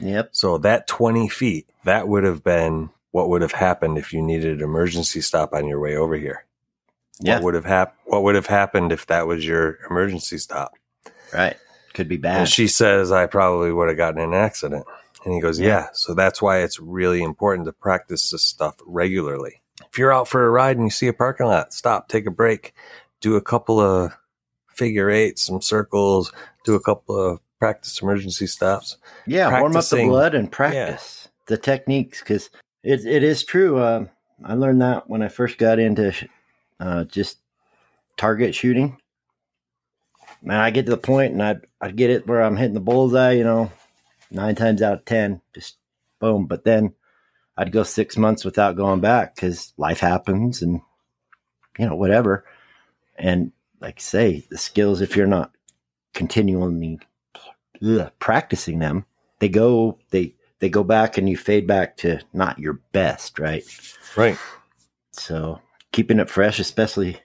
Yep. 0.00 0.30
So 0.32 0.58
that 0.58 0.86
20 0.86 1.28
feet, 1.28 1.68
that 1.84 2.08
would 2.08 2.24
have 2.24 2.44
been 2.44 2.90
what 3.12 3.28
would 3.30 3.42
have 3.42 3.52
happened 3.52 3.96
if 3.98 4.12
you 4.12 4.20
needed 4.22 4.58
an 4.58 4.64
emergency 4.64 5.20
stop 5.20 5.52
on 5.54 5.66
your 5.66 5.80
way 5.80 5.96
over 5.96 6.16
here. 6.16 6.44
Yeah. 7.20 7.36
What 7.36 7.44
would 7.44 7.54
have 7.54 7.64
hap- 7.64 7.96
What 8.04 8.22
would 8.24 8.34
have 8.34 8.46
happened 8.46 8.92
if 8.92 9.06
that 9.06 9.26
was 9.26 9.46
your 9.46 9.78
emergency 9.88 10.38
stop? 10.38 10.74
Right. 11.32 11.56
Could 11.94 12.08
be 12.08 12.18
bad. 12.18 12.40
And 12.40 12.48
she 12.48 12.68
says, 12.68 13.10
I 13.10 13.26
probably 13.26 13.72
would 13.72 13.88
have 13.88 13.96
gotten 13.96 14.20
in 14.20 14.34
an 14.34 14.34
accident. 14.34 14.84
And 15.24 15.32
he 15.32 15.40
goes, 15.40 15.58
Yeah. 15.58 15.66
Yeah. 15.66 15.86
So 15.94 16.12
that's 16.14 16.42
why 16.42 16.58
it's 16.58 16.78
really 16.78 17.22
important 17.22 17.66
to 17.66 17.72
practice 17.72 18.30
this 18.30 18.42
stuff 18.42 18.76
regularly. 18.86 19.62
If 19.90 19.98
you're 19.98 20.12
out 20.12 20.28
for 20.28 20.46
a 20.46 20.50
ride 20.50 20.76
and 20.76 20.86
you 20.86 20.90
see 20.90 21.08
a 21.08 21.12
parking 21.14 21.46
lot, 21.46 21.72
stop, 21.72 22.08
take 22.08 22.26
a 22.26 22.30
break, 22.30 22.74
do 23.22 23.36
a 23.36 23.40
couple 23.40 23.80
of 23.80 24.12
figure 24.74 25.08
eights, 25.08 25.42
some 25.42 25.62
circles, 25.62 26.32
do 26.64 26.74
a 26.74 26.80
couple 26.80 27.16
of 27.16 27.40
practice 27.58 28.00
emergency 28.00 28.46
stops. 28.46 28.96
yeah. 29.26 29.60
Warm 29.60 29.76
up 29.76 29.84
the 29.86 30.04
blood 30.04 30.34
and 30.34 30.50
practice 30.50 31.28
the 31.46 31.56
techniques 31.56 32.20
because 32.20 32.50
it, 32.82 33.04
it 33.06 33.22
is 33.22 33.44
true. 33.44 33.82
Um, 33.82 34.10
I 34.44 34.54
learned 34.54 34.82
that 34.82 35.08
when 35.08 35.22
I 35.22 35.28
first 35.28 35.58
got 35.58 35.78
into 35.78 36.12
sh- 36.12 36.24
uh, 36.78 37.04
just 37.04 37.38
target 38.16 38.54
shooting. 38.54 38.98
Man, 40.42 40.60
I 40.60 40.70
get 40.70 40.84
to 40.86 40.90
the 40.90 40.98
point 40.98 41.32
and 41.32 41.42
I'd, 41.42 41.66
I'd 41.80 41.96
get 41.96 42.10
it 42.10 42.26
where 42.26 42.42
I'm 42.42 42.56
hitting 42.56 42.74
the 42.74 42.80
bullseye, 42.80 43.32
you 43.32 43.44
know, 43.44 43.72
nine 44.30 44.54
times 44.54 44.82
out 44.82 44.92
of 44.92 45.04
10, 45.04 45.40
just 45.54 45.76
boom. 46.20 46.46
But 46.46 46.64
then 46.64 46.94
I'd 47.56 47.72
go 47.72 47.82
six 47.82 48.16
months 48.16 48.44
without 48.44 48.76
going 48.76 49.00
back 49.00 49.34
because 49.34 49.72
life 49.78 50.00
happens 50.00 50.62
and, 50.62 50.80
you 51.78 51.86
know, 51.86 51.96
whatever. 51.96 52.44
And 53.16 53.52
like 53.80 53.96
I 53.98 54.02
say, 54.02 54.46
the 54.50 54.58
skills, 54.58 55.00
if 55.00 55.16
you're 55.16 55.26
not 55.26 55.52
continually 56.12 57.00
ugh, 57.82 58.10
practicing 58.18 58.78
them, 58.78 59.04
they 59.38 59.48
go, 59.48 59.98
they, 60.10 60.34
they 60.58 60.68
go 60.68 60.82
back 60.84 61.18
and 61.18 61.28
you 61.28 61.36
fade 61.36 61.66
back 61.66 61.96
to 61.98 62.20
not 62.32 62.58
your 62.58 62.80
best, 62.92 63.38
right? 63.38 63.64
Right. 64.16 64.38
So 65.12 65.60
keeping 65.92 66.18
it 66.18 66.30
fresh, 66.30 66.58
especially 66.58 67.18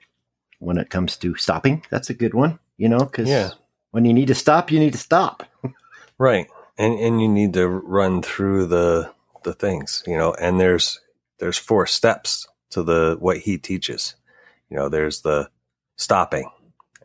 when 0.59 0.77
it 0.77 0.89
comes 0.89 1.17
to 1.17 1.35
stopping, 1.35 1.83
that's 1.89 2.09
a 2.09 2.13
good 2.13 2.33
one, 2.33 2.59
you 2.77 2.87
know, 2.89 2.99
because 2.99 3.29
Yeah. 3.29 3.51
when 3.91 4.05
you 4.05 4.13
need 4.13 4.27
to 4.27 4.35
stop, 4.35 4.71
you 4.71 4.79
need 4.79 4.93
to 4.93 4.99
stop. 4.99 5.43
Right. 6.17 6.45
And 6.77 6.99
and 6.99 7.19
you 7.19 7.27
need 7.27 7.53
to 7.55 7.67
run 7.67 8.21
through 8.21 8.67
the 8.67 9.11
the 9.43 9.53
things, 9.53 10.03
you 10.05 10.15
know, 10.15 10.35
and 10.35 10.59
there's 10.61 10.99
there's 11.39 11.57
four 11.57 11.87
steps 11.87 12.47
to 12.69 12.83
the 12.83 13.17
what 13.19 13.37
he 13.39 13.57
teaches. 13.57 14.13
You 14.69 14.77
know, 14.77 14.87
there's 14.87 15.21
the 15.21 15.49
stopping, 15.95 16.47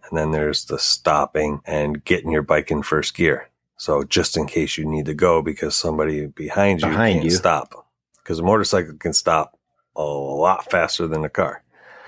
and 0.08 0.18
then 0.18 0.30
there's 0.30 0.64
the 0.66 0.78
stopping 0.78 1.60
and 1.66 2.04
getting 2.04 2.30
your 2.30 2.42
bike 2.42 2.70
in 2.70 2.82
first 2.82 3.14
gear. 3.14 3.48
So 3.76 4.04
just 4.04 4.36
in 4.36 4.46
case 4.46 4.78
you 4.78 4.84
need 4.84 5.06
to 5.06 5.14
go 5.14 5.42
because 5.42 5.76
somebody 5.76 6.26
behind 6.26 6.80
you 6.80 6.88
Behind 6.88 7.14
can't 7.14 7.24
you. 7.24 7.30
stop. 7.30 7.86
Because 8.22 8.38
a 8.38 8.42
motorcycle 8.42 8.94
can 8.94 9.12
stop 9.12 9.58
a 9.94 10.02
lot 10.02 10.70
faster 10.70 11.06
than 11.06 11.24
a 11.24 11.28
car. 11.28 11.62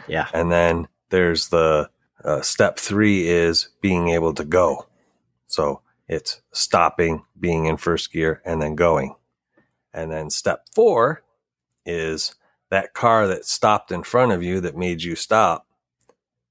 Yeah. 0.07 0.28
And 0.32 0.51
then 0.51 0.88
there's 1.11 1.49
the 1.49 1.90
uh, 2.24 2.40
step 2.40 2.78
three 2.78 3.28
is 3.28 3.68
being 3.80 4.09
able 4.09 4.34
to 4.34 4.44
go. 4.44 4.86
So 5.46 5.82
it's 6.09 6.40
stopping, 6.53 7.24
being 7.38 7.66
in 7.66 7.76
first 7.76 8.12
gear, 8.12 8.40
and 8.44 8.61
then 8.61 8.74
going. 8.74 9.14
And 9.92 10.11
then 10.11 10.30
step 10.30 10.66
four 10.74 11.22
is 11.84 12.34
that 12.70 12.94
car 12.94 13.26
that 13.28 13.44
stopped 13.44 13.92
in 13.92 14.03
front 14.03 14.32
of 14.32 14.42
you 14.42 14.61
that 14.61 14.76
made 14.76 15.03
you 15.03 15.16
stop 15.16 15.66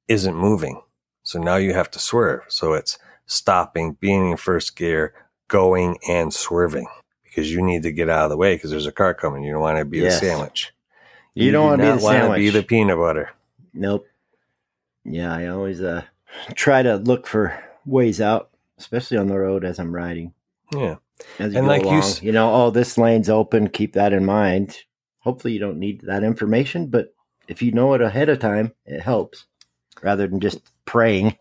isn't 0.08 0.36
moving. 0.36 0.82
So 1.28 1.40
now 1.40 1.58
you 1.58 1.74
have 1.74 1.92
to 1.92 2.00
swerve. 2.00 2.44
So 2.48 2.72
it's 2.72 2.98
stopping, 3.26 3.98
being 4.00 4.32
in 4.32 4.38
first 4.38 4.78
gear, 4.78 5.14
going, 5.50 5.98
and 6.08 6.34
swerving 6.34 6.88
because 7.26 7.52
you 7.52 7.62
need 7.62 7.84
to 7.84 7.92
get 7.92 8.10
out 8.10 8.24
of 8.24 8.30
the 8.30 8.38
way 8.38 8.56
because 8.56 8.72
there's 8.72 8.86
a 8.86 8.94
car 8.94 9.14
coming. 9.14 9.44
You 9.44 9.52
don't 9.52 9.62
want 9.62 9.78
to 9.78 9.84
be 9.84 9.98
Yes. 9.98 10.22
the 10.22 10.26
sandwich. 10.28 10.74
You, 11.34 11.52
don't 11.52 11.66
want 11.66 11.82
to 11.82 11.86
be 11.88 11.92
the 11.92 12.00
sandwich. 12.00 12.38
be 12.38 12.50
the 12.52 12.64
peanut 12.64 12.98
butter. 12.98 13.32
Nope. 13.74 14.08
Yeah, 15.04 15.34
I 15.36 15.48
always 15.48 15.82
uh, 15.82 16.04
try 16.56 16.82
to 16.82 16.96
look 16.96 17.28
for 17.28 17.62
ways 17.86 18.22
out, 18.22 18.50
especially 18.80 19.18
on 19.18 19.28
the 19.28 19.38
road 19.38 19.66
as 19.66 19.80
I'm 19.80 19.94
riding. 19.94 20.34
Yeah. 20.74 20.96
As 21.40 21.52
you 21.52 21.60
And 21.60 21.68
go 21.68 21.74
like 21.74 21.82
you 21.84 21.90
along, 21.90 22.00
s- 22.00 22.24
you 22.24 22.32
know, 22.32 22.54
oh, 22.54 22.70
this 22.72 22.98
lane's 22.98 23.30
open. 23.30 23.68
Keep 23.68 23.94
that 23.96 24.14
in 24.14 24.24
mind. 24.24 24.78
Hopefully, 25.20 25.52
you 25.54 25.60
don't 25.60 25.78
need 25.78 26.02
that 26.08 26.24
information, 26.24 26.88
but 26.88 27.14
if 27.50 27.62
you 27.62 27.74
know 27.74 27.94
it 27.96 28.02
ahead 28.02 28.30
of 28.30 28.40
time, 28.40 28.72
it 28.86 29.02
helps 29.02 29.46
rather 30.02 30.28
than 30.28 30.39
just 30.39 30.60
praying. 30.86 31.38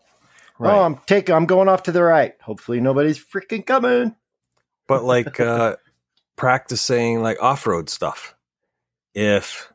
Oh, 0.59 0.81
I'm 0.81 0.97
taking. 1.05 1.35
I'm 1.35 1.45
going 1.45 1.67
off 1.69 1.83
to 1.83 1.91
the 1.91 2.01
right. 2.03 2.33
Hopefully, 2.41 2.81
nobody's 2.81 3.19
freaking 3.23 3.65
coming. 3.65 4.15
but 4.87 5.03
like 5.03 5.39
uh 5.39 5.75
practicing 6.35 7.21
like 7.21 7.41
off-road 7.41 7.89
stuff 7.89 8.35
if 9.15 9.71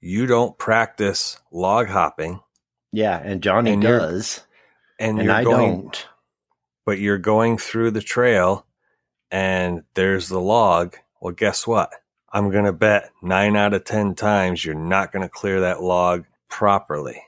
you 0.00 0.26
don't 0.26 0.56
practice 0.58 1.36
log 1.50 1.88
hopping 1.88 2.40
Yeah, 2.92 3.18
and 3.22 3.42
Johnny 3.42 3.72
And 3.72 3.82
does, 3.82 4.42
and, 5.00 5.18
and 5.18 5.26
you're 5.26 5.34
I 5.34 5.42
going 5.44 5.82
don't. 5.82 6.06
but 6.84 6.98
you're 7.00 7.18
going 7.18 7.58
through 7.58 7.90
the 7.90 8.00
trail 8.02 8.66
and 9.32 9.82
there's 9.94 10.28
the 10.28 10.40
log 10.40 10.94
well 11.20 11.34
guess 11.34 11.66
what 11.66 11.90
i'm 12.32 12.50
gonna 12.50 12.72
bet 12.72 13.10
nine 13.22 13.56
out 13.56 13.74
of 13.74 13.82
ten 13.82 14.14
times 14.14 14.64
you're 14.64 14.74
not 14.76 15.10
gonna 15.12 15.28
clear 15.28 15.60
that 15.62 15.82
log 15.82 16.24
properly 16.48 17.20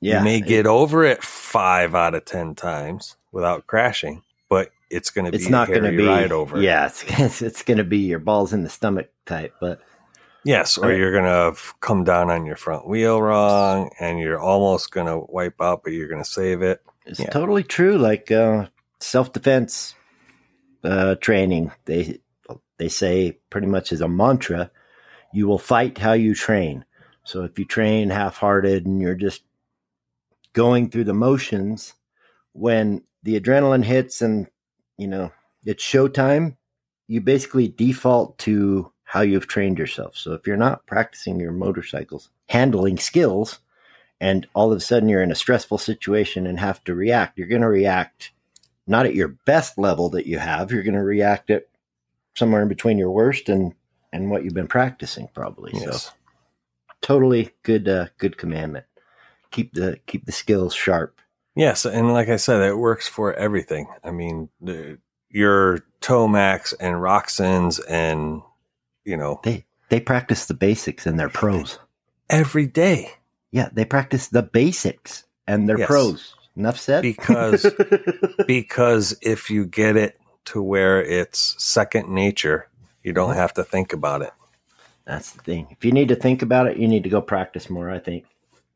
Yeah, 0.00 0.18
you 0.18 0.24
may 0.24 0.40
get 0.40 0.66
over 0.66 1.04
it 1.04 1.22
five 1.22 1.94
out 1.94 2.14
of 2.14 2.24
ten 2.24 2.54
times 2.54 3.16
without 3.32 3.66
crashing 3.66 4.22
but 4.48 4.70
it's 4.90 5.10
gonna 5.10 5.30
be 5.30 5.36
it's 5.36 5.50
not 5.50 5.68
going 5.68 5.82
to 5.82 5.90
to 5.90 5.96
be 5.96 6.06
ride 6.06 6.32
over 6.32 6.62
Yeah, 6.62 6.86
it's 6.86 7.04
it's, 7.08 7.42
it's 7.42 7.62
going 7.62 7.76
to 7.78 7.84
be 7.84 7.98
your 7.98 8.18
balls 8.18 8.52
in 8.54 8.62
the 8.62 8.70
stomach 8.70 9.10
type. 9.26 9.54
But 9.60 9.80
Yes, 10.44 10.78
or 10.78 10.88
Right. 10.88 10.96
you're 10.96 11.12
gonna 11.12 11.50
f- 11.50 11.74
come 11.80 12.04
down 12.04 12.30
on 12.30 12.46
your 12.46 12.56
front 12.56 12.86
wheel 12.86 13.20
wrong, 13.20 13.90
and 14.00 14.18
you're 14.18 14.38
almost 14.40 14.90
gonna 14.92 15.18
wipe 15.18 15.60
out, 15.60 15.82
but 15.84 15.92
you're 15.92 16.08
gonna 16.08 16.24
save 16.24 16.62
it. 16.62 16.80
it's 17.04 17.20
Yeah. 17.20 17.28
totally 17.28 17.64
true. 17.64 17.98
Like 17.98 18.30
uh, 18.30 18.66
self 19.00 19.32
defense, 19.34 19.94
uh, 20.84 21.16
training, 21.16 21.72
they 21.84 22.20
they 22.78 22.88
say 22.88 23.38
pretty 23.50 23.66
much 23.66 23.92
as 23.92 24.00
a 24.00 24.08
mantra, 24.08 24.70
you 25.34 25.46
will 25.48 25.58
fight 25.58 25.98
how 25.98 26.12
you 26.14 26.34
train. 26.34 26.84
So 27.24 27.42
if 27.42 27.58
you 27.58 27.66
train 27.66 28.08
half-hearted 28.08 28.86
and 28.86 29.02
you're 29.02 29.16
just 29.16 29.42
going 30.52 30.90
through 30.90 31.04
the 31.04 31.14
motions, 31.14 31.94
when 32.52 33.02
the 33.22 33.38
adrenaline 33.38 33.84
hits 33.84 34.22
and 34.22 34.48
you 34.96 35.08
know 35.08 35.32
it's 35.64 35.84
showtime, 35.84 36.56
you 37.06 37.20
basically 37.20 37.68
default 37.68 38.38
to 38.38 38.92
how 39.04 39.20
you've 39.20 39.46
trained 39.46 39.78
yourself. 39.78 40.16
So 40.16 40.32
if 40.34 40.46
you're 40.46 40.56
not 40.56 40.86
practicing 40.86 41.40
your 41.40 41.52
motorcycles 41.52 42.30
handling 42.48 42.98
skills, 42.98 43.58
and 44.20 44.46
all 44.54 44.72
of 44.72 44.78
a 44.78 44.80
sudden 44.80 45.08
you're 45.08 45.22
in 45.22 45.32
a 45.32 45.36
stressful 45.36 45.78
situation 45.78 46.46
and 46.46 46.58
have 46.58 46.82
to 46.84 46.94
react, 46.94 47.38
you're 47.38 47.48
going 47.48 47.62
to 47.62 47.68
react 47.68 48.32
not 48.86 49.06
at 49.06 49.14
your 49.14 49.28
best 49.28 49.78
level 49.78 50.08
that 50.10 50.26
you 50.26 50.38
have. 50.38 50.72
You're 50.72 50.82
going 50.82 50.94
to 50.94 51.02
react 51.02 51.50
at 51.50 51.68
somewhere 52.34 52.62
in 52.62 52.68
between 52.68 52.98
your 52.98 53.10
worst 53.10 53.48
and 53.48 53.74
and 54.12 54.30
what 54.30 54.42
you've 54.42 54.54
been 54.54 54.68
practicing, 54.68 55.28
probably. 55.34 55.72
Yes. 55.74 56.04
So 56.04 56.10
totally 57.02 57.50
good, 57.62 57.88
uh, 57.88 58.06
good 58.16 58.38
commandment. 58.38 58.86
Keep 59.50 59.74
the 59.74 59.98
keep 60.06 60.26
the 60.26 60.32
skills 60.32 60.74
sharp. 60.74 61.20
Yes, 61.54 61.84
and 61.84 62.12
like 62.12 62.28
I 62.28 62.36
said, 62.36 62.62
it 62.62 62.76
works 62.76 63.08
for 63.08 63.34
everything. 63.34 63.88
I 64.04 64.10
mean, 64.12 64.48
the, 64.60 64.98
your 65.30 65.80
Tomacs 66.00 66.74
and 66.78 66.96
Roczens 66.96 67.80
and 67.88 68.42
you 69.04 69.16
know 69.16 69.40
They 69.42 69.64
they 69.88 70.00
practice 70.00 70.46
the 70.46 70.54
basics 70.54 71.06
and 71.06 71.18
they're 71.18 71.28
pros. 71.28 71.78
every 72.30 72.66
day 72.66 73.10
Yeah, 73.50 73.70
they 73.72 73.84
practice 73.84 74.28
the 74.28 74.42
basics 74.42 75.24
and 75.46 75.68
they're 75.68 75.78
Yes. 75.78 75.88
pros. 75.88 76.34
Enough 76.56 76.78
said. 76.78 77.02
because 77.02 77.66
because 78.46 79.16
if 79.22 79.48
you 79.50 79.64
get 79.64 79.96
it 79.96 80.20
to 80.46 80.62
where 80.62 81.02
it's 81.02 81.54
second 81.62 82.08
nature, 82.08 82.68
you 83.02 83.12
don't 83.12 83.30
uh-huh. 83.30 83.40
have 83.40 83.54
to 83.54 83.64
think 83.64 83.92
about 83.92 84.22
it. 84.22 84.32
That's 85.04 85.32
the 85.32 85.42
thing. 85.42 85.68
If 85.70 85.84
you 85.84 85.92
need 85.92 86.08
to 86.08 86.16
think 86.16 86.42
about 86.42 86.66
it, 86.66 86.76
you 86.76 86.86
need 86.86 87.02
to 87.04 87.08
go 87.08 87.22
practice 87.22 87.70
more. 87.70 87.90
I 87.90 87.98
think 87.98 88.24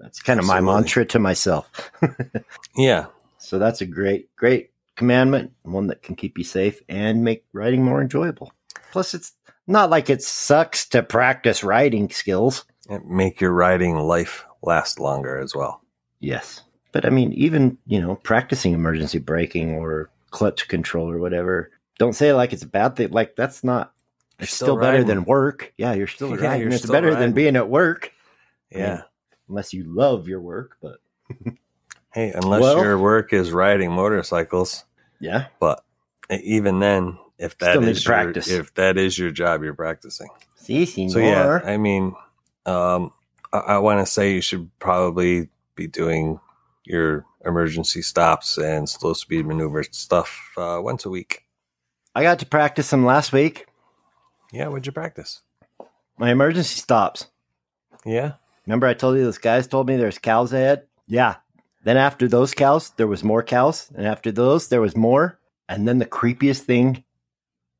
that's 0.02 0.20
kind 0.20 0.38
of 0.40 0.46
my 0.46 0.60
mantra 0.60 1.04
to 1.06 1.18
myself. 1.18 1.90
Yeah, 2.76 3.06
So 3.38 3.58
that's 3.58 3.80
a 3.82 3.86
great, 3.86 4.34
great 4.36 4.70
commandment, 4.96 5.52
one 5.62 5.86
that 5.88 6.02
can 6.02 6.16
keep 6.16 6.36
you 6.38 6.44
safe 6.44 6.80
and 6.88 7.22
make 7.24 7.44
riding 7.52 7.82
more 7.84 8.00
enjoyable. 8.02 8.52
Plus, 8.92 9.14
it's 9.14 9.32
not 9.66 9.90
like 9.90 10.10
it 10.10 10.22
sucks 10.22 10.88
to 10.90 11.02
practice 11.02 11.62
riding 11.62 12.08
skills. 12.10 12.64
and 12.88 13.04
make 13.08 13.40
your 13.40 13.52
riding 13.52 13.96
life 13.96 14.44
last 14.62 14.98
longer 14.98 15.38
as 15.38 15.54
well. 15.54 15.82
Yes. 16.20 16.62
But 16.92 17.04
I 17.06 17.10
mean, 17.10 17.32
even, 17.34 17.78
you 17.86 18.00
know, 18.00 18.16
practicing 18.16 18.72
emergency 18.74 19.18
braking 19.18 19.74
or 19.76 20.10
clutch 20.30 20.68
control 20.68 21.10
or 21.10 21.18
whatever, 21.18 21.70
don't 21.98 22.14
say 22.14 22.32
like 22.32 22.52
it's 22.52 22.62
a 22.64 22.68
bad 22.68 22.96
thing. 22.96 23.10
Like, 23.10 23.36
that's 23.36 23.62
not, 23.62 23.92
it's 24.38 24.52
still, 24.54 24.76
better 24.76 25.04
than 25.04 25.24
work. 25.24 25.72
Yeah, 25.76 25.92
you're 25.92 26.06
still 26.06 26.30
Yeah, 26.40 26.46
riding. 26.48 26.60
you're 26.62 26.70
it's 26.72 26.82
still 26.82 26.92
better 26.92 27.14
than 27.14 27.32
being 27.32 27.54
at 27.56 27.68
work. 27.68 28.12
Yeah. 28.70 29.02
Unless 29.52 29.74
you 29.74 29.84
love 29.84 30.28
your 30.28 30.40
work. 30.40 30.78
But 30.80 30.96
Hey, 32.14 32.32
unless 32.34 32.62
Well- 32.62 32.82
your 32.82 32.98
work 32.98 33.34
is 33.34 33.52
riding 33.52 33.92
motorcycles, 33.92 34.84
yeah, 35.20 35.46
but 35.60 35.84
even 36.30 36.78
then, 36.80 37.18
if 37.38 37.58
that 37.58 37.82
is 37.82 38.02
your, 38.02 38.14
practice. 38.14 38.48
if 38.48 38.72
that 38.74 38.96
is 38.96 39.18
your 39.18 39.30
job, 39.30 39.62
you're 39.62 39.74
practicing. 39.74 40.28
see, 40.56 40.86
senor. 40.86 41.10
So 41.10 41.18
yeah, 41.18 41.60
I 41.64 41.76
mean, 41.76 42.14
um, 42.66 43.12
I, 43.52 43.58
I 43.58 43.78
want 43.78 44.04
to 44.04 44.10
say 44.10 44.32
you 44.32 44.40
should 44.40 44.70
probably 44.78 45.48
be 45.74 45.86
doing 45.86 46.40
your 46.84 47.26
emergency 47.44 48.00
stops 48.02 48.56
and 48.58 48.88
slow 48.88 49.12
speed 49.12 49.46
maneuver 49.46 49.82
stuff 49.84 50.50
uh, 50.56 50.78
once 50.82 51.04
a 51.04 51.10
week. 51.10 51.44
I 52.14 52.22
got 52.22 52.38
to 52.40 52.46
practice 52.46 52.88
them 52.90 53.04
last 53.04 53.32
week. 53.32 53.66
Yeah, 54.50 54.68
what'd 54.68 54.86
you 54.86 54.92
practice? 54.92 55.40
My 56.18 56.30
emergency 56.30 56.78
stops. 56.80 57.26
Yeah, 58.04 58.32
Remember, 58.66 58.86
I 58.86 58.94
told 58.94 59.16
you 59.16 59.24
those 59.24 59.38
guys 59.38 59.66
told 59.66 59.88
me 59.88 59.96
there's 59.96 60.18
cows 60.18 60.52
ahead? 60.52 60.86
Yeah. 61.06 61.36
Then 61.84 61.96
after 61.96 62.28
those 62.28 62.54
cows, 62.54 62.90
there 62.90 63.08
was 63.08 63.24
more 63.24 63.42
cows. 63.42 63.90
And 63.94 64.06
after 64.06 64.30
those, 64.30 64.68
there 64.68 64.80
was 64.80 64.96
more. 64.96 65.38
And 65.68 65.86
then 65.88 65.98
the 65.98 66.06
creepiest 66.06 66.60
thing 66.60 67.02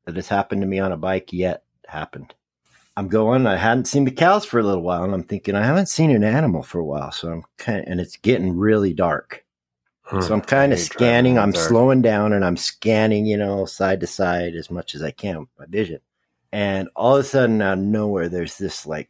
that 0.05 0.15
has 0.15 0.27
happened 0.27 0.61
to 0.61 0.67
me 0.67 0.79
on 0.79 0.91
a 0.91 0.97
bike 0.97 1.31
yet 1.31 1.63
happened. 1.87 2.33
I'm 2.97 3.07
going, 3.07 3.47
I 3.47 3.55
hadn't 3.55 3.85
seen 3.85 4.03
the 4.03 4.11
cows 4.11 4.45
for 4.45 4.59
a 4.59 4.63
little 4.63 4.83
while. 4.83 5.03
And 5.03 5.13
I'm 5.13 5.23
thinking, 5.23 5.55
I 5.55 5.63
haven't 5.63 5.87
seen 5.87 6.11
an 6.11 6.23
animal 6.23 6.63
for 6.63 6.79
a 6.79 6.85
while. 6.85 7.11
So 7.11 7.31
I'm 7.31 7.43
kind 7.57 7.79
of, 7.79 7.85
and 7.87 8.01
it's 8.01 8.17
getting 8.17 8.57
really 8.57 8.93
dark. 8.93 9.45
So 10.21 10.33
I'm 10.33 10.41
kind 10.41 10.73
of 10.73 10.79
scanning. 10.79 11.39
I'm 11.39 11.53
slowing 11.53 12.01
down 12.01 12.33
and 12.33 12.45
I'm 12.45 12.57
scanning, 12.57 13.25
you 13.25 13.37
know, 13.37 13.65
side 13.65 14.01
to 14.01 14.07
side 14.07 14.53
as 14.53 14.69
much 14.69 14.93
as 14.93 15.01
I 15.01 15.11
can 15.11 15.39
with 15.39 15.49
my 15.57 15.65
vision. 15.65 16.01
And 16.51 16.89
all 16.95 17.15
of 17.15 17.21
a 17.21 17.27
sudden, 17.27 17.61
out 17.63 17.79
of 17.79 17.83
nowhere, 17.83 18.29
there's 18.29 18.57
this 18.57 18.85
like 18.85 19.09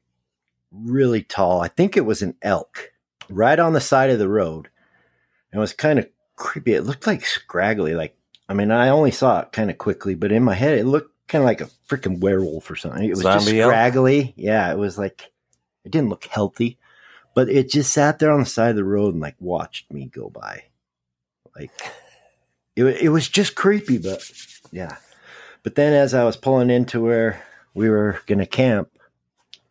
really 0.74 1.21
tall, 1.21 1.61
I 1.61 1.67
think 1.67 1.95
it 1.95 2.05
was 2.05 2.21
an 2.21 2.36
elk, 2.41 2.91
right 3.30 3.59
on 3.59 3.74
the 3.74 3.82
side 3.82 4.09
of 4.09 4.19
the 4.19 4.28
road. 4.28 4.69
And 5.51 5.59
it 5.59 5.61
was 5.61 5.74
kind 5.74 5.99
of 5.99 6.07
creepy. 6.36 6.74
It 6.74 6.84
looked 6.84 7.07
like 7.07 7.26
scraggly. 7.26 7.93
Like, 7.93 8.17
I 8.49 8.53
mean, 8.53 8.71
I 8.71 8.89
only 8.89 9.11
saw 9.11 9.41
it 9.41 9.51
kind 9.51 9.69
of 9.69 9.78
quickly, 9.78 10.15
but 10.15 10.32
in 10.32 10.43
my 10.43 10.55
head, 10.55 10.78
it 10.78 10.86
looked 10.86 11.11
kind 11.28 11.43
of 11.43 11.45
like 11.45 11.61
a 11.61 11.69
freaking 11.88 12.19
werewolf 12.19 12.69
or 12.69 12.76
something. 12.76 13.03
It 13.03 13.11
was 13.11 13.21
just 13.21 13.45
Zombie 13.45 13.61
elk? 13.61 13.71
scraggly. 13.71 14.34
Yeah, 14.36 14.71
it 14.71 14.78
was 14.78 14.97
like, 14.97 15.32
it 15.86 15.91
didn't 15.91 16.09
look 16.09 16.26
healthy, 16.26 16.80
but 17.36 17.49
it 17.49 17.69
just 17.69 17.93
sat 17.93 18.19
there 18.19 18.32
on 18.32 18.39
the 18.39 18.45
side 18.45 18.71
of 18.71 18.76
the 18.76 18.84
road 18.84 19.13
and 19.13 19.21
like 19.21 19.36
watched 19.39 19.91
me 19.91 20.07
go 20.07 20.30
by. 20.30 20.63
Like, 21.55 21.71
it, 22.76 22.84
it 22.84 23.09
was 23.09 23.28
just 23.28 23.55
creepy, 23.55 23.99
but 23.99 24.24
yeah. 24.71 24.97
But 25.61 25.76
then 25.76 25.93
as 25.93 26.13
I 26.13 26.24
was 26.24 26.36
pulling 26.36 26.69
into 26.69 26.99
where 26.99 27.41
we 27.74 27.89
were 27.89 28.19
going 28.26 28.39
to 28.39 28.45
camp, 28.45 28.89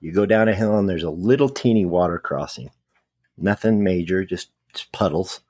you 0.03 0.13
go 0.13 0.27
down 0.27 0.49
a 0.49 0.55
hill 0.55 0.77
and 0.77 0.89
there's 0.89 1.05
a 1.05 1.11
little 1.11 1.49
teeny 1.49 1.87
water 1.87 2.19
crossing. 2.19 2.71
Nothing 3.39 3.85
major, 3.85 4.25
just, 4.25 4.51
just 4.75 4.91
puddles. 4.91 5.41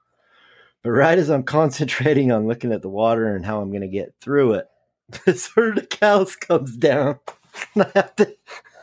But 0.83 0.91
right 0.91 1.19
as 1.19 1.31
I'm 1.31 1.43
concentrating 1.43 2.31
on 2.31 2.47
looking 2.47 2.71
at 2.71 2.83
the 2.83 2.91
water 2.91 3.35
and 3.35 3.47
how 3.47 3.63
I'm 3.63 3.71
going 3.71 3.81
to 3.81 3.89
get 3.89 4.15
through 4.21 4.55
it, 4.55 4.69
this 5.27 5.49
herd 5.55 5.79
of 5.79 5.89
cows 5.89 6.37
comes 6.37 6.77
down. 6.77 7.19
And 7.75 7.85
I 7.87 7.91
have 7.95 8.15
to 8.17 8.37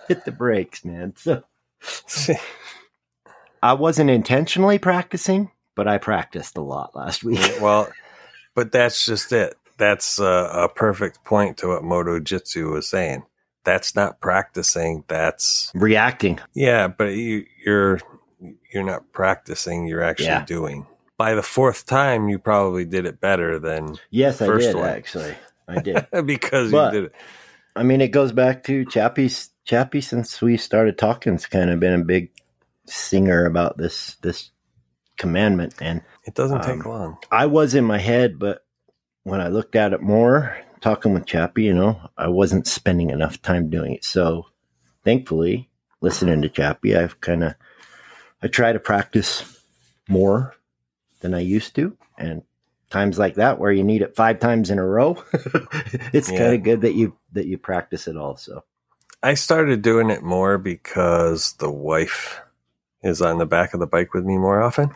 hit 0.08 0.26
the 0.26 0.32
brakes, 0.32 0.84
man. 0.84 1.14
So 1.16 1.44
I 3.62 3.74
wasn't 3.74 4.10
intentionally 4.10 4.80
practicing, 4.80 5.52
but 5.76 5.88
I 5.88 6.00
practiced 6.00 6.58
a 6.58 6.62
lot 6.62 6.96
last 6.96 7.24
week. 7.24 7.40
well, 7.62 7.92
but 8.56 8.72
that's 8.72 9.06
just 9.06 9.32
it. 9.32 9.56
That's 9.78 10.18
a, 10.20 10.50
a 10.52 10.70
perfect 10.70 11.24
point 11.24 11.58
to 11.58 11.68
what 11.68 11.84
Moto 11.84 12.20
Jitsu 12.20 12.72
was 12.72 12.90
saying. 12.90 13.24
That's 13.70 13.96
not 13.96 14.20
practicing. 14.20 15.04
That's 15.08 15.72
Reacting. 15.76 16.40
yeah, 16.56 16.88
but 16.88 17.14
you, 17.14 17.46
you're 17.64 18.00
you're 18.74 18.84
not 18.84 19.12
practicing. 19.12 19.86
You're 19.86 20.02
actually 20.02 20.26
Yeah. 20.28 20.44
doing. 20.46 20.88
By 21.18 21.36
the 21.36 21.44
fourth 21.44 21.86
time, 21.86 22.30
you 22.30 22.40
probably 22.40 22.84
did 22.86 23.06
it 23.06 23.20
better 23.22 23.60
than 23.60 23.96
Yes, 24.10 24.42
I 24.42 24.48
First 24.48 24.68
did, 24.70 24.76
one. 24.76 24.90
actually. 24.90 25.36
I 25.68 25.82
did. 25.82 26.08
because 26.26 26.72
But- 26.72 26.94
you 26.94 27.02
did 27.02 27.06
it. 27.12 27.16
I 27.76 27.84
mean, 27.84 28.02
it 28.02 28.08
goes 28.08 28.32
back 28.32 28.64
to 28.64 28.86
Chappie. 28.86 29.30
Chappie, 29.66 30.02
since 30.02 30.42
we 30.42 30.58
started 30.58 30.98
talking, 30.98 31.34
has 31.34 31.46
kind 31.46 31.70
of 31.70 31.80
been 31.80 31.94
a 32.02 32.04
big 32.04 32.32
singer 32.88 33.46
about 33.46 33.78
this 33.78 34.16
this 34.24 34.50
commandment, 35.18 35.76
and 35.80 36.02
It 36.26 36.34
doesn't 36.34 36.64
take 36.64 36.86
Um, 36.86 36.92
long. 36.92 37.18
I 37.32 37.46
was 37.46 37.76
in 37.76 37.86
my 37.86 38.00
head, 38.00 38.40
but 38.40 38.66
when 39.24 39.42
I 39.42 39.50
looked 39.50 39.76
at 39.76 39.94
it 39.94 40.02
more, 40.02 40.58
talking 40.82 41.14
with 41.14 41.26
Chappie, 41.26 41.64
you 41.64 41.74
know, 41.74 42.00
I 42.18 42.28
wasn't 42.28 42.68
spending 42.68 43.10
enough 43.10 43.42
time 43.42 43.70
doing 43.70 43.94
it. 43.96 44.06
So, 44.06 44.48
thankfully, 45.04 45.70
listening 46.02 46.42
to 46.42 46.50
Chappie, 46.50 46.96
I've 46.96 47.20
kind 47.22 47.44
of 47.44 47.56
I 48.42 48.48
try 48.48 48.72
to 48.72 48.80
practice 48.80 49.62
more 50.08 50.56
than 51.22 51.34
I 51.34 51.40
used 51.42 51.76
to, 51.76 51.98
and 52.18 52.44
times 52.90 53.20
like 53.20 53.36
that 53.36 53.60
where 53.60 53.72
you 53.72 53.84
need 53.84 54.02
it 54.02 54.16
five 54.16 54.40
times 54.40 54.70
in 54.70 54.80
a 54.80 54.86
row, 54.86 55.24
it's 56.14 56.32
Yeah. 56.32 56.38
kind 56.38 56.54
of 56.56 56.64
good 56.64 56.82
that 56.82 56.94
you 56.96 57.16
that 57.34 57.46
you 57.48 57.58
practice 57.58 58.08
it 58.08 58.16
also. 58.18 58.64
I 59.22 59.34
started 59.34 59.82
doing 59.82 60.10
it 60.10 60.24
more 60.24 60.58
because 60.58 61.54
the 61.54 61.70
wife 61.70 62.40
is 63.04 63.22
on 63.22 63.38
the 63.38 63.46
back 63.46 63.74
of 63.74 63.80
the 63.82 63.86
bike 63.88 64.14
with 64.14 64.24
me 64.26 64.38
more 64.38 64.62
often. 64.62 64.92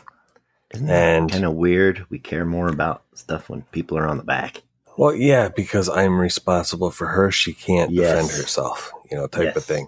Isn't 0.72 0.88
And- 0.88 1.28
that 1.28 1.32
kind 1.34 1.44
of 1.44 1.54
weird? 1.54 2.06
We 2.08 2.18
care 2.18 2.44
more 2.46 2.68
about 2.68 3.04
stuff 3.14 3.48
when 3.50 3.62
people 3.70 3.98
are 3.98 4.06
on 4.08 4.16
the 4.16 4.24
back. 4.24 4.62
Well, 4.96 5.14
yeah, 5.14 5.48
because 5.48 5.88
I'm 5.88 6.18
responsible 6.18 6.90
for 6.90 7.06
her. 7.06 7.30
She 7.30 7.52
can't 7.52 7.94
defend 7.94 8.30
herself, 8.30 8.92
you 9.10 9.16
know, 9.16 9.26
type 9.26 9.56
of 9.56 9.64
thing. 9.64 9.86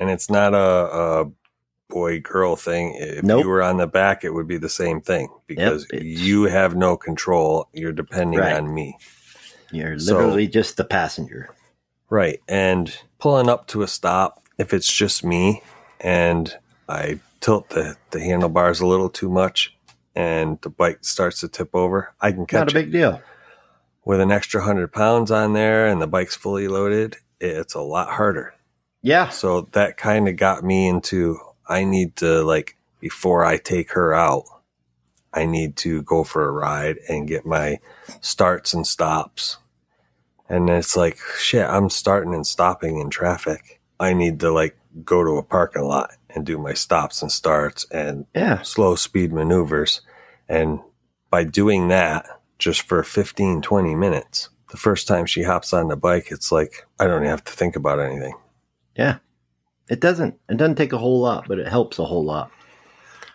And 0.00 0.10
it's 0.10 0.30
not 0.30 0.54
a, 0.54 0.58
a 0.58 1.30
boy 1.88 2.20
girl 2.20 2.56
thing. 2.56 2.94
If 2.98 3.22
Nope. 3.22 3.44
you 3.44 3.48
were 3.50 3.62
on 3.62 3.76
the 3.76 3.86
back, 3.86 4.24
it 4.24 4.32
would 4.34 4.46
be 4.48 4.56
the 4.58 4.68
same 4.68 5.00
thing 5.00 5.28
because 5.46 5.84
it's- 5.92 6.02
you 6.02 6.44
have 6.44 6.74
no 6.74 6.96
control. 6.96 7.68
You're 7.72 7.92
depending 7.92 8.40
Right. 8.40 8.56
on 8.56 8.72
me. 8.74 8.98
You're 9.70 9.98
So- 9.98 10.16
literally 10.16 10.46
just 10.48 10.76
the 10.76 10.84
passenger. 10.84 11.48
Right. 12.08 12.40
And 12.48 12.96
pulling 13.18 13.48
up 13.48 13.66
to 13.68 13.82
a 13.82 13.88
stop, 13.88 14.42
if 14.58 14.72
it's 14.72 14.90
just 14.92 15.24
me 15.24 15.62
and 16.00 16.56
I 16.88 17.18
tilt 17.40 17.70
the, 17.70 17.96
the 18.10 18.20
handlebars 18.20 18.80
a 18.80 18.86
little 18.86 19.10
too 19.10 19.28
much 19.28 19.74
and 20.14 20.58
the 20.62 20.70
bike 20.70 20.98
starts 21.02 21.40
to 21.40 21.48
tip 21.48 21.70
over, 21.74 22.14
I 22.20 22.32
can 22.32 22.46
catch 22.46 22.60
Not 22.60 22.74
a 22.74 22.78
it. 22.78 22.82
big 22.84 22.92
deal. 22.92 23.20
With 24.06 24.20
an 24.20 24.30
extra 24.30 24.62
hundred 24.62 24.92
pounds 24.92 25.30
on 25.32 25.52
there 25.52 25.86
and 25.88 26.00
the 26.00 26.06
bike's 26.06 26.36
fully 26.36 26.68
loaded, 26.68 27.16
it's 27.40 27.74
a 27.74 27.80
lot 27.80 28.08
harder. 28.08 28.54
Yeah. 29.02 29.28
So 29.28 29.62
that 29.72 29.96
kind 29.98 30.28
of 30.28 30.36
got 30.36 30.64
me 30.64 30.86
into 30.88 31.38
I 31.68 31.84
need 31.84 32.14
to 32.16 32.42
like 32.42 32.76
before 33.00 33.44
I 33.44 33.58
take 33.58 33.90
her 33.92 34.14
out, 34.14 34.44
I 35.34 35.44
need 35.44 35.76
to 35.78 36.02
go 36.02 36.22
for 36.24 36.48
a 36.48 36.52
ride 36.52 36.98
and 37.08 37.28
get 37.28 37.44
my 37.44 37.80
starts 38.20 38.72
and 38.72 38.86
stops. 38.86 39.58
And 40.48 40.70
it's 40.70 40.96
like, 40.96 41.18
shit, 41.38 41.66
I'm 41.66 41.90
starting 41.90 42.32
and 42.32 42.46
stopping 42.46 43.00
in 43.00 43.10
traffic. 43.10 43.80
I 43.98 44.12
need 44.14 44.38
to 44.40 44.52
like 44.52 44.76
go 45.04 45.24
to 45.24 45.32
a 45.36 45.42
parking 45.42 45.82
lot 45.82 46.12
and 46.30 46.46
do 46.46 46.58
my 46.58 46.74
stops 46.74 47.22
and 47.22 47.32
starts 47.32 47.84
and 47.90 48.26
Yeah. 48.34 48.62
slow 48.62 48.94
speed 48.94 49.32
maneuvers. 49.32 50.00
And 50.48 50.78
by 51.28 51.42
doing 51.42 51.88
that 51.88 52.35
just 52.58 52.82
for 52.82 53.02
15, 53.02 53.62
20 53.62 53.94
minutes, 53.94 54.48
the 54.70 54.76
first 54.76 55.06
time 55.06 55.26
she 55.26 55.42
hops 55.42 55.72
on 55.72 55.88
the 55.88 55.96
bike, 55.96 56.28
it's 56.30 56.50
like, 56.50 56.86
I 56.98 57.06
don't 57.06 57.24
have 57.24 57.44
to 57.44 57.52
think 57.52 57.76
about 57.76 58.00
anything. 58.00 58.34
Yeah. 58.96 59.18
It 59.88 60.00
doesn't 60.00 60.34
it 60.48 60.56
doesn't 60.56 60.74
take 60.74 60.92
a 60.92 60.98
whole 60.98 61.20
lot, 61.20 61.46
but 61.46 61.60
it 61.60 61.68
helps 61.68 61.98
a 61.98 62.04
whole 62.04 62.24
lot. 62.24 62.50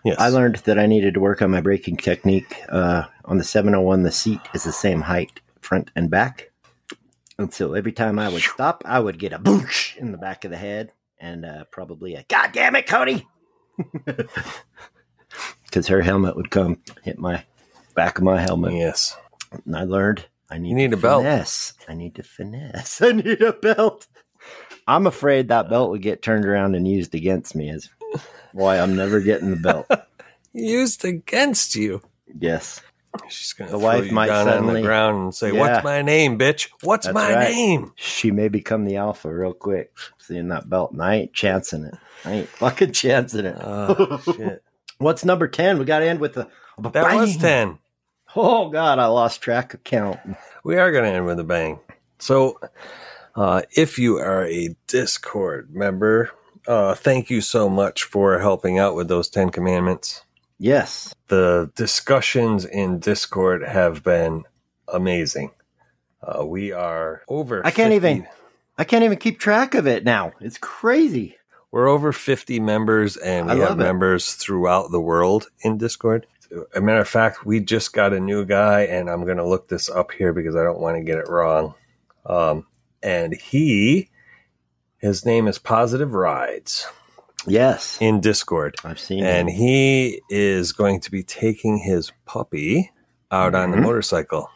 Yes. 0.03 0.17
I 0.19 0.30
learned 0.30 0.57
that 0.57 0.80
I 0.80 0.86
needed 0.86 1.13
to 1.13 1.19
work 1.19 1.41
on 1.41 1.51
my 1.51 1.61
braking 1.61 1.95
technique. 1.95 2.55
Uh, 2.67 3.03
on 3.26 3.38
the 3.38 3.43
701, 3.43 4.03
the 4.03 4.11
seat 4.11 4.41
is 4.53 4.63
the 4.63 4.72
same 4.72 5.01
height, 5.01 5.39
front 5.61 5.91
and 5.95 6.09
back. 6.09 6.51
And 7.38 7.53
so 7.53 7.74
every 7.74 7.91
time 7.91 8.19
I 8.19 8.28
would 8.28 8.41
stop, 8.41 8.84
I 8.86 8.99
would 8.99 9.19
get 9.19 9.32
a 9.32 9.39
boosh 9.39 9.95
in 9.97 10.11
the 10.11 10.17
back 10.17 10.43
of 10.43 10.51
the 10.51 10.57
head 10.57 10.91
and 11.19 11.45
uh, 11.45 11.65
probably 11.72 12.15
a 12.15 12.26
God 12.28 12.51
damn 12.51 12.76
it, 12.76 12.88
Cody! 12.88 13.28
Because 15.63 15.88
her 15.88 16.01
helmet 16.01 16.36
would 16.36 16.51
come 16.51 16.80
hit 17.01 17.17
my 17.17 17.45
back 17.92 18.18
of 18.18 18.24
my 18.24 18.39
helmet. 18.39 18.74
Yes. 18.74 19.16
And 19.66 19.76
I 19.76 19.84
learned 19.84 20.26
I 20.50 20.58
need, 20.58 20.70
You 20.70 20.76
need 20.76 20.94
a 20.94 20.98
belt. 20.98 21.24
finesse. 21.24 21.74
I 21.88 21.94
need 21.94 22.16
to 22.16 22.24
finesse. 22.24 23.02
I 23.02 23.12
need 23.12 23.42
a 23.42 23.54
belt. 23.54 24.08
I'm 24.88 25.08
afraid 25.08 25.48
that 25.48 25.70
belt 25.70 25.92
would 25.92 26.02
get 26.02 26.22
turned 26.22 26.46
around 26.46 26.76
and 26.76 26.88
used 26.88 27.14
against 27.16 27.56
me. 27.56 27.70
Is 27.70 27.89
why 28.52 28.80
I'm 28.80 28.96
never 28.96 29.20
getting 29.22 29.52
the 29.52 29.56
belt. 29.58 29.88
Used 30.54 31.06
against 31.06 31.76
you. 31.76 32.02
Yes. 32.38 32.82
She's 33.30 33.54
gonna 33.54 33.72
The 33.72 33.80
wife 33.80 34.12
might 34.12 34.28
down 34.28 34.48
on 34.50 34.74
the 34.74 34.82
ground 34.82 35.18
and 35.24 35.36
say, 35.36 35.54
Yeah. 35.54 35.60
"What's 35.60 35.84
my 35.86 36.02
name, 36.02 36.38
bitch? 36.38 36.70
What's 36.82 37.06
That's 37.06 37.14
my 37.14 37.34
right. 37.34 37.50
name?" 37.52 37.94
She 37.96 38.32
may 38.32 38.50
become 38.50 38.84
the 38.84 38.98
alpha 38.98 39.34
real 39.34 39.54
quick, 39.54 39.94
seeing 40.18 40.50
that 40.50 40.70
belt, 40.70 40.92
and 40.92 41.02
I 41.02 41.16
ain't 41.16 41.34
chancing 41.34 41.86
it. 41.86 41.94
I 42.26 42.32
ain't 42.34 42.50
fucking 42.50 42.92
chancing 42.94 43.46
it. 43.46 43.56
Oh 43.62 44.20
shit! 44.26 44.64
What's 44.98 45.24
number 45.24 45.48
ten? 45.48 45.78
We 45.80 45.86
got 45.86 46.00
to 46.00 46.06
end 46.06 46.20
with 46.20 46.34
the. 46.34 46.48
That 46.78 47.15
was 47.15 47.38
ten. 47.38 47.80
Oh 48.36 48.69
God, 48.69 48.99
I 48.99 49.07
lost 49.07 49.41
track 49.41 49.74
of 49.74 49.84
count. 49.84 50.19
We 50.63 50.78
are 50.78 50.91
going 50.91 51.03
to 51.03 51.09
end 51.11 51.26
with 51.26 51.39
a 51.39 51.43
bang. 51.43 51.80
So, 52.19 52.59
uh, 53.36 53.63
if 53.76 53.97
you 53.99 54.17
are 54.17 54.45
a 54.45 54.76
Discord 54.88 55.74
member, 55.74 56.32
uh, 56.67 56.93
thank 56.95 57.30
you 57.30 57.41
so 57.41 57.67
much 57.67 58.03
for 58.03 58.39
helping 58.39 58.78
out 58.80 58.95
with 58.95 59.07
those 59.07 59.28
Ten 59.30 59.49
Commandments. 59.49 60.24
Yes, 60.59 61.13
The 61.28 61.72
discussions 61.76 62.65
in 62.65 62.99
Discord 62.99 63.63
have 63.63 64.03
been 64.03 64.43
amazing. 64.88 65.51
Uh, 66.22 66.45
we 66.45 66.72
are 66.72 67.24
over. 67.28 67.65
I 67.65 67.72
can't 67.72 67.91
50 67.91 67.95
even- 67.95 68.28
I 68.78 68.84
can't 68.84 69.03
even 69.03 69.17
keep 69.17 69.39
track 69.39 69.74
of 69.76 69.88
it 69.88 70.03
now. 70.03 70.34
It's 70.39 70.57
crazy. 70.59 71.38
We're 71.72 71.88
over 71.88 72.11
50 72.13 72.59
members, 72.59 73.17
and 73.17 73.47
we 73.49 73.59
have 73.59 73.72
it. 73.80 73.84
members 73.84 74.34
throughout 74.36 74.91
the 74.91 75.01
world 75.01 75.47
in 75.61 75.78
Discord. 75.78 76.28
A 76.76 76.82
matter 76.82 76.99
of 76.99 77.08
fact, 77.08 77.45
we 77.45 77.60
just 77.62 77.93
got 77.93 78.14
a 78.14 78.20
new 78.20 78.45
guy, 78.45 78.82
and 78.82 79.10
I'm 79.10 79.24
going 79.26 79.38
to 79.38 79.47
look 79.47 79.68
this 79.70 79.89
up 79.89 80.12
here 80.12 80.34
because 80.34 80.56
I 80.56 80.64
don't 80.64 80.80
want 80.80 80.97
to 80.97 81.04
get 81.04 81.18
it 81.18 81.30
wrong. 81.30 81.76
Um, 82.26 82.68
and 83.02 83.34
he, 83.34 84.10
his 84.97 85.26
name 85.26 85.47
is 85.47 85.58
Positive 85.58 86.14
Rides 86.14 86.86
Yes, 87.47 87.97
in 87.99 88.22
Discord, 88.22 88.76
I've 88.84 88.99
seen 88.99 89.24
and 89.26 89.49
it. 89.49 89.54
he 89.54 90.22
is 90.30 90.74
going 90.74 90.99
to 91.02 91.10
be 91.10 91.24
taking 91.24 91.78
his 91.80 92.12
puppy 92.26 92.91
out 93.32 93.56
on 93.56 93.72
the 93.72 93.78
Mhm. 93.78 93.84
motorcycle. 93.84 94.47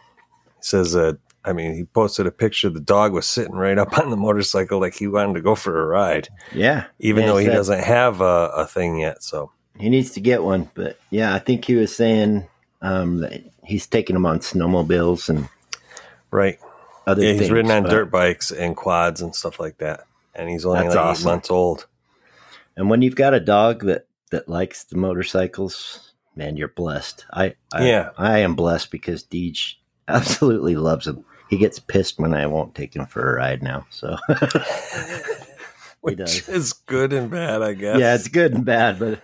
He 0.57 0.61
says, 0.61 0.95
uh, 0.95 1.13
I 1.43 1.53
mean, 1.53 1.73
he 1.75 1.85
posted 1.85 2.27
a 2.27 2.31
picture. 2.31 2.69
The 2.69 2.79
dog 2.81 3.13
was 3.13 3.25
sitting 3.25 3.55
right 3.55 3.77
up 3.79 3.97
on 3.97 4.11
the 4.11 4.17
motorcycle, 4.17 4.79
like 4.79 4.93
he 4.95 5.07
wanted 5.07 5.33
to 5.35 5.41
go 5.41 5.55
for 5.55 5.81
a 5.81 5.85
ride 5.87 6.27
Yeah, 6.51 6.85
even 6.99 7.23
Yeah, 7.23 7.27
though 7.29 7.37
he 7.37 7.45
said- 7.47 7.53
doesn't 7.53 7.83
have 7.83 8.21
a, 8.21 8.51
a 8.55 8.67
thing 8.67 8.99
yet. 8.99 9.23
So 9.23 9.51
he 9.79 9.89
needs 9.89 10.11
to 10.11 10.21
get 10.21 10.43
one. 10.43 10.69
But 10.73 10.99
yeah, 11.09 11.33
I 11.33 11.39
think 11.39 11.65
he 11.65 11.75
was 11.75 11.95
saying 11.95 12.47
um, 12.81 13.17
that 13.17 13.43
he's 13.63 13.87
taking 13.87 14.13
them 14.13 14.25
on 14.25 14.39
snowmobiles 14.39 15.29
and 15.29 15.47
right, 16.31 16.59
other 17.07 17.21
yeah, 17.23 17.29
things. 17.31 17.41
he's 17.41 17.51
ridden 17.51 17.71
on 17.71 17.83
but- 17.83 17.89
dirt 17.89 18.11
bikes 18.11 18.51
and 18.51 18.75
quads 18.75 19.21
and 19.21 19.35
stuff 19.35 19.59
like 19.59 19.77
that, 19.79 20.05
and 20.35 20.49
he's 20.49 20.65
only 20.65 20.87
like 20.87 20.97
awesome. 20.97 21.27
eight 21.27 21.31
months 21.31 21.51
old. 21.51 21.87
And 22.77 22.89
when 22.89 23.01
you've 23.01 23.15
got 23.15 23.33
a 23.33 23.39
dog 23.39 23.85
that 23.85 24.05
that 24.31 24.49
likes 24.49 24.83
the 24.83 24.97
motorcycles, 24.97 26.11
man, 26.35 26.57
you're 26.57 26.67
blessed. 26.67 27.25
I, 27.31 27.55
I 27.73 27.87
Yeah. 27.87 28.09
I 28.17 28.39
am 28.39 28.55
blessed 28.55 28.91
because 28.91 29.23
Deej 29.23 29.75
absolutely 30.07 30.75
loves 30.75 31.05
them. 31.05 31.23
He 31.49 31.57
gets 31.57 31.79
pissed 31.79 32.19
when 32.19 32.33
I 32.33 32.47
won't 32.47 32.75
take 32.75 32.95
him 32.95 33.05
for 33.05 33.31
a 33.31 33.35
ride 33.37 33.61
now. 33.63 33.85
So 33.91 34.17
Which 36.01 36.47
is 36.49 36.73
good 36.73 37.13
and 37.13 37.29
bad, 37.31 37.61
I 37.61 37.73
guess. 37.73 37.99
yeah, 37.99 38.15
it's 38.15 38.27
good 38.27 38.53
and 38.53 38.65
bad, 38.65 38.99
but 38.99 39.21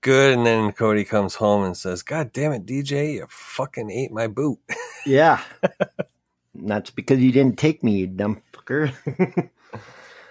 good. 0.00 0.36
And 0.36 0.46
then 0.46 0.72
Cody 0.72 1.04
comes 1.04 1.34
home 1.34 1.64
and 1.64 1.76
says, 1.76 2.02
"God 2.02 2.32
damn 2.32 2.52
it, 2.52 2.66
DJ, 2.66 3.14
you 3.14 3.26
fucking 3.28 3.90
ate 3.90 4.12
my 4.12 4.26
boot." 4.26 4.58
yeah, 5.06 5.42
that's 6.54 6.90
because 6.90 7.20
you 7.20 7.32
didn't 7.32 7.58
take 7.58 7.82
me, 7.82 7.98
you 7.98 8.06
dumb 8.06 8.42
fucker. 8.52 8.92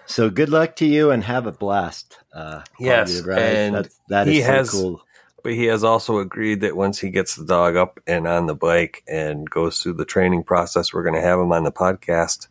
so 0.05 0.29
good 0.29 0.49
luck 0.49 0.75
to 0.77 0.85
you 0.85 1.11
and 1.11 1.23
have 1.23 1.47
a 1.47 1.51
blast. 1.51 2.17
Uh, 2.33 2.61
Yes, 2.79 3.19
and 3.25 3.75
That's, 3.75 3.99
that 4.09 4.27
he 4.27 4.39
is 4.39 4.45
so 4.45 4.51
has- 4.51 4.71
cool. 4.71 5.01
But 5.41 5.53
he 5.53 5.67
has 5.67 5.85
also 5.85 6.17
agreed 6.19 6.59
that 6.61 6.75
once 6.75 6.99
he 6.99 7.09
gets 7.09 7.37
the 7.37 7.45
dog 7.45 7.77
up 7.77 8.01
and 8.05 8.27
on 8.27 8.47
the 8.47 8.53
bike 8.53 9.03
and 9.07 9.49
goes 9.49 9.79
through 9.79 9.93
the 9.93 10.03
training 10.03 10.43
process, 10.43 10.93
we're 10.93 11.03
going 11.03 11.15
to 11.15 11.21
have 11.21 11.39
him 11.39 11.53
on 11.53 11.63
the 11.63 11.71
podcast 11.71 12.49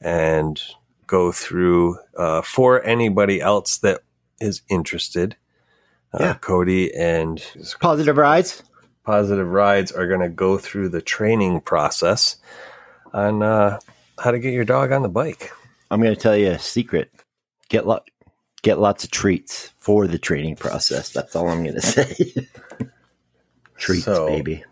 and 0.00 0.62
go 1.08 1.32
through 1.32 1.98
uh, 2.16 2.40
for 2.42 2.80
anybody 2.84 3.40
else 3.40 3.78
that 3.78 4.02
is 4.40 4.62
interested. 4.70 5.36
Uh, 6.14 6.18
Yeah. 6.20 6.34
Cody 6.34 6.94
and 6.94 7.42
Positive 7.80 8.16
rides. 8.16 8.62
Positive 9.04 9.48
Rides 9.48 9.90
are 9.90 10.06
going 10.06 10.20
to 10.20 10.28
go 10.28 10.58
through 10.58 10.90
the 10.90 11.02
training 11.02 11.60
process 11.62 12.36
on 13.12 13.42
uh, 13.42 13.78
how 14.18 14.30
to 14.30 14.38
get 14.38 14.52
your 14.54 14.64
dog 14.64 14.92
on 14.92 15.02
the 15.02 15.08
bike. 15.08 15.50
I'm 15.90 16.00
going 16.00 16.14
to 16.14 16.20
tell 16.20 16.36
you 16.36 16.50
a 16.52 16.58
secret. 16.58 17.10
Get 17.68 17.84
lo- 17.86 18.04
get 18.62 18.78
lots 18.78 19.02
of 19.02 19.10
treats 19.10 19.72
for 19.78 20.06
the 20.06 20.18
training 20.18 20.54
process. 20.56 21.10
That's 21.10 21.34
all 21.34 21.48
I'm 21.48 21.62
going 21.64 21.74
to 21.80 21.80
say. 21.80 22.14
treats, 23.76 24.04
So- 24.04 24.26
baby. 24.28 24.64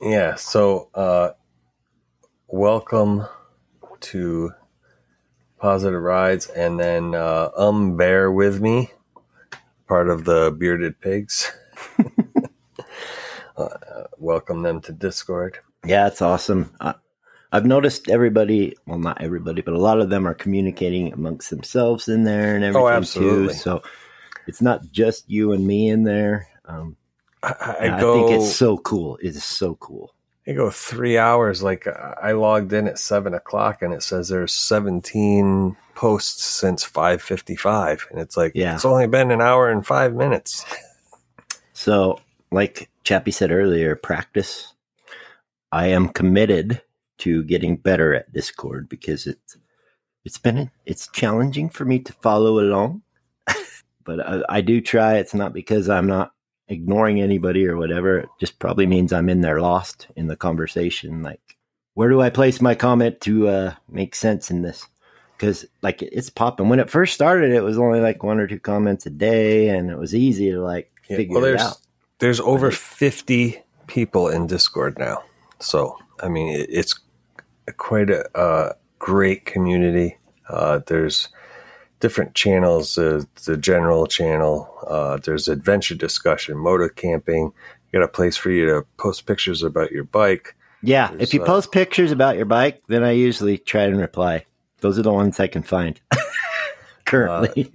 Yeah. 0.00 0.36
So, 0.36 0.90
uh, 0.94 1.30
welcome 2.46 3.26
to 4.00 4.52
Positive 5.58 6.00
Rides, 6.00 6.46
and 6.46 6.78
then 6.78 7.16
uh, 7.16 7.50
um, 7.56 7.96
bear 7.96 8.30
with 8.30 8.60
me, 8.60 8.92
part 9.88 10.10
of 10.10 10.24
the 10.24 10.54
Bearded 10.58 11.00
Pigs. 11.00 11.50
uh, 13.56 13.68
welcome 14.18 14.62
them 14.62 14.80
to 14.82 14.92
Discord. 14.92 15.58
Yeah, 15.84 16.06
it's 16.06 16.22
awesome. 16.22 16.72
I, 16.80 16.94
I've 17.52 17.66
noticed 17.66 18.10
everybody, 18.10 18.76
well, 18.86 18.98
not 18.98 19.22
everybody, 19.22 19.62
but 19.62 19.74
a 19.74 19.78
lot 19.80 20.00
of 20.00 20.10
them 20.10 20.26
are 20.28 20.34
communicating 20.34 21.12
amongst 21.12 21.48
themselves 21.50 22.08
in 22.08 22.24
there 22.24 22.54
and 22.54 22.62
everything 22.64 22.86
Oh, 22.86 22.88
absolutely. 22.88 23.54
too. 23.54 23.60
So 23.60 23.82
it's 24.46 24.60
not 24.60 24.82
just 24.92 25.28
you 25.30 25.52
and 25.52 25.66
me 25.66 25.88
in 25.88 26.02
there. 26.04 26.46
Um, 26.66 26.96
I, 27.42 27.54
I, 27.58 27.72
and 27.86 27.94
I 27.94 28.00
go. 28.00 28.14
think 28.14 28.42
it's 28.42 28.54
so 28.54 28.76
cool. 28.78 29.16
It 29.16 29.28
is 29.28 29.44
so 29.44 29.76
cool. 29.76 30.14
Go 30.54 30.70
three 30.70 31.18
hours. 31.18 31.62
Like 31.62 31.86
uh, 31.86 32.14
I 32.22 32.32
logged 32.32 32.72
in 32.72 32.88
at 32.88 32.98
seven 32.98 33.34
o'clock, 33.34 33.82
and 33.82 33.92
it 33.92 34.02
says 34.02 34.28
there's 34.28 34.52
17 34.52 35.76
posts 35.94 36.44
since 36.44 36.84
5:55, 36.84 38.10
and 38.10 38.20
it's 38.20 38.36
like 38.36 38.52
Yeah. 38.54 38.74
it's 38.74 38.84
only 38.84 39.06
been 39.06 39.30
an 39.30 39.40
hour 39.42 39.68
and 39.70 39.86
five 39.86 40.14
minutes. 40.14 40.64
So, 41.74 42.20
like 42.50 42.88
Chappie 43.04 43.30
said 43.30 43.50
earlier, 43.52 43.94
practice. 43.94 44.72
I 45.70 45.88
am 45.88 46.08
committed 46.08 46.80
to 47.18 47.44
getting 47.44 47.76
better 47.76 48.14
at 48.14 48.32
Discord 48.32 48.88
because 48.88 49.26
it's 49.26 49.56
it's 50.24 50.38
been 50.38 50.70
it's 50.86 51.08
challenging 51.08 51.68
for 51.68 51.84
me 51.84 51.98
to 52.00 52.12
follow 52.14 52.58
along, 52.60 53.02
but 54.04 54.20
I, 54.26 54.42
I 54.48 54.60
do 54.62 54.80
try. 54.80 55.16
It's 55.18 55.34
not 55.34 55.52
because 55.52 55.88
I'm 55.88 56.06
not 56.06 56.32
ignoring 56.68 57.20
anybody 57.20 57.66
or 57.66 57.76
whatever. 57.76 58.18
It 58.20 58.28
just 58.40 58.58
probably 58.58 58.86
means 58.86 59.12
I'm 59.12 59.28
in 59.28 59.40
there 59.40 59.60
lost 59.60 60.06
in 60.16 60.26
the 60.28 60.36
conversation. 60.36 61.22
Like, 61.22 61.56
where 61.94 62.08
do 62.10 62.20
I 62.20 62.30
place 62.30 62.60
my 62.60 62.74
comment 62.74 63.20
to 63.22 63.48
uh, 63.48 63.74
make 63.88 64.14
sense 64.14 64.50
in 64.50 64.62
this? 64.62 64.86
Because 65.36 65.64
like 65.82 66.02
it's 66.02 66.30
popping. 66.30 66.68
When 66.68 66.80
it 66.80 66.90
first 66.90 67.14
started, 67.14 67.52
it 67.52 67.62
was 67.62 67.78
only 67.78 68.00
like 68.00 68.22
one 68.22 68.40
or 68.40 68.46
two 68.46 68.58
comments 68.60 69.06
a 69.06 69.10
day, 69.10 69.68
and 69.68 69.90
it 69.90 69.98
was 69.98 70.14
easy 70.14 70.50
to 70.50 70.60
like 70.60 70.90
Yeah, 71.08 71.16
figure 71.16 71.34
well, 71.34 71.44
it 71.44 71.48
there's 71.50 71.60
out. 71.62 71.76
there's 72.18 72.40
over 72.40 72.66
Right. 72.68 72.74
50 72.74 73.62
people 73.86 74.28
in 74.28 74.46
Discord 74.48 74.98
now, 74.98 75.22
so 75.60 75.96
I 76.20 76.28
mean 76.28 76.48
it, 76.60 76.68
it's 76.70 76.98
quite 77.76 78.10
a, 78.10 78.28
a 78.34 78.74
great 78.98 79.44
community. 79.46 80.18
Uh, 80.48 80.80
there's 80.86 81.28
different 82.00 82.34
channels. 82.34 82.96
Uh, 82.96 83.22
the 83.44 83.56
general 83.56 84.06
channel. 84.06 84.68
Uh, 84.86 85.18
there's 85.18 85.48
adventure 85.48 85.94
discussion, 85.94 86.56
motor 86.56 86.88
camping. 86.88 87.52
You 87.92 88.00
got 88.00 88.04
a 88.04 88.08
place 88.08 88.36
for 88.36 88.50
you 88.50 88.66
to 88.66 88.86
post 88.96 89.26
pictures 89.26 89.62
about 89.62 89.92
your 89.92 90.04
bike. 90.04 90.54
Yeah, 90.82 91.08
There's, 91.08 91.22
if 91.22 91.34
you 91.34 91.42
uh, 91.42 91.46
post 91.46 91.72
pictures 91.72 92.12
about 92.12 92.36
your 92.36 92.44
bike, 92.44 92.82
then 92.86 93.02
I 93.02 93.12
usually 93.12 93.58
try 93.58 93.82
and 93.82 93.98
reply. 93.98 94.44
Those 94.80 94.98
are 94.98 95.02
the 95.02 95.12
ones 95.12 95.40
I 95.40 95.48
can 95.48 95.62
find 95.62 96.00
currently. 97.04 97.72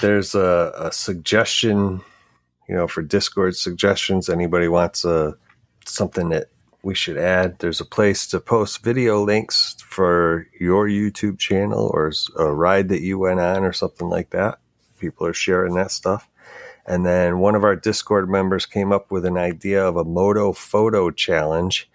There's 0.00 0.34
a, 0.34 0.72
a 0.76 0.92
suggestion, 0.92 2.00
you 2.68 2.74
know, 2.74 2.88
for 2.88 3.02
Discord 3.02 3.56
suggestions. 3.56 4.28
Anybody 4.28 4.68
wants 4.68 5.04
a 5.04 5.36
something 5.86 6.30
that 6.30 6.48
we 6.82 6.94
should 6.94 7.16
add? 7.16 7.58
There's 7.58 7.80
a 7.80 7.84
place 7.84 8.26
to 8.28 8.40
post 8.40 8.82
video 8.82 9.22
links 9.22 9.76
for 9.80 10.46
your 10.58 10.88
YouTube 10.88 11.38
channel 11.38 11.90
or 11.92 12.12
a 12.36 12.52
ride 12.52 12.88
that 12.88 13.02
you 13.02 13.18
went 13.18 13.40
on 13.40 13.64
or 13.64 13.72
something 13.72 14.08
like 14.08 14.30
that. 14.30 14.58
People 14.98 15.26
are 15.26 15.34
sharing 15.34 15.74
that 15.74 15.90
stuff. 15.90 16.28
And 16.86 17.04
then 17.04 17.38
one 17.38 17.54
of 17.54 17.64
our 17.64 17.76
Discord 17.76 18.30
members 18.30 18.64
came 18.64 18.92
up 18.92 19.10
with 19.10 19.26
an 19.26 19.36
idea 19.36 19.86
of 19.86 19.96
a 19.96 20.04
moto 20.04 20.52
photo 20.52 21.10
challenge. 21.10 21.90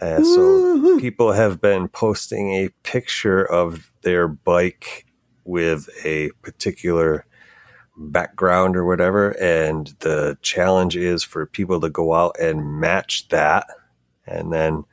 Uh, 0.00 0.22
so 0.22 0.98
people 0.98 1.32
have 1.32 1.60
been 1.60 1.86
posting 1.86 2.52
a 2.54 2.70
picture 2.82 3.44
of 3.44 3.90
their 4.02 4.26
bike 4.26 5.04
with 5.44 5.88
a 6.04 6.30
particular 6.40 7.26
background 7.96 8.74
or 8.74 8.86
whatever 8.86 9.30
and 9.38 9.94
the 9.98 10.38
challenge 10.40 10.96
is 10.96 11.22
for 11.22 11.44
people 11.44 11.78
to 11.78 11.90
go 11.90 12.14
out 12.14 12.34
and 12.40 12.80
match 12.80 13.28
that 13.28 13.66
and 14.26 14.52
then 14.52 14.84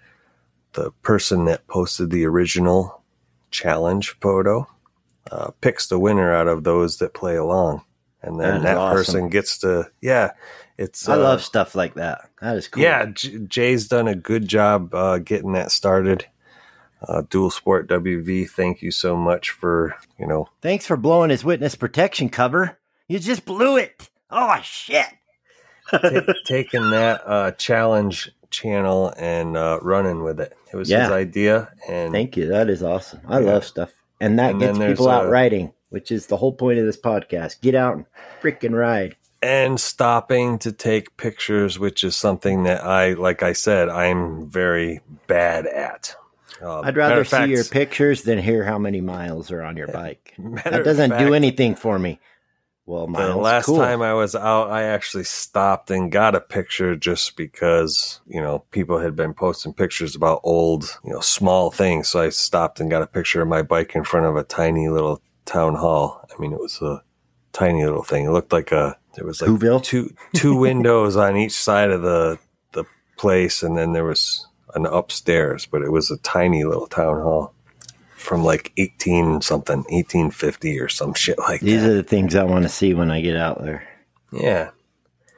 the 0.74 0.92
person 1.02 1.46
that 1.46 1.68
posted 1.68 2.10
the 2.10 2.26
original 2.26 3.04
challenge 3.52 4.16
photo 4.22 4.68
uh, 5.32 5.52
picks 5.62 5.88
the 5.88 6.00
winner 6.00 6.34
out 6.34 6.48
of 6.48 6.64
those 6.64 6.98
that 6.98 7.14
play 7.14 7.36
along 7.36 7.84
and 8.22 8.40
then 8.40 8.58
is 8.58 8.64
that, 8.64 8.78
awesome. 8.78 8.96
person 8.98 9.30
gets 9.30 9.58
to 9.60 9.90
yeah 10.02 10.32
it's 10.80 11.10
I 11.10 11.16
uh, 11.16 11.18
love 11.18 11.44
stuff 11.44 11.76
like 11.76 11.96
that. 11.96 12.30
That 12.40 12.56
is 12.56 12.70
cool. 12.70 12.82
yeah, 12.82 13.08
J- 13.08 13.40
Jay's 13.40 13.90
done 13.90 14.08
a 14.08 14.16
good 14.16 14.48
job 14.48 14.96
uh, 14.96 15.18
getting 15.18 15.52
that 15.52 15.72
started. 15.72 16.26
Uh, 17.06 17.24
Dual 17.30 17.50
Sport 17.52 17.90
WV, 17.90 18.50
thank 18.50 18.82
you 18.82 18.90
so 18.90 19.18
much 19.18 19.50
for 19.50 19.98
you 20.18 20.26
know 20.26 20.48
Thanks 20.62 20.88
for 20.88 20.96
blowing 20.96 21.32
his 21.32 21.44
witness 21.44 21.76
protection 21.76 22.30
cover. 22.30 22.80
You 23.10 23.20
just 23.20 23.44
blew 23.44 23.76
it. 23.76 24.10
Oh 24.32 24.58
shit. 24.64 25.08
ta- 25.92 26.34
taking 26.46 26.92
that 26.92 27.24
uh, 27.26 27.52
challenge 27.52 28.32
channel 28.52 29.14
and 29.18 29.56
uh, 29.58 29.80
running 29.82 30.24
with 30.24 30.40
it. 30.40 30.54
It 30.72 30.76
was 30.78 30.88
his 30.90 30.98
Yeah. 30.98 31.12
idea, 31.12 31.70
and 31.88 32.12
Thank 32.14 32.38
you. 32.38 32.48
That 32.48 32.70
is 32.70 32.84
awesome. 32.84 33.22
I 33.28 33.40
Yeah. 33.40 33.52
love 33.54 33.66
stuff. 33.66 33.92
And 34.22 34.38
that 34.40 34.52
And 34.52 34.60
gets 34.60 34.78
people 34.78 35.10
out 35.10 35.26
uh, 35.26 35.30
riding, 35.30 35.72
which 35.90 36.12
is 36.12 36.28
the 36.28 36.38
whole 36.38 36.52
point 36.54 36.78
of 36.80 36.86
this 36.86 36.98
podcast. 37.00 37.62
Get 37.62 37.76
out 37.76 37.96
and 37.96 38.06
freaking 38.42 38.74
ride. 38.74 39.16
and 39.42 39.80
stopping 39.80 40.60
to 40.60 40.70
take 40.72 41.16
pictures, 41.16 41.80
which 41.80 42.04
is 42.04 42.14
something 42.16 42.64
that 42.64 42.84
I, 42.84 43.14
like 43.14 43.42
I 43.42 43.54
said, 43.54 43.88
I'm 43.88 44.50
very 44.50 45.00
bad 45.28 45.66
at. 45.66 46.14
Uh, 46.62 46.82
I'd 46.82 46.98
rather 46.98 47.24
see 47.24 47.30
fact- 47.30 47.50
your 47.50 47.64
pictures 47.64 48.24
than 48.24 48.38
hear 48.38 48.66
how 48.66 48.78
many 48.78 49.00
miles 49.00 49.50
are 49.50 49.62
on 49.64 49.78
your 49.78 49.88
bike. 49.88 50.34
That 50.66 50.84
doesn't 50.84 51.12
fact, 51.12 51.26
do 51.26 51.34
anything 51.34 51.74
for 51.76 51.98
me. 51.98 52.20
Well, 52.90 53.06
The 53.06 53.36
last 53.36 53.68
cool. 53.68 53.78
time 53.78 54.02
I 54.02 54.16
was 54.16 54.34
out, 54.34 54.72
I 54.72 54.82
actually 54.82 55.26
stopped 55.26 55.92
and 55.92 56.12
got 56.12 56.34
a 56.34 56.42
picture 56.42 56.96
just 56.96 57.38
because, 57.38 58.20
you 58.26 58.42
know, 58.42 58.66
people 58.72 58.98
had 58.98 59.16
been 59.16 59.36
posting 59.36 59.74
pictures 59.74 60.16
about 60.16 60.42
old, 60.44 60.98
you 61.04 61.14
know, 61.14 61.20
small 61.20 61.70
things. 61.70 62.08
So 62.10 62.20
I 62.20 62.30
stopped 62.30 62.80
and 62.80 62.90
got 62.90 63.04
a 63.04 63.08
picture 63.08 63.44
of 63.44 63.48
my 63.48 63.62
bike 63.62 63.94
in 63.94 64.04
front 64.04 64.26
of 64.26 64.36
a 64.36 64.44
tiny 64.44 64.90
little 64.90 65.22
town 65.46 65.76
hall. 65.76 66.28
I 66.36 66.42
mean, 66.42 66.52
it 66.52 66.60
was 66.60 66.82
a 66.82 67.04
tiny 67.54 67.86
little 67.86 68.02
thing. 68.02 68.26
It 68.26 68.32
looked 68.32 68.52
like 68.52 68.72
a, 68.72 68.98
there 69.14 69.24
was 69.24 69.40
like 69.40 69.52
Whoville? 69.52 69.84
two, 69.84 70.16
two 70.36 70.56
windows 70.56 71.16
on 71.16 71.38
each 71.38 71.54
side 71.54 71.92
of 71.92 72.02
the, 72.02 72.40
the 72.72 72.86
place. 73.18 73.62
And 73.62 73.78
then 73.78 73.94
there 73.94 74.06
was 74.06 74.48
an 74.74 74.88
upstairs, 74.88 75.68
but 75.68 75.84
it 75.84 75.92
was 75.92 76.10
a 76.10 76.18
tiny 76.18 76.64
little 76.64 76.88
town 76.88 77.22
hall 77.22 77.54
from 78.20 78.44
like 78.44 78.72
18 78.78 79.42
something, 79.42 79.78
1850 79.90 80.80
or 80.80 80.90
some 80.90 81.14
shit 81.14 81.40
like 81.40 81.62
These 81.62 81.82
that. 81.82 81.88
These 81.88 81.90
are 81.90 81.96
the 81.96 82.04
things 82.04 82.36
I 82.36 82.44
want 82.44 82.64
to 82.64 82.70
see 82.70 82.94
when 82.94 83.10
I 83.12 83.22
get 83.22 83.36
out 83.38 83.62
there. 83.64 83.88
Yeah. 84.32 84.72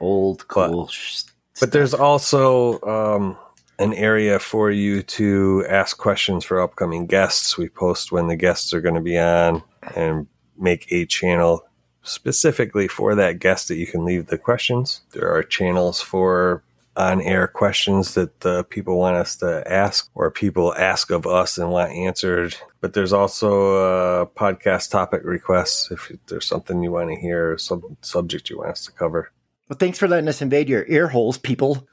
Old, 0.00 0.38
But- 0.48 0.70
cool. 0.70 0.88
sh- 0.88 1.22
But 1.60 1.72
there's 1.72 1.94
also 1.94 2.80
um, 2.82 3.36
an 3.78 3.94
area 3.94 4.38
for 4.38 4.70
you 4.70 5.02
to 5.02 5.64
ask 5.68 5.96
questions 5.98 6.44
for 6.44 6.60
upcoming 6.60 7.06
guests. 7.06 7.56
We 7.56 7.68
post 7.68 8.10
when 8.12 8.26
the 8.26 8.36
guests 8.36 8.74
are 8.74 8.80
going 8.80 8.96
to 8.96 9.00
be 9.00 9.18
on 9.18 9.62
and 9.94 10.26
make 10.58 10.90
a 10.90 11.06
channel 11.06 11.64
specifically 12.02 12.88
for 12.88 13.14
that 13.14 13.38
guest 13.38 13.68
that 13.68 13.76
you 13.76 13.86
can 13.86 14.04
leave 14.04 14.26
the 14.26 14.38
questions. 14.38 15.02
There 15.12 15.32
are 15.32 15.42
channels 15.44 16.00
for 16.00 16.62
on 16.96 17.20
air 17.22 17.46
questions 17.46 18.14
that 18.14 18.40
the 18.40 18.64
people 18.64 18.98
want 18.98 19.16
us 19.16 19.36
to 19.36 19.62
ask 19.70 20.10
or 20.14 20.30
people 20.30 20.74
ask 20.74 21.10
of 21.10 21.26
us 21.26 21.56
and 21.56 21.70
want 21.70 21.92
answered. 21.92 22.54
But 22.80 22.92
there's 22.92 23.12
also 23.12 23.76
uh, 23.76 24.24
podcast 24.26 24.90
topic 24.90 25.22
requests 25.24 25.90
if 25.90 26.12
there's 26.26 26.46
something 26.46 26.82
you 26.82 26.92
want 26.92 27.10
to 27.10 27.16
hear 27.16 27.52
or 27.52 27.58
some 27.58 27.96
subject 28.02 28.50
you 28.50 28.58
want 28.58 28.72
us 28.72 28.84
to 28.86 28.92
cover. 28.92 29.30
Well, 29.68 29.78
thanks 29.78 29.98
for 29.98 30.08
letting 30.08 30.28
us 30.28 30.42
invade 30.42 30.68
your 30.68 30.84
ear 30.86 31.08
holes, 31.08 31.38
people. 31.38 31.88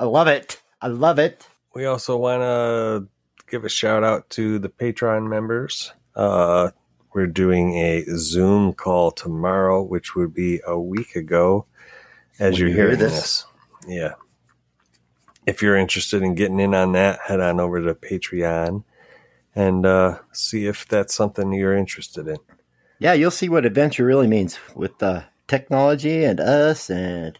I 0.00 0.04
love 0.04 0.28
it. 0.28 0.62
I 0.80 0.86
love 0.86 1.18
it. 1.18 1.46
We 1.74 1.84
also 1.84 2.16
want 2.16 2.40
to 2.42 3.08
give 3.50 3.64
a 3.64 3.68
shout 3.68 4.04
out 4.04 4.30
to 4.30 4.58
the 4.58 4.68
Patreon 4.68 5.28
members. 5.28 5.92
Uh, 6.14 6.70
we're 7.12 7.26
doing 7.26 7.74
a 7.74 8.04
Zoom 8.16 8.72
call 8.72 9.10
tomorrow, 9.10 9.82
which 9.82 10.14
would 10.14 10.32
be 10.32 10.60
a 10.66 10.78
week 10.78 11.16
ago 11.16 11.66
as 12.38 12.58
you're 12.58 12.68
hear 12.68 12.96
this. 12.96 13.12
this. 13.12 13.46
Yeah. 13.86 14.14
If 15.48 15.62
you're 15.62 15.76
interested 15.76 16.22
in 16.22 16.34
getting 16.34 16.60
in 16.60 16.74
on 16.74 16.92
that, 16.92 17.20
head 17.26 17.40
on 17.40 17.58
over 17.58 17.82
to 17.82 17.94
Patreon 17.94 18.84
and 19.54 19.86
uh, 19.86 20.18
see 20.30 20.66
if 20.66 20.86
that's 20.86 21.14
something 21.14 21.54
you're 21.54 21.74
interested 21.74 22.28
in. 22.28 22.36
Yeah, 22.98 23.14
you'll 23.14 23.30
see 23.30 23.48
what 23.48 23.64
adventure 23.64 24.04
really 24.04 24.26
means 24.26 24.58
with 24.74 25.02
uh, 25.02 25.22
technology 25.46 26.22
and 26.22 26.38
us 26.38 26.90
and 26.90 27.38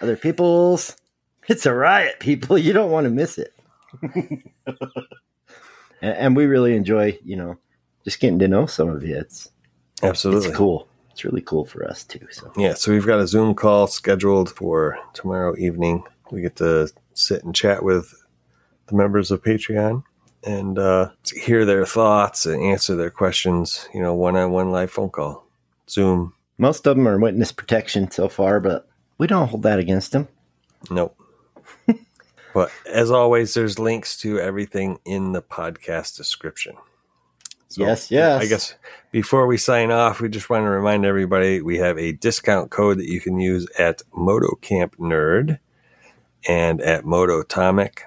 other 0.00 0.16
people's. 0.16 0.96
It's 1.46 1.66
a 1.66 1.74
riot, 1.74 2.20
people. 2.20 2.56
You 2.56 2.72
don't 2.72 2.90
want 2.90 3.04
to 3.04 3.10
miss 3.10 3.36
it. 3.36 3.54
and, 4.02 4.42
and 6.00 6.34
we 6.34 6.46
really 6.46 6.74
enjoy, 6.74 7.18
you 7.22 7.36
know, 7.36 7.58
just 8.02 8.18
getting 8.18 8.38
to 8.38 8.48
know 8.48 8.64
some 8.64 8.88
of 8.88 9.02
you. 9.02 9.16
It's 9.18 9.50
Absolutely. 10.02 10.48
it's 10.48 10.56
cool. 10.56 10.88
It's 11.10 11.22
really 11.22 11.42
cool 11.42 11.66
for 11.66 11.86
us 11.86 12.02
too. 12.02 12.26
So 12.30 12.50
Yeah, 12.56 12.72
so 12.72 12.92
we've 12.92 13.06
got 13.06 13.20
a 13.20 13.26
Zoom 13.26 13.54
call 13.54 13.88
scheduled 13.88 14.48
for 14.48 14.98
tomorrow 15.12 15.54
evening. 15.58 16.04
We 16.32 16.40
get 16.40 16.56
to 16.56 16.88
sit 17.12 17.44
and 17.44 17.54
chat 17.54 17.84
with 17.84 18.14
the 18.86 18.96
members 18.96 19.30
of 19.30 19.42
Patreon 19.42 20.02
and 20.44 20.78
uh, 20.78 21.10
hear 21.32 21.64
their 21.64 21.84
thoughts 21.84 22.46
and 22.46 22.62
answer 22.62 22.96
their 22.96 23.10
questions. 23.10 23.86
You 23.92 24.00
know, 24.00 24.14
one 24.14 24.34
on 24.36 24.50
one 24.50 24.70
live 24.70 24.90
phone 24.90 25.10
call, 25.10 25.46
Zoom. 25.88 26.32
most 26.58 26.86
of 26.86 26.96
them 26.96 27.06
are 27.06 27.18
witness 27.18 27.52
protection 27.52 28.10
so 28.10 28.28
far, 28.28 28.60
but 28.60 28.88
we 29.18 29.26
don't 29.26 29.48
hold 29.48 29.62
that 29.64 29.78
against 29.78 30.12
them. 30.12 30.26
Nope. 30.90 31.16
but 32.54 32.72
as 32.90 33.10
always, 33.10 33.54
there's 33.54 33.78
links 33.78 34.16
to 34.18 34.40
everything 34.40 34.98
in 35.04 35.32
the 35.32 35.42
podcast 35.42 36.16
description. 36.16 36.76
So, 37.68 37.84
Yes, 37.84 38.10
yes. 38.10 38.42
I 38.42 38.46
guess 38.46 38.74
before 39.12 39.46
we 39.46 39.56
sign 39.56 39.90
off, 39.90 40.20
we 40.20 40.28
just 40.28 40.50
want 40.50 40.64
to 40.64 40.70
remind 40.70 41.06
everybody 41.06 41.62
we 41.62 41.78
have 41.78 41.98
a 41.98 42.12
discount 42.12 42.70
code 42.70 42.98
that 42.98 43.08
you 43.08 43.20
can 43.20 43.38
use 43.38 43.66
at 43.78 44.02
MotoCamp 44.12 44.96
Nerd 44.96 45.58
and 46.48 46.80
at 46.80 47.04
Mototomic. 47.04 48.00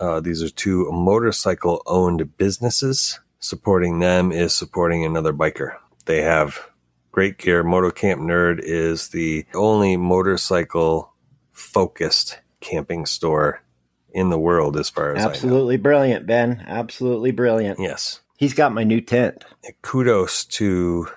Uh, 0.00 0.20
these 0.20 0.42
are 0.42 0.50
two 0.50 0.90
motorcycle 0.92 1.82
owned 1.86 2.36
businesses. 2.36 3.20
Supporting 3.40 4.00
them 4.00 4.32
is 4.32 4.52
supporting 4.54 5.04
another 5.04 5.32
biker. 5.32 5.76
They 6.06 6.22
have 6.22 6.68
great 7.12 7.38
gear. 7.38 7.62
Moto 7.62 7.90
Camp 7.90 8.20
Nerd 8.20 8.60
is 8.60 9.08
the 9.08 9.46
only 9.54 9.96
motorcycle 9.96 11.12
focused 11.52 12.38
camping 12.60 13.06
store 13.06 13.62
in 14.10 14.30
the 14.30 14.38
world, 14.38 14.76
as 14.76 14.90
far 14.90 15.14
as 15.14 15.24
Absolutely 15.24 15.76
brilliant, 15.76 16.26
Ben. 16.26 16.64
Absolutely 16.66 17.30
brilliant. 17.30 17.78
Yes. 17.78 18.20
He's 18.36 18.54
got 18.54 18.72
my 18.72 18.84
new 18.84 19.00
tent. 19.00 19.44
kudos 19.82 20.44
to 20.46 21.08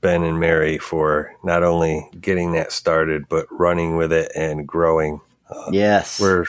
Ben 0.00 0.22
and 0.22 0.40
Mary 0.40 0.78
for 0.78 1.34
not 1.44 1.62
only 1.62 2.08
getting 2.20 2.52
that 2.52 2.72
started, 2.72 3.28
but 3.28 3.46
running 3.50 3.96
with 3.96 4.12
it 4.12 4.32
and 4.34 4.66
growing. 4.66 5.20
Yes. 5.70 6.20
We're 6.20 6.44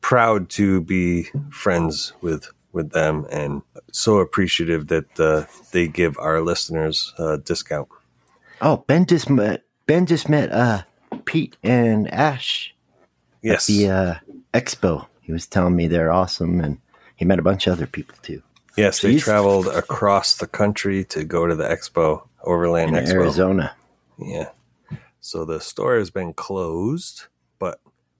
proud 0.00 0.48
to 0.50 0.80
be 0.82 1.24
friends 1.50 2.12
with 2.20 2.48
with 2.72 2.90
them 2.90 3.24
and 3.30 3.62
so 3.92 4.18
appreciative 4.18 4.88
that 4.88 5.20
uh, 5.20 5.44
they 5.70 5.86
give 5.86 6.18
our 6.18 6.40
listeners 6.40 7.12
a 7.18 7.38
discount. 7.38 7.88
oh, 8.60 8.78
Ben 8.88 9.06
just 9.06 9.30
met 9.30 9.62
Ben 9.86 10.06
just 10.06 10.28
met 10.28 10.50
uh 10.50 10.82
Pete 11.24 11.56
and 11.62 12.12
Ash 12.12 12.74
Yes. 13.42 13.68
at 13.68 13.72
the 13.72 13.88
uh, 13.90 14.14
expo. 14.52 15.06
He 15.20 15.30
was 15.32 15.46
telling 15.46 15.76
me 15.76 15.86
they're 15.86 16.10
awesome 16.12 16.60
and 16.60 16.78
he 17.16 17.24
met 17.24 17.38
a 17.38 17.42
bunch 17.42 17.66
of 17.66 17.74
other 17.74 17.86
people 17.86 18.16
too. 18.22 18.42
Yes, 18.76 19.00
they 19.02 19.18
traveled 19.18 19.68
across 19.68 20.36
the 20.36 20.46
country 20.48 21.04
to 21.04 21.22
go 21.24 21.46
to 21.46 21.54
the 21.54 21.64
expo, 21.68 22.26
Overland 22.42 22.96
In 22.96 23.04
Expo. 23.04 23.12
Arizona. 23.12 23.76
Yeah. 24.18 24.48
So 25.20 25.44
the 25.44 25.60
store 25.60 25.96
has 25.98 26.10
been 26.10 26.32
closed, 26.32 27.26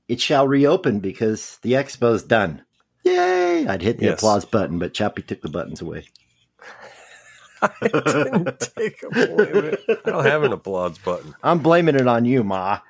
It 0.09 0.21
shall 0.21 0.47
reopen 0.47 1.01
because 1.01 1.59
the 1.63 1.73
expo's 1.73 2.23
done. 2.23 2.63
Yay! 3.05 3.67
I'd 3.67 3.83
hit 3.83 3.99
the 3.99 4.07
Yes. 4.07 4.19
applause 4.19 4.45
button, 4.45 4.79
but 4.79 4.95
Choppy 4.95 5.23
took 5.23 5.41
the 5.43 5.49
buttons 5.49 5.81
away. 5.81 6.07
I 7.63 7.71
didn't 7.83 8.61
take 8.77 9.03
a 9.03 9.09
blame. 9.11 9.77
I 10.05 10.11
don't 10.11 10.25
have 10.27 10.43
an 10.43 10.53
applause 10.53 10.99
button. 10.99 11.35
I'm 11.43 11.61
blaming 11.61 11.95
it 11.95 12.07
on 12.07 12.25
you, 12.27 12.45
Ma. 12.45 12.81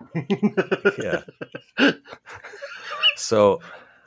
Yeah. 1.00 1.22
So 3.16 3.60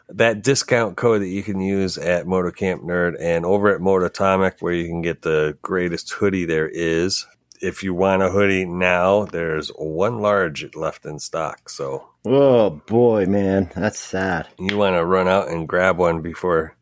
that 0.09 0.41
discount 0.43 0.97
code 0.97 1.21
that 1.21 1.27
you 1.27 1.43
can 1.43 1.61
use 1.61 1.97
at 1.97 2.25
Motocamp 2.25 2.81
Nerd 2.83 3.15
and 3.19 3.45
over 3.45 3.73
at 3.73 3.79
Mototomic, 3.81 4.55
where 4.61 4.73
you 4.73 4.87
can 4.87 5.01
get 5.01 5.21
the 5.21 5.57
greatest 5.61 6.11
hoodie 6.11 6.45
there 6.45 6.67
is. 6.67 7.25
If 7.61 7.83
you 7.83 7.93
want 7.93 8.21
a 8.21 8.29
hoodie 8.29 8.65
now, 8.65 9.25
there's 9.25 9.69
one 9.69 10.19
large 10.19 10.75
left 10.75 11.05
in 11.05 11.19
stock. 11.19 11.69
So 11.69 12.09
Oh 12.25 12.69
boy, 12.69 13.25
man, 13.25 13.71
that's 13.75 13.99
sad. 13.99 14.47
you 14.59 14.77
want 14.77 14.95
to 14.95 15.05
run 15.05 15.27
out 15.27 15.49
and 15.49 15.67
grab 15.67 15.97
one 15.97 16.21
before, 16.21 16.75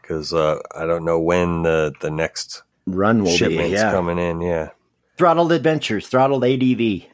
because 0.00 0.32
uh, 0.32 0.60
I 0.74 0.86
don't 0.86 1.04
know 1.04 1.20
when 1.20 1.62
the 1.62 1.92
the 2.00 2.10
next 2.10 2.62
Run 2.86 3.18
will 3.18 3.30
be 3.30 3.36
shipment's 3.36 3.72
yeah. 3.72 3.90
coming 3.90 4.18
in. 4.18 4.40
Yeah. 4.40 4.70
Throttled 5.16 5.52
Adventures, 5.52 6.08
Throttled 6.08 6.44
ADV. 6.44 7.04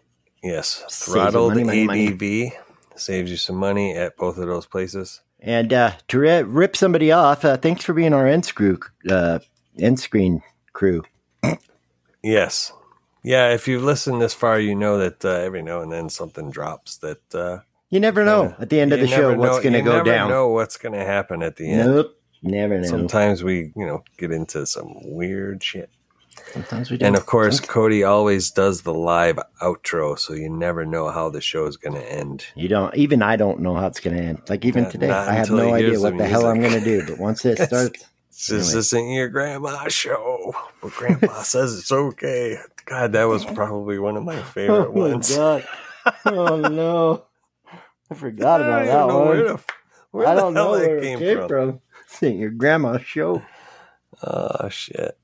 Yes. 0.43 0.85
Saves 0.89 1.05
Throttled 1.05 1.57
money, 1.57 1.85
money, 1.85 2.49
ADV 2.49 2.53
saves 2.97 3.31
you 3.31 3.37
some 3.37 3.57
money 3.57 3.97
at 3.97 4.17
both 4.17 4.39
of 4.39 4.47
those 4.47 4.67
places. 4.67 5.21
And 5.41 5.73
uh, 5.73 5.93
to 6.09 6.19
ri- 6.19 6.43
rip 6.43 6.77
somebody 6.77 7.13
off, 7.13 7.45
uh, 7.45 7.57
thanks 7.57 7.85
for 7.85 7.95
being 7.95 8.13
our 8.13 8.27
end 8.27 8.45
screw, 8.45 8.79
uh, 9.09 9.39
end 9.79 9.99
screen 10.01 10.43
crew. 10.73 11.03
Yes. 12.23 12.73
Yeah, 13.23 13.51
if 13.53 13.69
you've 13.69 13.83
listened 13.85 14.21
this 14.21 14.35
far, 14.35 14.59
you 14.59 14.75
know 14.75 14.99
that 14.99 15.25
uh, 15.25 15.29
every 15.31 15.63
now 15.63 15.81
and 15.81 15.93
then 15.93 16.09
something 16.09 16.51
drops 16.51 16.97
that 16.99 17.35
uh, 17.35 17.59
You 17.91 18.01
never 18.01 18.25
know 18.25 18.55
at 18.59 18.71
the 18.71 18.81
end 18.81 18.93
of 18.93 19.01
the 19.01 19.07
show 19.07 19.35
what's 19.35 19.61
going 19.61 19.75
to 19.75 19.83
go 19.83 19.93
never 19.99 20.05
down. 20.11 20.31
know 20.31 20.49
what's 20.49 20.77
going 20.77 20.95
to 20.99 21.05
happen 21.05 21.43
at 21.43 21.57
the 21.57 21.71
end. 21.71 21.91
Nope, 21.91 22.19
never 22.43 22.79
know. 22.81 22.87
Sometimes 22.87 23.43
we, 23.43 23.73
you 23.77 23.87
know, 23.87 24.05
get 24.17 24.31
into 24.33 24.65
some 24.67 24.89
weird 25.05 25.63
shit. 25.63 25.91
Sometimes 26.53 26.91
we 26.91 26.97
do. 26.97 27.05
And 27.05 27.17
of 27.17 27.27
course, 27.27 27.61
Cody 27.61 28.03
always 28.03 28.51
does 28.51 28.83
the 28.83 28.95
live 28.95 29.39
outro, 29.61 30.19
so 30.19 30.33
you 30.33 30.49
never 30.49 30.87
know 30.87 31.11
how 31.11 31.29
the 31.29 31.41
show 31.41 31.67
is 31.67 31.77
going 31.77 31.95
to 32.01 32.13
end. 32.13 32.47
you 32.57 32.69
don't. 32.69 32.95
Even 32.97 33.23
I 33.23 33.37
don't 33.37 33.61
know 33.61 33.75
how 33.75 33.87
it's 33.87 34.01
going 34.01 34.17
to 34.17 34.23
end. 34.23 34.41
Like 34.49 34.65
even 34.65 34.85
Not- 34.85 34.93
today, 34.93 35.09
not 35.09 35.29
I 35.29 35.35
have 35.35 35.51
no 35.51 35.75
idea 35.75 36.01
what 36.01 36.13
the 36.13 36.19
the 36.19 36.27
hell 36.27 36.47
I'm 36.47 36.61
going 36.61 36.73
to 36.73 36.81
do. 36.81 37.05
But 37.07 37.19
once 37.19 37.45
it 37.45 37.59
starts, 37.67 38.05
This 38.31 38.51
Anyway. 38.51 38.79
isn't 38.79 39.11
your 39.11 39.29
grandma's 39.29 39.93
show, 39.93 40.55
but 40.83 40.93
Grandpa 40.93 41.43
says 41.43 41.79
it's 41.79 41.93
okay. 41.93 42.59
God, 42.87 43.13
that 43.13 43.25
was 43.25 43.45
probably 43.45 43.99
one 43.99 44.17
of 44.17 44.25
my 44.25 44.43
favorite 44.43 44.93
ones. 44.93 45.37
oh 45.37 45.39
my 45.39 45.53
ones. 45.55 45.65
god, 45.65 45.69
oh 46.27 46.57
no, 46.69 47.25
I 48.11 48.15
forgot 48.15 48.63
I 48.63 48.65
about 48.65 48.85
don't 48.85 48.87
that 48.87 49.07
know 49.09 49.19
one. 49.19 49.29
Where 49.29 49.45
the, 49.45 49.61
where 50.13 50.27
I 50.29 50.35
the 50.35 50.41
don't 50.43 50.55
hell 50.55 50.73
know 50.73 50.79
that 50.79 50.89
where 50.89 51.01
came, 51.01 51.19
it 51.19 51.21
came 51.21 51.39
from. 51.39 51.49
from. 51.49 51.81
This 52.21 52.33
your 52.35 52.51
grandma's 52.51 53.03
show. 53.05 53.43
Oh 54.23 54.69
shit! 54.71 55.19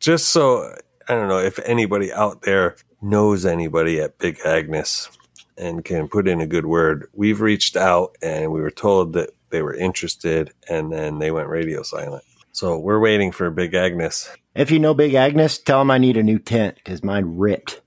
Just 0.00 0.30
so 0.30 0.74
I 1.08 1.14
don't 1.14 1.28
know 1.28 1.38
if 1.40 1.58
anybody 1.60 2.12
out 2.12 2.42
there 2.42 2.76
knows 3.02 3.46
anybody 3.46 4.00
at 4.00 4.18
Big 4.18 4.38
Agnes 4.44 5.10
and 5.58 5.84
can 5.84 6.08
put 6.08 6.28
in 6.28 6.40
a 6.40 6.46
good 6.46 6.66
word. 6.66 7.08
We've 7.14 7.40
reached 7.40 7.76
out 7.76 8.16
and 8.22 8.52
we 8.52 8.60
were 8.60 8.70
told 8.70 9.12
that 9.14 9.30
they 9.50 9.62
were 9.62 9.74
interested, 9.74 10.52
and 10.68 10.92
then 10.92 11.18
they 11.18 11.30
went 11.30 11.48
radio 11.48 11.82
silent. 11.82 12.24
So 12.52 12.78
we're 12.78 13.00
waiting 13.00 13.32
for 13.32 13.50
Big 13.50 13.74
Agnes. 13.74 14.30
If 14.54 14.70
you 14.70 14.78
know 14.78 14.94
Big 14.94 15.14
Agnes, 15.14 15.58
tell 15.58 15.80
him 15.80 15.90
I 15.90 15.98
need 15.98 16.16
a 16.16 16.22
new 16.22 16.38
tent 16.38 16.76
because 16.76 17.02
mine 17.04 17.36
ripped. 17.38 17.80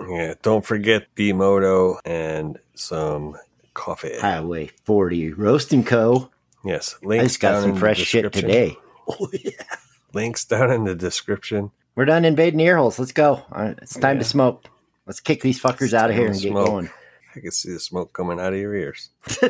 Yeah, 0.00 0.34
don't 0.42 0.64
forget 0.64 1.06
the 1.14 1.32
Moto 1.32 1.98
and 2.04 2.58
some 2.74 3.36
coffee. 3.74 4.18
Highway 4.18 4.70
40 4.84 5.34
Roasting 5.34 5.84
Co. 5.84 6.30
Yes, 6.64 6.96
I 7.02 7.06
links 7.06 7.24
just 7.24 7.40
got 7.40 7.52
down 7.52 7.62
some 7.62 7.76
fresh 7.76 7.98
shit 7.98 8.32
today. 8.32 8.76
Oh 9.08 9.28
yeah, 9.32 9.50
links 10.14 10.44
down 10.44 10.70
in 10.70 10.84
the 10.84 10.94
description. 10.94 11.72
We're 11.96 12.04
done 12.04 12.24
invading 12.24 12.60
ear 12.60 12.76
holes. 12.76 13.00
Let's 13.00 13.10
go. 13.10 13.42
Right, 13.50 13.76
it's 13.82 13.98
time 13.98 14.20
to 14.20 14.24
smoke. 14.24 14.64
Let's 15.06 15.18
kick 15.18 15.42
these 15.42 15.60
fuckers 15.60 15.86
It's 15.86 15.94
out 15.94 16.10
of 16.10 16.14
here 16.14 16.28
and 16.28 16.40
get 16.40 16.52
going. 16.54 16.88
I 17.34 17.40
can 17.40 17.50
see 17.50 17.72
the 17.72 17.80
smoke 17.80 18.12
coming 18.12 18.38
out 18.38 18.52
of 18.52 18.60
your 18.60 18.76
ears. 18.76 19.10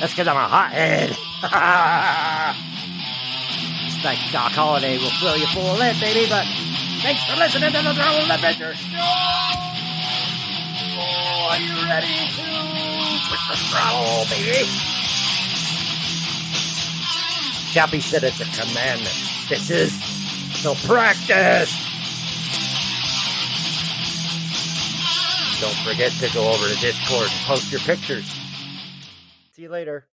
That's 0.00 0.12
because 0.12 0.26
I'm 0.28 0.36
a 0.36 0.48
hothead. 0.48 1.14
Like 4.04 4.18
Doc 4.30 4.52
Holliday 4.52 4.98
will 4.98 5.10
fill 5.18 5.36
you 5.36 5.46
full 5.50 5.66
of 5.66 5.78
baby, 5.98 6.28
but 6.30 6.46
thanks 7.02 7.24
for 7.26 7.34
listening 7.34 7.72
to 7.72 7.82
the 7.82 7.94
Throttle 7.94 8.30
Adventure 8.30 8.74
Show. 8.74 9.02
Oh, 10.94 11.48
are 11.50 11.58
you 11.58 11.74
ready 11.90 12.06
to 12.06 12.46
twist 13.26 13.46
the 13.50 13.56
throttle, 13.66 14.26
baby? 14.30 14.62
Chappie 17.72 18.00
said 18.00 18.22
it's 18.22 18.40
a 18.40 18.44
commandment, 18.44 19.16
This 19.48 19.70
is 19.70 19.92
So 20.62 20.74
practice. 20.86 21.74
Don't 25.60 25.74
forget 25.82 26.12
to 26.20 26.32
go 26.32 26.46
over 26.52 26.68
to 26.68 26.76
Discord 26.80 27.28
and 27.28 27.40
post 27.46 27.72
your 27.72 27.80
pictures. 27.80 28.26
See 29.52 29.62
you 29.62 29.68
later. 29.68 30.04